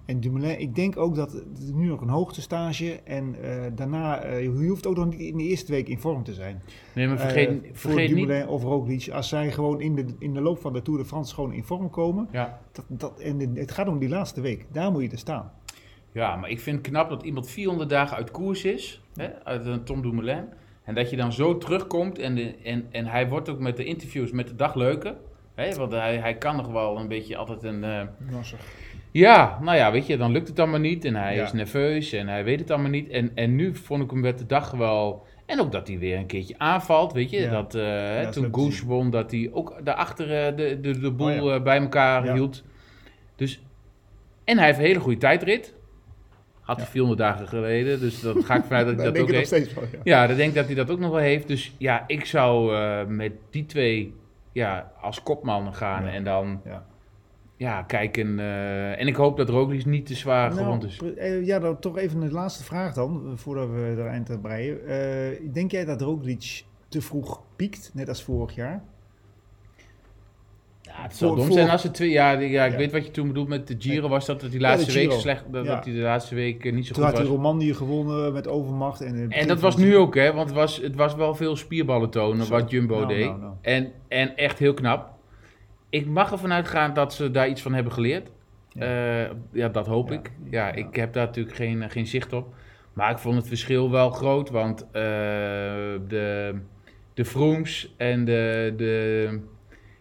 en 0.04 0.20
Dumoulin, 0.20 0.60
ik 0.60 0.74
denk 0.74 0.96
ook 0.96 1.14
dat 1.14 1.32
het 1.32 1.74
nu 1.74 1.86
nog 1.86 2.00
een 2.00 2.08
hoogtestage 2.08 3.00
en 3.04 3.34
eh, 3.42 3.62
daarna, 3.74 4.20
eh, 4.22 4.42
je 4.42 4.48
hoeft 4.68 4.86
ook 4.86 4.96
nog 4.96 5.06
niet 5.06 5.20
in 5.20 5.36
de 5.36 5.42
eerste 5.44 5.72
week 5.72 5.88
in 5.88 5.98
vorm 6.00 6.22
te 6.22 6.34
zijn. 6.34 6.62
Nee, 6.94 7.06
maar 7.08 7.18
vergeet, 7.18 7.48
Eh, 7.48 7.54
voor 7.72 7.90
vergeet 7.90 8.08
niet... 8.14 8.16
Dumoulin 8.26 8.48
of 8.48 8.62
Roglic, 8.62 9.08
als 9.08 9.28
zij 9.28 9.52
gewoon 9.52 9.80
in 9.80 9.94
de, 9.94 10.04
in 10.18 10.34
de 10.34 10.40
loop 10.40 10.58
van 10.60 10.72
de 10.72 10.82
Tour 10.82 10.98
de 11.00 11.06
France 11.06 11.34
gewoon 11.34 11.52
in 11.52 11.64
vorm 11.64 11.90
komen, 11.90 12.28
Ja. 12.32 12.60
dat, 12.72 12.84
dat, 12.88 13.20
en 13.20 13.56
het 13.56 13.70
gaat 13.70 13.88
om 13.88 13.98
die 13.98 14.08
laatste 14.08 14.40
week, 14.40 14.66
daar 14.72 14.90
moet 14.92 15.02
je 15.02 15.08
er 15.10 15.18
staan. 15.18 15.50
Ja, 16.16 16.37
maar 16.37 16.50
ik 16.50 16.61
vind 16.61 16.76
het 16.79 16.87
knap 16.88 17.09
dat 17.09 17.22
iemand 17.22 17.48
400 17.50 17.90
dagen 17.90 18.16
uit 18.16 18.31
koers 18.31 18.64
is. 18.64 19.00
Hè, 19.16 19.29
uit 19.44 19.66
een 19.66 19.85
Tom 19.85 20.02
Dumoulin. 20.02 20.44
En 20.85 20.94
dat 20.94 21.11
je 21.11 21.16
dan 21.16 21.33
zo 21.33 21.59
terugkomt. 21.59 22.18
En, 22.18 22.35
de, 22.35 22.55
en, 22.64 22.87
en 22.90 23.07
hij 23.07 23.29
wordt 23.29 23.48
ook 23.48 23.59
met 23.59 23.76
de 23.76 23.85
interviews 23.85 24.31
met 24.31 24.48
de 24.48 24.55
dag 24.55 24.74
leuker. 24.74 25.14
Hè, 25.55 25.74
want 25.74 25.92
hij, 25.92 26.16
hij 26.16 26.35
kan 26.37 26.57
nog 26.57 26.66
wel 26.66 26.98
een 26.98 27.09
beetje 27.09 27.37
altijd 27.37 27.62
een... 27.62 27.85
eh, 27.85 28.00
Ja, 29.11 29.59
nou 29.62 29.76
ja, 29.76 29.92
weet 29.92 30.07
je, 30.07 30.16
dan 30.16 30.33
lukt 30.33 30.48
het 30.48 30.59
allemaal 30.59 30.81
niet 30.81 31.05
en 31.05 31.14
hij 31.14 31.35
Ja. 31.37 31.44
is 31.44 31.52
nerveus 31.52 32.12
en 32.12 32.29
hij 32.29 32.44
weet 32.44 32.61
het 32.61 32.70
allemaal 32.70 32.90
niet. 32.90 33.09
En, 33.09 33.31
en 33.35 33.55
nu 33.57 33.74
vond 33.74 34.02
ik 34.02 34.11
hem 34.11 34.20
met 34.20 34.38
de 34.38 34.46
dag 34.46 34.70
wel... 34.70 35.24
En 35.46 35.61
ook 35.61 35.72
dat 35.72 35.88
hij 35.88 35.98
weer 35.98 36.16
een 36.18 36.26
keertje 36.26 36.55
aanvalt, 36.59 37.12
weet 37.12 37.31
je. 37.31 37.40
Ja. 37.40 37.50
Dat, 37.50 37.74
eh, 37.74 38.22
dat 38.22 38.33
toen 38.33 38.72
zien. 38.72 38.87
won, 38.88 39.11
dat 39.11 39.31
hij 39.31 39.50
ook 39.52 39.81
daarachter 39.85 40.46
eh, 40.46 40.57
de, 40.57 40.81
de, 40.81 40.98
de 40.98 41.11
boel 41.11 41.40
Oh 41.42 41.55
eh, 41.55 41.62
bij 41.62 41.79
elkaar 41.81 42.33
hield. 42.33 42.64
Dus, 43.37 43.62
en 44.44 44.57
hij 44.59 44.66
heeft 44.66 44.79
een 44.79 44.85
hele 44.85 45.00
goede 45.00 45.18
tijdrit. 45.18 45.74
Had 46.66 46.76
hij 46.76 46.85
Ja. 46.85 46.90
400 46.90 47.20
dagen 47.20 47.48
geleden, 47.48 48.00
dus 48.00 48.20
dat 48.20 48.44
ga 48.44 48.57
ik 48.57 48.64
vanuit 48.64 48.87
dat 48.87 48.96
hij 49.05 49.05
dat 49.12 49.18
ook 49.22 49.31
nog 49.33 49.44
steeds 49.44 49.72
van, 49.72 49.83
ja. 49.92 49.98
Ja, 50.05 50.26
dan 50.26 50.37
denk 50.37 50.48
ik 50.48 50.55
dat 50.55 50.66
hij 50.66 50.74
dat 50.74 50.90
ook 50.90 50.98
nog 50.98 51.11
wel 51.11 51.20
heeft. 51.20 51.48
Dus 51.48 51.74
ja, 51.79 52.05
ik 52.07 52.24
zou 52.24 52.74
eh, 52.76 53.07
met 53.07 53.33
die 53.50 53.66
twee 53.66 54.14
ja, 54.52 54.92
als 55.00 55.22
kopman 55.22 55.74
gaan 55.74 56.07
en 56.07 56.24
dan 56.24 56.61
Ja. 56.64 56.87
ja, 57.57 57.83
kijken. 57.83 58.38
eh, 58.38 59.00
en 59.00 59.07
ik 59.07 59.16
hoop 59.16 59.37
dat 59.37 59.48
Roglic 59.48 59.85
niet 59.85 60.07
te 60.07 60.14
zwaar 60.14 60.52
gewond 60.52 60.85
is. 60.85 61.00
Nou, 61.00 61.14
eh, 61.14 61.46
ja, 61.46 61.59
dan 61.59 61.79
toch 61.79 61.98
even 61.98 62.20
een 62.22 62.33
laatste 62.33 62.64
vraag 62.64 62.94
dan, 62.94 63.33
voordat 63.35 63.68
we 63.70 63.94
er 63.98 64.07
eind 64.07 64.31
aan 64.31 64.40
breien. 64.40 64.79
Denk 65.52 65.70
jij 65.70 65.85
dat 65.85 66.00
Roglic 66.00 66.64
te 66.88 67.00
vroeg 67.02 67.42
piekt, 67.57 67.90
net 67.94 68.09
als 68.09 68.22
vorig 68.22 68.55
jaar? 68.55 68.83
Ja, 70.87 70.92
het 71.03 71.16
zou 71.16 71.37
dom 71.37 71.53
zijn 71.53 71.70
als 71.70 71.83
het 71.83 71.94
twee 71.94 72.11
jaar. 72.11 72.44
Ja, 72.44 72.64
ik 72.64 72.70
Ja. 72.72 72.77
weet 72.79 72.92
wat 72.92 73.05
je 73.05 73.11
toen 73.11 73.27
bedoelt 73.27 73.49
met 73.49 73.66
de 73.68 73.75
Giro. 73.79 74.09
Was 74.09 74.27
dat, 74.27 74.40
dat 74.40 74.51
die 74.51 74.61
laatste 74.61 74.92
week 74.92 75.12
slecht. 75.12 75.44
Dat, 75.53 75.64
Ja. 75.64 75.75
dat 75.75 75.85
hij 75.85 75.94
de 75.94 76.01
laatste 76.01 76.35
week 76.35 76.64
eh, 76.64 76.72
niet 76.72 76.87
zo 76.87 76.92
Toen 76.94 77.03
goed 77.03 77.12
had 77.12 77.20
hij 77.22 77.31
was. 77.31 77.37
Romandie 77.37 77.75
gewonnen 77.75 78.33
met 78.33 78.49
overmacht. 78.49 79.01
En, 79.01 79.14
het 79.14 79.33
En 79.33 79.49
dat 79.49 79.61
was 79.61 79.77
nu 79.77 79.96
ook, 79.96 80.14
hè? 80.14 80.33
Want 80.33 80.46
het 80.49 80.57
was, 80.59 80.77
het 80.77 80.94
was 80.94 81.14
wel 81.14 81.35
veel 81.35 81.57
spierballen 81.57 82.11
tonen 82.11 82.49
wat 82.49 82.70
Jumbo 82.70 82.94
Nou, 82.94 83.07
deed. 83.09 83.27
nou, 83.27 83.40
nou. 83.40 83.53
En, 83.62 83.92
en 84.09 84.37
echt 84.37 84.59
heel 84.59 84.75
knap. 84.75 85.11
Ik 85.90 86.07
mag 86.07 86.33
ervan 86.33 86.53
uitgaan 86.53 86.94
dat 86.94 87.14
ze 87.14 87.31
daar 87.31 87.49
iets 87.49 87.62
van 87.62 87.75
hebben 87.75 87.92
geleerd. 87.92 88.31
Ja, 88.68 89.29
ja 89.53 89.68
dat 89.68 89.87
hoop 89.87 90.11
ik. 90.12 90.31
Ja, 90.51 90.72
ik 90.72 90.96
heb 90.96 91.12
daar 91.12 91.27
natuurlijk 91.27 91.57
geen, 91.57 91.83
eh, 91.83 91.90
geen 91.90 92.07
zicht 92.07 92.33
op. 92.33 92.55
Maar 92.92 93.11
ik 93.11 93.18
vond 93.18 93.37
het 93.37 93.49
verschil 93.49 93.90
wel 93.90 94.11
groot, 94.11 94.51
want 94.51 94.83
eh, 94.83 94.92
de, 96.09 96.55
de 97.14 97.25
Frooms 97.25 97.94
en 97.96 98.25
de, 98.25 98.75
de... 98.77 99.40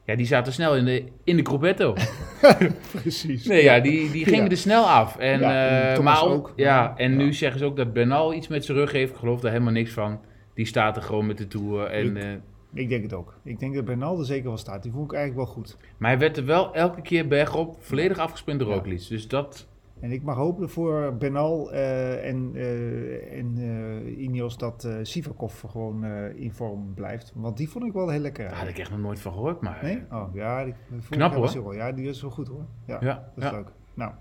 Ja, 0.06 0.16
die 0.16 0.26
zaten 0.26 0.54
snel 0.54 0.76
in 0.76 0.86
de, 0.86 1.04
in 1.24 1.36
de 1.38 1.46
Gruppetto. 1.46 1.94
Precies. 2.92 3.46
Nee, 3.46 3.64
ja, 3.64 3.80
die, 3.80 4.12
die 4.12 4.26
gingen 4.26 4.44
Ja. 4.44 4.50
er 4.50 4.58
snel 4.58 4.84
af. 4.90 5.18
En, 5.18 5.40
Ja, 5.40 5.70
en 5.70 5.96
eh, 5.98 6.04
maar 6.04 6.24
ook. 6.26 6.54
Ja, 6.56 6.94
en 6.98 7.12
Ja. 7.12 7.18
nu 7.18 7.34
zeggen 7.34 7.60
ze 7.60 7.66
ook 7.66 7.78
dat 7.78 7.94
Bernal 7.94 8.34
iets 8.34 8.48
met 8.48 8.66
zijn 8.66 8.78
rug 8.78 8.92
heeft. 8.92 9.12
Ik 9.12 9.18
geloof 9.18 9.40
daar 9.42 9.52
helemaal 9.52 9.74
niks 9.74 9.92
van. 9.92 10.20
Die 10.54 10.66
staat 10.66 10.96
er 10.96 11.02
gewoon 11.04 11.26
met 11.26 11.38
de 11.38 11.48
Tour. 11.48 11.86
En, 11.86 12.18
Ik- 12.18 12.24
eh, 12.24 12.30
Ik 12.74 12.90
denk 12.90 13.04
het 13.04 13.14
ook. 13.14 13.34
Ik 13.44 13.60
denk 13.60 13.76
dat 13.76 13.86
Bernal 13.86 14.20
er 14.20 14.26
zeker 14.26 14.48
wel 14.48 14.58
staat. 14.58 14.84
Die 14.84 14.92
vond 14.92 15.12
ik 15.12 15.18
eigenlijk 15.18 15.46
wel 15.48 15.56
goed. 15.56 15.78
maar 15.98 16.10
hij 16.10 16.20
werd 16.20 16.38
er 16.38 16.46
wel 16.46 16.74
elke 16.74 17.02
keer 17.02 17.28
bergop 17.28 17.76
volledig 17.80 18.18
afgesprint 18.18 18.60
door. 18.60 18.74
Roglic. 18.74 19.08
Dus 19.10 19.28
dat... 19.28 19.68
En 20.00 20.12
ik 20.12 20.24
mag 20.24 20.36
hopen 20.36 20.70
voor 20.70 21.16
Bernal 21.18 21.72
eh, 21.72 22.28
en, 22.30 22.52
eh 22.56 23.38
en 23.40 23.54
eh, 23.58 24.22
Ineos 24.24 24.58
dat 24.58 24.88
Sivakov 25.02 25.64
gewoon 25.68 26.06
in 26.36 26.52
vorm 26.54 26.94
blijft. 26.94 27.32
Want 27.36 27.58
die 27.58 27.70
vond 27.70 27.86
ik 27.86 27.94
wel 27.94 28.10
heel 28.10 28.20
lekker. 28.20 28.48
Daar 28.48 28.58
had 28.60 28.68
ik 28.68 28.78
echt 28.78 28.90
nog 28.92 29.00
nooit 29.00 29.20
van 29.20 29.32
gehoord. 29.34 29.62
Maar, 29.62 29.80
Nee? 29.84 30.02
Oh, 30.12 30.28
ja. 30.34 30.64
Die, 30.64 30.74
Knap, 31.10 31.34
hoor. 31.34 31.54
wel- 31.64 31.74
Ja, 31.74 31.92
die 31.92 32.08
is 32.10 32.22
wel 32.22 32.32
goed 32.32 32.48
hoor. 32.48 32.66
Ja, 32.88 32.98
Ja, 33.02 33.14
dat 33.36 33.44
is 33.44 33.50
ja. 33.50 33.52
leuk. 33.52 33.72
Nou, 33.94 34.12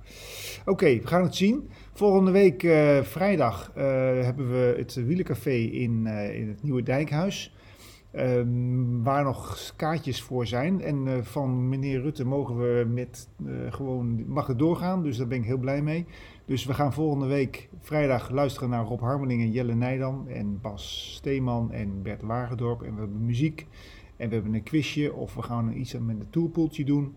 oké, 0.64 0.84
we 0.86 1.06
gaan 1.06 1.22
het 1.22 1.34
zien. 1.34 1.68
Volgende 1.92 2.30
week 2.30 2.60
vrijdag 3.02 3.70
hebben 3.74 4.50
we 4.50 4.74
het 4.76 4.94
Wielencafé 4.94 5.50
in, 5.54 6.06
in 6.32 6.48
het 6.48 6.62
Nieuwe 6.62 6.82
Dijkhuis. 6.82 7.54
Ehm, 8.14 9.02
waar 9.02 9.24
nog 9.24 9.72
kaartjes 9.76 10.22
voor 10.22 10.46
zijn. 10.46 10.80
En 10.80 11.08
eh, 11.08 11.22
van 11.22 11.68
meneer 11.68 12.00
Rutte 12.00 12.24
mogen 12.24 12.56
we 12.56 12.84
met 12.88 13.28
eh, 13.46 13.72
gewoon 13.72 14.24
mag 14.26 14.46
het 14.46 14.58
doorgaan. 14.58 15.02
Dus 15.02 15.16
daar 15.16 15.26
ben 15.26 15.38
ik 15.38 15.44
heel 15.44 15.58
blij 15.58 15.82
mee. 15.82 16.06
Dus 16.44 16.64
we 16.64 16.74
gaan 16.74 16.92
volgende 16.92 17.26
week 17.26 17.68
vrijdag 17.80 18.30
luisteren 18.30 18.70
naar 18.70 18.84
Rob 18.84 19.00
Harmeling 19.00 19.42
en 19.42 19.50
Jelle 19.50 19.74
Nijdam. 19.74 20.26
En 20.28 20.60
Bas 20.60 21.14
Steeman 21.14 21.72
en 21.72 22.02
Bert 22.02 22.22
Wagendorp. 22.22 22.82
En 22.82 22.94
we 22.94 23.00
hebben 23.00 23.24
muziek. 23.24 23.66
En 24.16 24.28
we 24.28 24.34
hebben 24.34 24.54
een 24.54 24.62
quizje. 24.62 25.14
Of 25.14 25.34
we 25.34 25.42
gaan 25.42 25.72
iets 25.72 25.92
met 25.92 26.20
een 26.20 26.30
tourpoeltje 26.30 26.84
doen. 26.84 27.14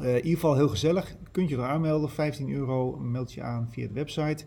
Eh, 0.00 0.08
in 0.08 0.16
ieder 0.16 0.32
geval 0.32 0.56
heel 0.56 0.68
gezellig. 0.68 1.16
Kunt 1.30 1.48
je 1.48 1.56
er 1.56 1.62
aanmelden. 1.62 2.10
15 2.10 2.50
euro. 2.50 2.96
Meld 2.96 3.32
je 3.32 3.42
aan 3.42 3.68
via 3.70 3.86
de 3.86 3.94
website. 3.94 4.44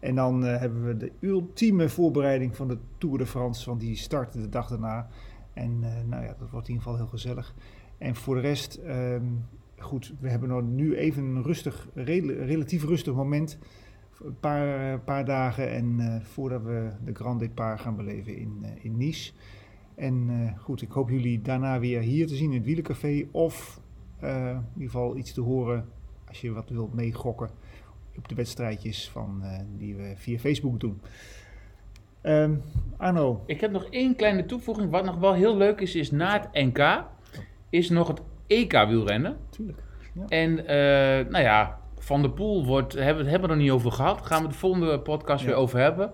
En 0.00 0.14
dan 0.14 0.46
eh, 0.46 0.58
hebben 0.58 0.86
we 0.86 0.96
de 0.96 1.12
ultieme 1.20 1.88
voorbereiding 1.88 2.56
van 2.56 2.68
de 2.68 2.78
Tour 2.98 3.18
de 3.18 3.26
France. 3.26 3.68
Want 3.68 3.80
die 3.80 3.96
start 3.96 4.32
de 4.32 4.48
dag 4.48 4.68
daarna. 4.68 5.08
En 5.52 5.78
eh, 5.82 6.04
nou 6.08 6.24
ja, 6.24 6.34
dat 6.38 6.50
wordt 6.50 6.68
in 6.68 6.74
ieder 6.74 6.82
geval 6.82 6.96
heel 6.96 7.06
gezellig. 7.06 7.54
En 7.98 8.14
voor 8.14 8.34
de 8.34 8.40
rest, 8.40 8.74
ehm, 8.74 9.24
goed, 9.78 10.14
we 10.20 10.28
hebben 10.28 10.74
nu 10.74 10.96
even 10.96 11.24
een 11.24 11.42
rustig, 11.42 11.88
rel- 11.94 12.44
relatief 12.44 12.84
rustig 12.84 13.14
moment. 13.14 13.58
Een 14.24 14.38
paar, 14.40 14.92
eh, 14.92 14.98
paar 15.04 15.24
dagen 15.24 15.70
en 15.70 16.20
voordat 16.24 16.62
we 16.62 16.90
de 17.04 17.14
Grand 17.14 17.40
Départ 17.40 17.80
gaan 17.80 17.96
beleven 17.96 18.36
in, 18.36 18.64
in 18.82 18.96
Nice. 18.96 19.32
En 19.94 20.54
goed, 20.58 20.82
ik 20.82 20.90
hoop 20.90 21.10
jullie 21.10 21.42
daarna 21.42 21.78
weer 21.78 22.00
hier 22.00 22.26
te 22.26 22.34
zien 22.36 22.50
in 22.50 22.56
het 22.56 22.66
Wielencafé. 22.66 23.26
Of 23.30 23.80
in 24.20 24.28
ieder 24.74 24.90
geval 24.90 25.16
iets 25.16 25.32
te 25.32 25.40
horen 25.40 25.88
als 26.28 26.40
je 26.40 26.52
wat 26.52 26.70
wilt 26.70 26.94
meegokken 26.94 27.50
op 28.16 28.28
de 28.28 28.34
wedstrijdjes 28.34 29.08
van, 29.08 29.40
eh, 29.42 29.58
die 29.76 29.94
we 29.96 30.12
via 30.16 30.38
Facebook 30.38 30.80
doen. 30.80 31.00
Ehm, 32.20 32.54
Arno, 32.96 33.42
Ik 33.46 33.60
heb 33.60 33.70
nog 33.70 33.84
één 33.84 34.16
kleine 34.16 34.46
toevoeging. 34.46 34.90
Wat 34.90 35.04
nog 35.04 35.16
wel 35.16 35.32
heel 35.32 35.56
leuk 35.56 35.80
is, 35.80 35.94
is 35.94 36.10
na 36.10 36.32
het 36.32 36.48
NK 36.52 37.04
is 37.70 37.90
nog 37.90 38.08
het 38.08 38.20
EK 38.46 38.72
wielrennen. 38.72 39.36
natuurlijk. 39.50 39.78
En 40.28 40.66
eh, 40.66 40.76
nou 41.30 41.44
ja, 41.44 41.78
Van 41.98 42.22
der 42.22 42.30
Poel 42.30 42.66
wordt, 42.66 42.92
hebben, 42.92 43.26
hebben 43.26 43.48
we 43.48 43.54
er 43.54 43.60
niet 43.60 43.70
over 43.70 43.92
gehad. 43.92 44.26
Gaan 44.26 44.42
we 44.42 44.48
de 44.48 44.54
volgende 44.54 45.00
podcast 45.00 45.40
Ja. 45.42 45.46
weer 45.48 45.56
over 45.56 45.78
hebben. 45.78 46.10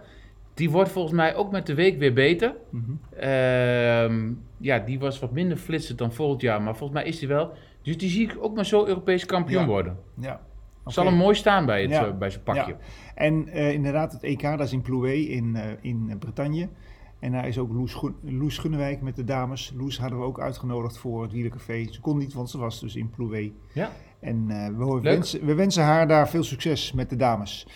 Die 0.54 0.70
wordt 0.70 0.90
volgens 0.90 1.14
mij 1.14 1.34
ook 1.34 1.50
met 1.50 1.66
de 1.66 1.74
week 1.74 1.98
weer 1.98 2.12
beter. 2.12 2.54
Mhm. 2.70 2.90
Ehm, 3.18 4.32
ja, 4.58 4.78
die 4.78 4.98
was 4.98 5.18
wat 5.18 5.32
minder 5.32 5.56
flitsend 5.56 5.98
dan 5.98 6.12
volgend 6.12 6.40
jaar, 6.40 6.62
maar 6.62 6.76
volgens 6.76 6.98
mij 7.00 7.08
is 7.08 7.18
die 7.18 7.28
wel. 7.28 7.52
Dus 7.82 7.98
die 7.98 8.10
zie 8.10 8.28
ik 8.30 8.36
ook 8.40 8.54
maar 8.54 8.66
zo 8.66 8.86
Europees 8.86 9.26
kampioen 9.26 9.60
Ja. 9.62 9.66
worden. 9.66 9.96
Ja. 10.20 10.40
Zal 10.86 11.04
Oké. 11.04 11.12
hem 11.12 11.22
mooi 11.22 11.34
staan 11.34 11.66
bij, 11.66 11.82
het, 11.82 11.90
Ja. 11.90 12.06
eh, 12.06 12.16
bij 12.18 12.30
zijn 12.30 12.42
pakje. 12.42 12.72
Ja. 12.72 12.76
En 13.14 13.48
eh, 13.48 13.72
inderdaad, 13.72 14.12
het 14.12 14.22
EK, 14.22 14.42
dat 14.42 14.60
is 14.60 14.72
in 14.72 14.80
Plouay 14.82 15.16
in, 15.18 15.56
eh, 15.56 15.62
in 15.80 16.16
Bretagne. 16.18 16.68
En 17.18 17.32
daar 17.32 17.48
is 17.48 17.58
ook 17.58 17.72
Loes, 17.72 18.02
Loes 18.22 18.58
Gunnewijk 18.58 19.00
met 19.00 19.16
de 19.16 19.24
dames. 19.24 19.72
Loes 19.76 19.98
hadden 19.98 20.18
we 20.18 20.24
ook 20.24 20.40
uitgenodigd 20.40 20.98
voor 20.98 21.22
het 21.22 21.32
wielercafé. 21.32 21.86
Ze 21.90 22.00
kon 22.00 22.18
niet, 22.18 22.32
want 22.32 22.50
ze 22.50 22.58
was 22.58 22.80
dus 22.80 22.96
in 22.96 23.10
Plouay. 23.10 23.52
Ja. 23.72 23.90
En 24.20 24.46
we, 24.78 25.00
wensen, 25.00 25.44
we 25.44 25.54
wensen 25.54 25.84
haar 25.84 26.08
daar 26.08 26.28
veel 26.28 26.42
succes 26.44 26.92
met 26.92 27.10
de 27.10 27.16
dames. 27.16 27.66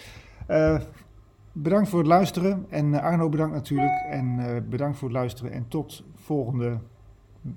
Bedankt 1.53 1.89
voor 1.89 1.99
het 1.99 2.09
luisteren. 2.09 2.67
En 2.69 3.01
Arno 3.01 3.29
bedankt 3.29 3.55
natuurlijk. 3.55 4.07
En 4.11 4.37
bedankt 4.69 4.99
voor 4.99 5.09
het 5.09 5.17
luisteren. 5.17 5.53
En 5.53 5.69
tot 5.69 6.05
volgende 6.15 6.79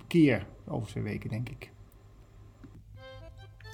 keer. 0.07 0.45
Over 0.67 0.87
twee 0.87 1.03
weken, 1.03 1.29
denk 1.29 1.49
ik. 1.49 1.71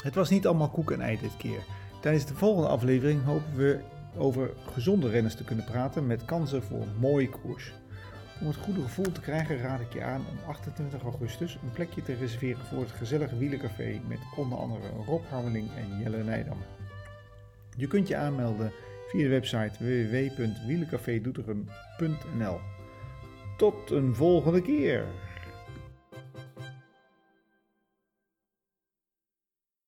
Het 0.03 0.15
was 0.15 0.29
niet 0.29 0.47
allemaal 0.47 0.69
koek 0.69 0.91
en 0.91 1.01
ei 1.01 1.19
dit 1.21 1.37
keer. 1.37 1.59
Tijdens 2.01 2.25
de 2.25 2.33
volgende 2.33 2.67
aflevering 2.67 3.23
hopen 3.23 3.55
we 3.55 3.79
over 4.17 4.49
gezonde 4.73 5.09
renners 5.09 5.35
te 5.35 5.43
kunnen 5.43 5.65
praten 5.65 6.07
met 6.07 6.25
kansen 6.25 6.63
voor 6.63 6.81
een 6.81 6.97
mooie 6.99 7.29
koers. 7.29 7.73
Om 8.41 8.47
het 8.47 8.55
goede 8.55 8.81
gevoel 8.81 9.11
te 9.11 9.21
krijgen 9.21 9.61
raad 9.61 9.79
ik 9.79 9.93
je 9.93 10.03
aan 10.03 10.25
om 10.29 10.37
28 10.47 11.03
augustus 11.03 11.57
een 11.63 11.71
plekje 11.71 12.01
te 12.01 12.13
reserveren 12.13 12.65
voor 12.65 12.79
het 12.79 12.91
gezellige 12.91 13.37
wielercafé 13.37 14.01
met 14.07 14.19
onder 14.35 14.57
andere 14.57 14.87
Rob 15.05 15.23
Harmeling 15.29 15.69
en 15.75 15.97
Jelle 16.03 16.23
Nijdam. 16.23 16.57
Je 17.77 17.87
kunt 17.87 18.07
je 18.07 18.15
aanmelden 18.15 18.71
via 19.07 19.23
de 19.23 19.29
website 19.29 19.71
www.wielercafedoetinchem.nl. 19.79 22.59
Tot 23.57 23.91
een 23.91 24.15
volgende 24.15 24.61
keer! 24.61 25.05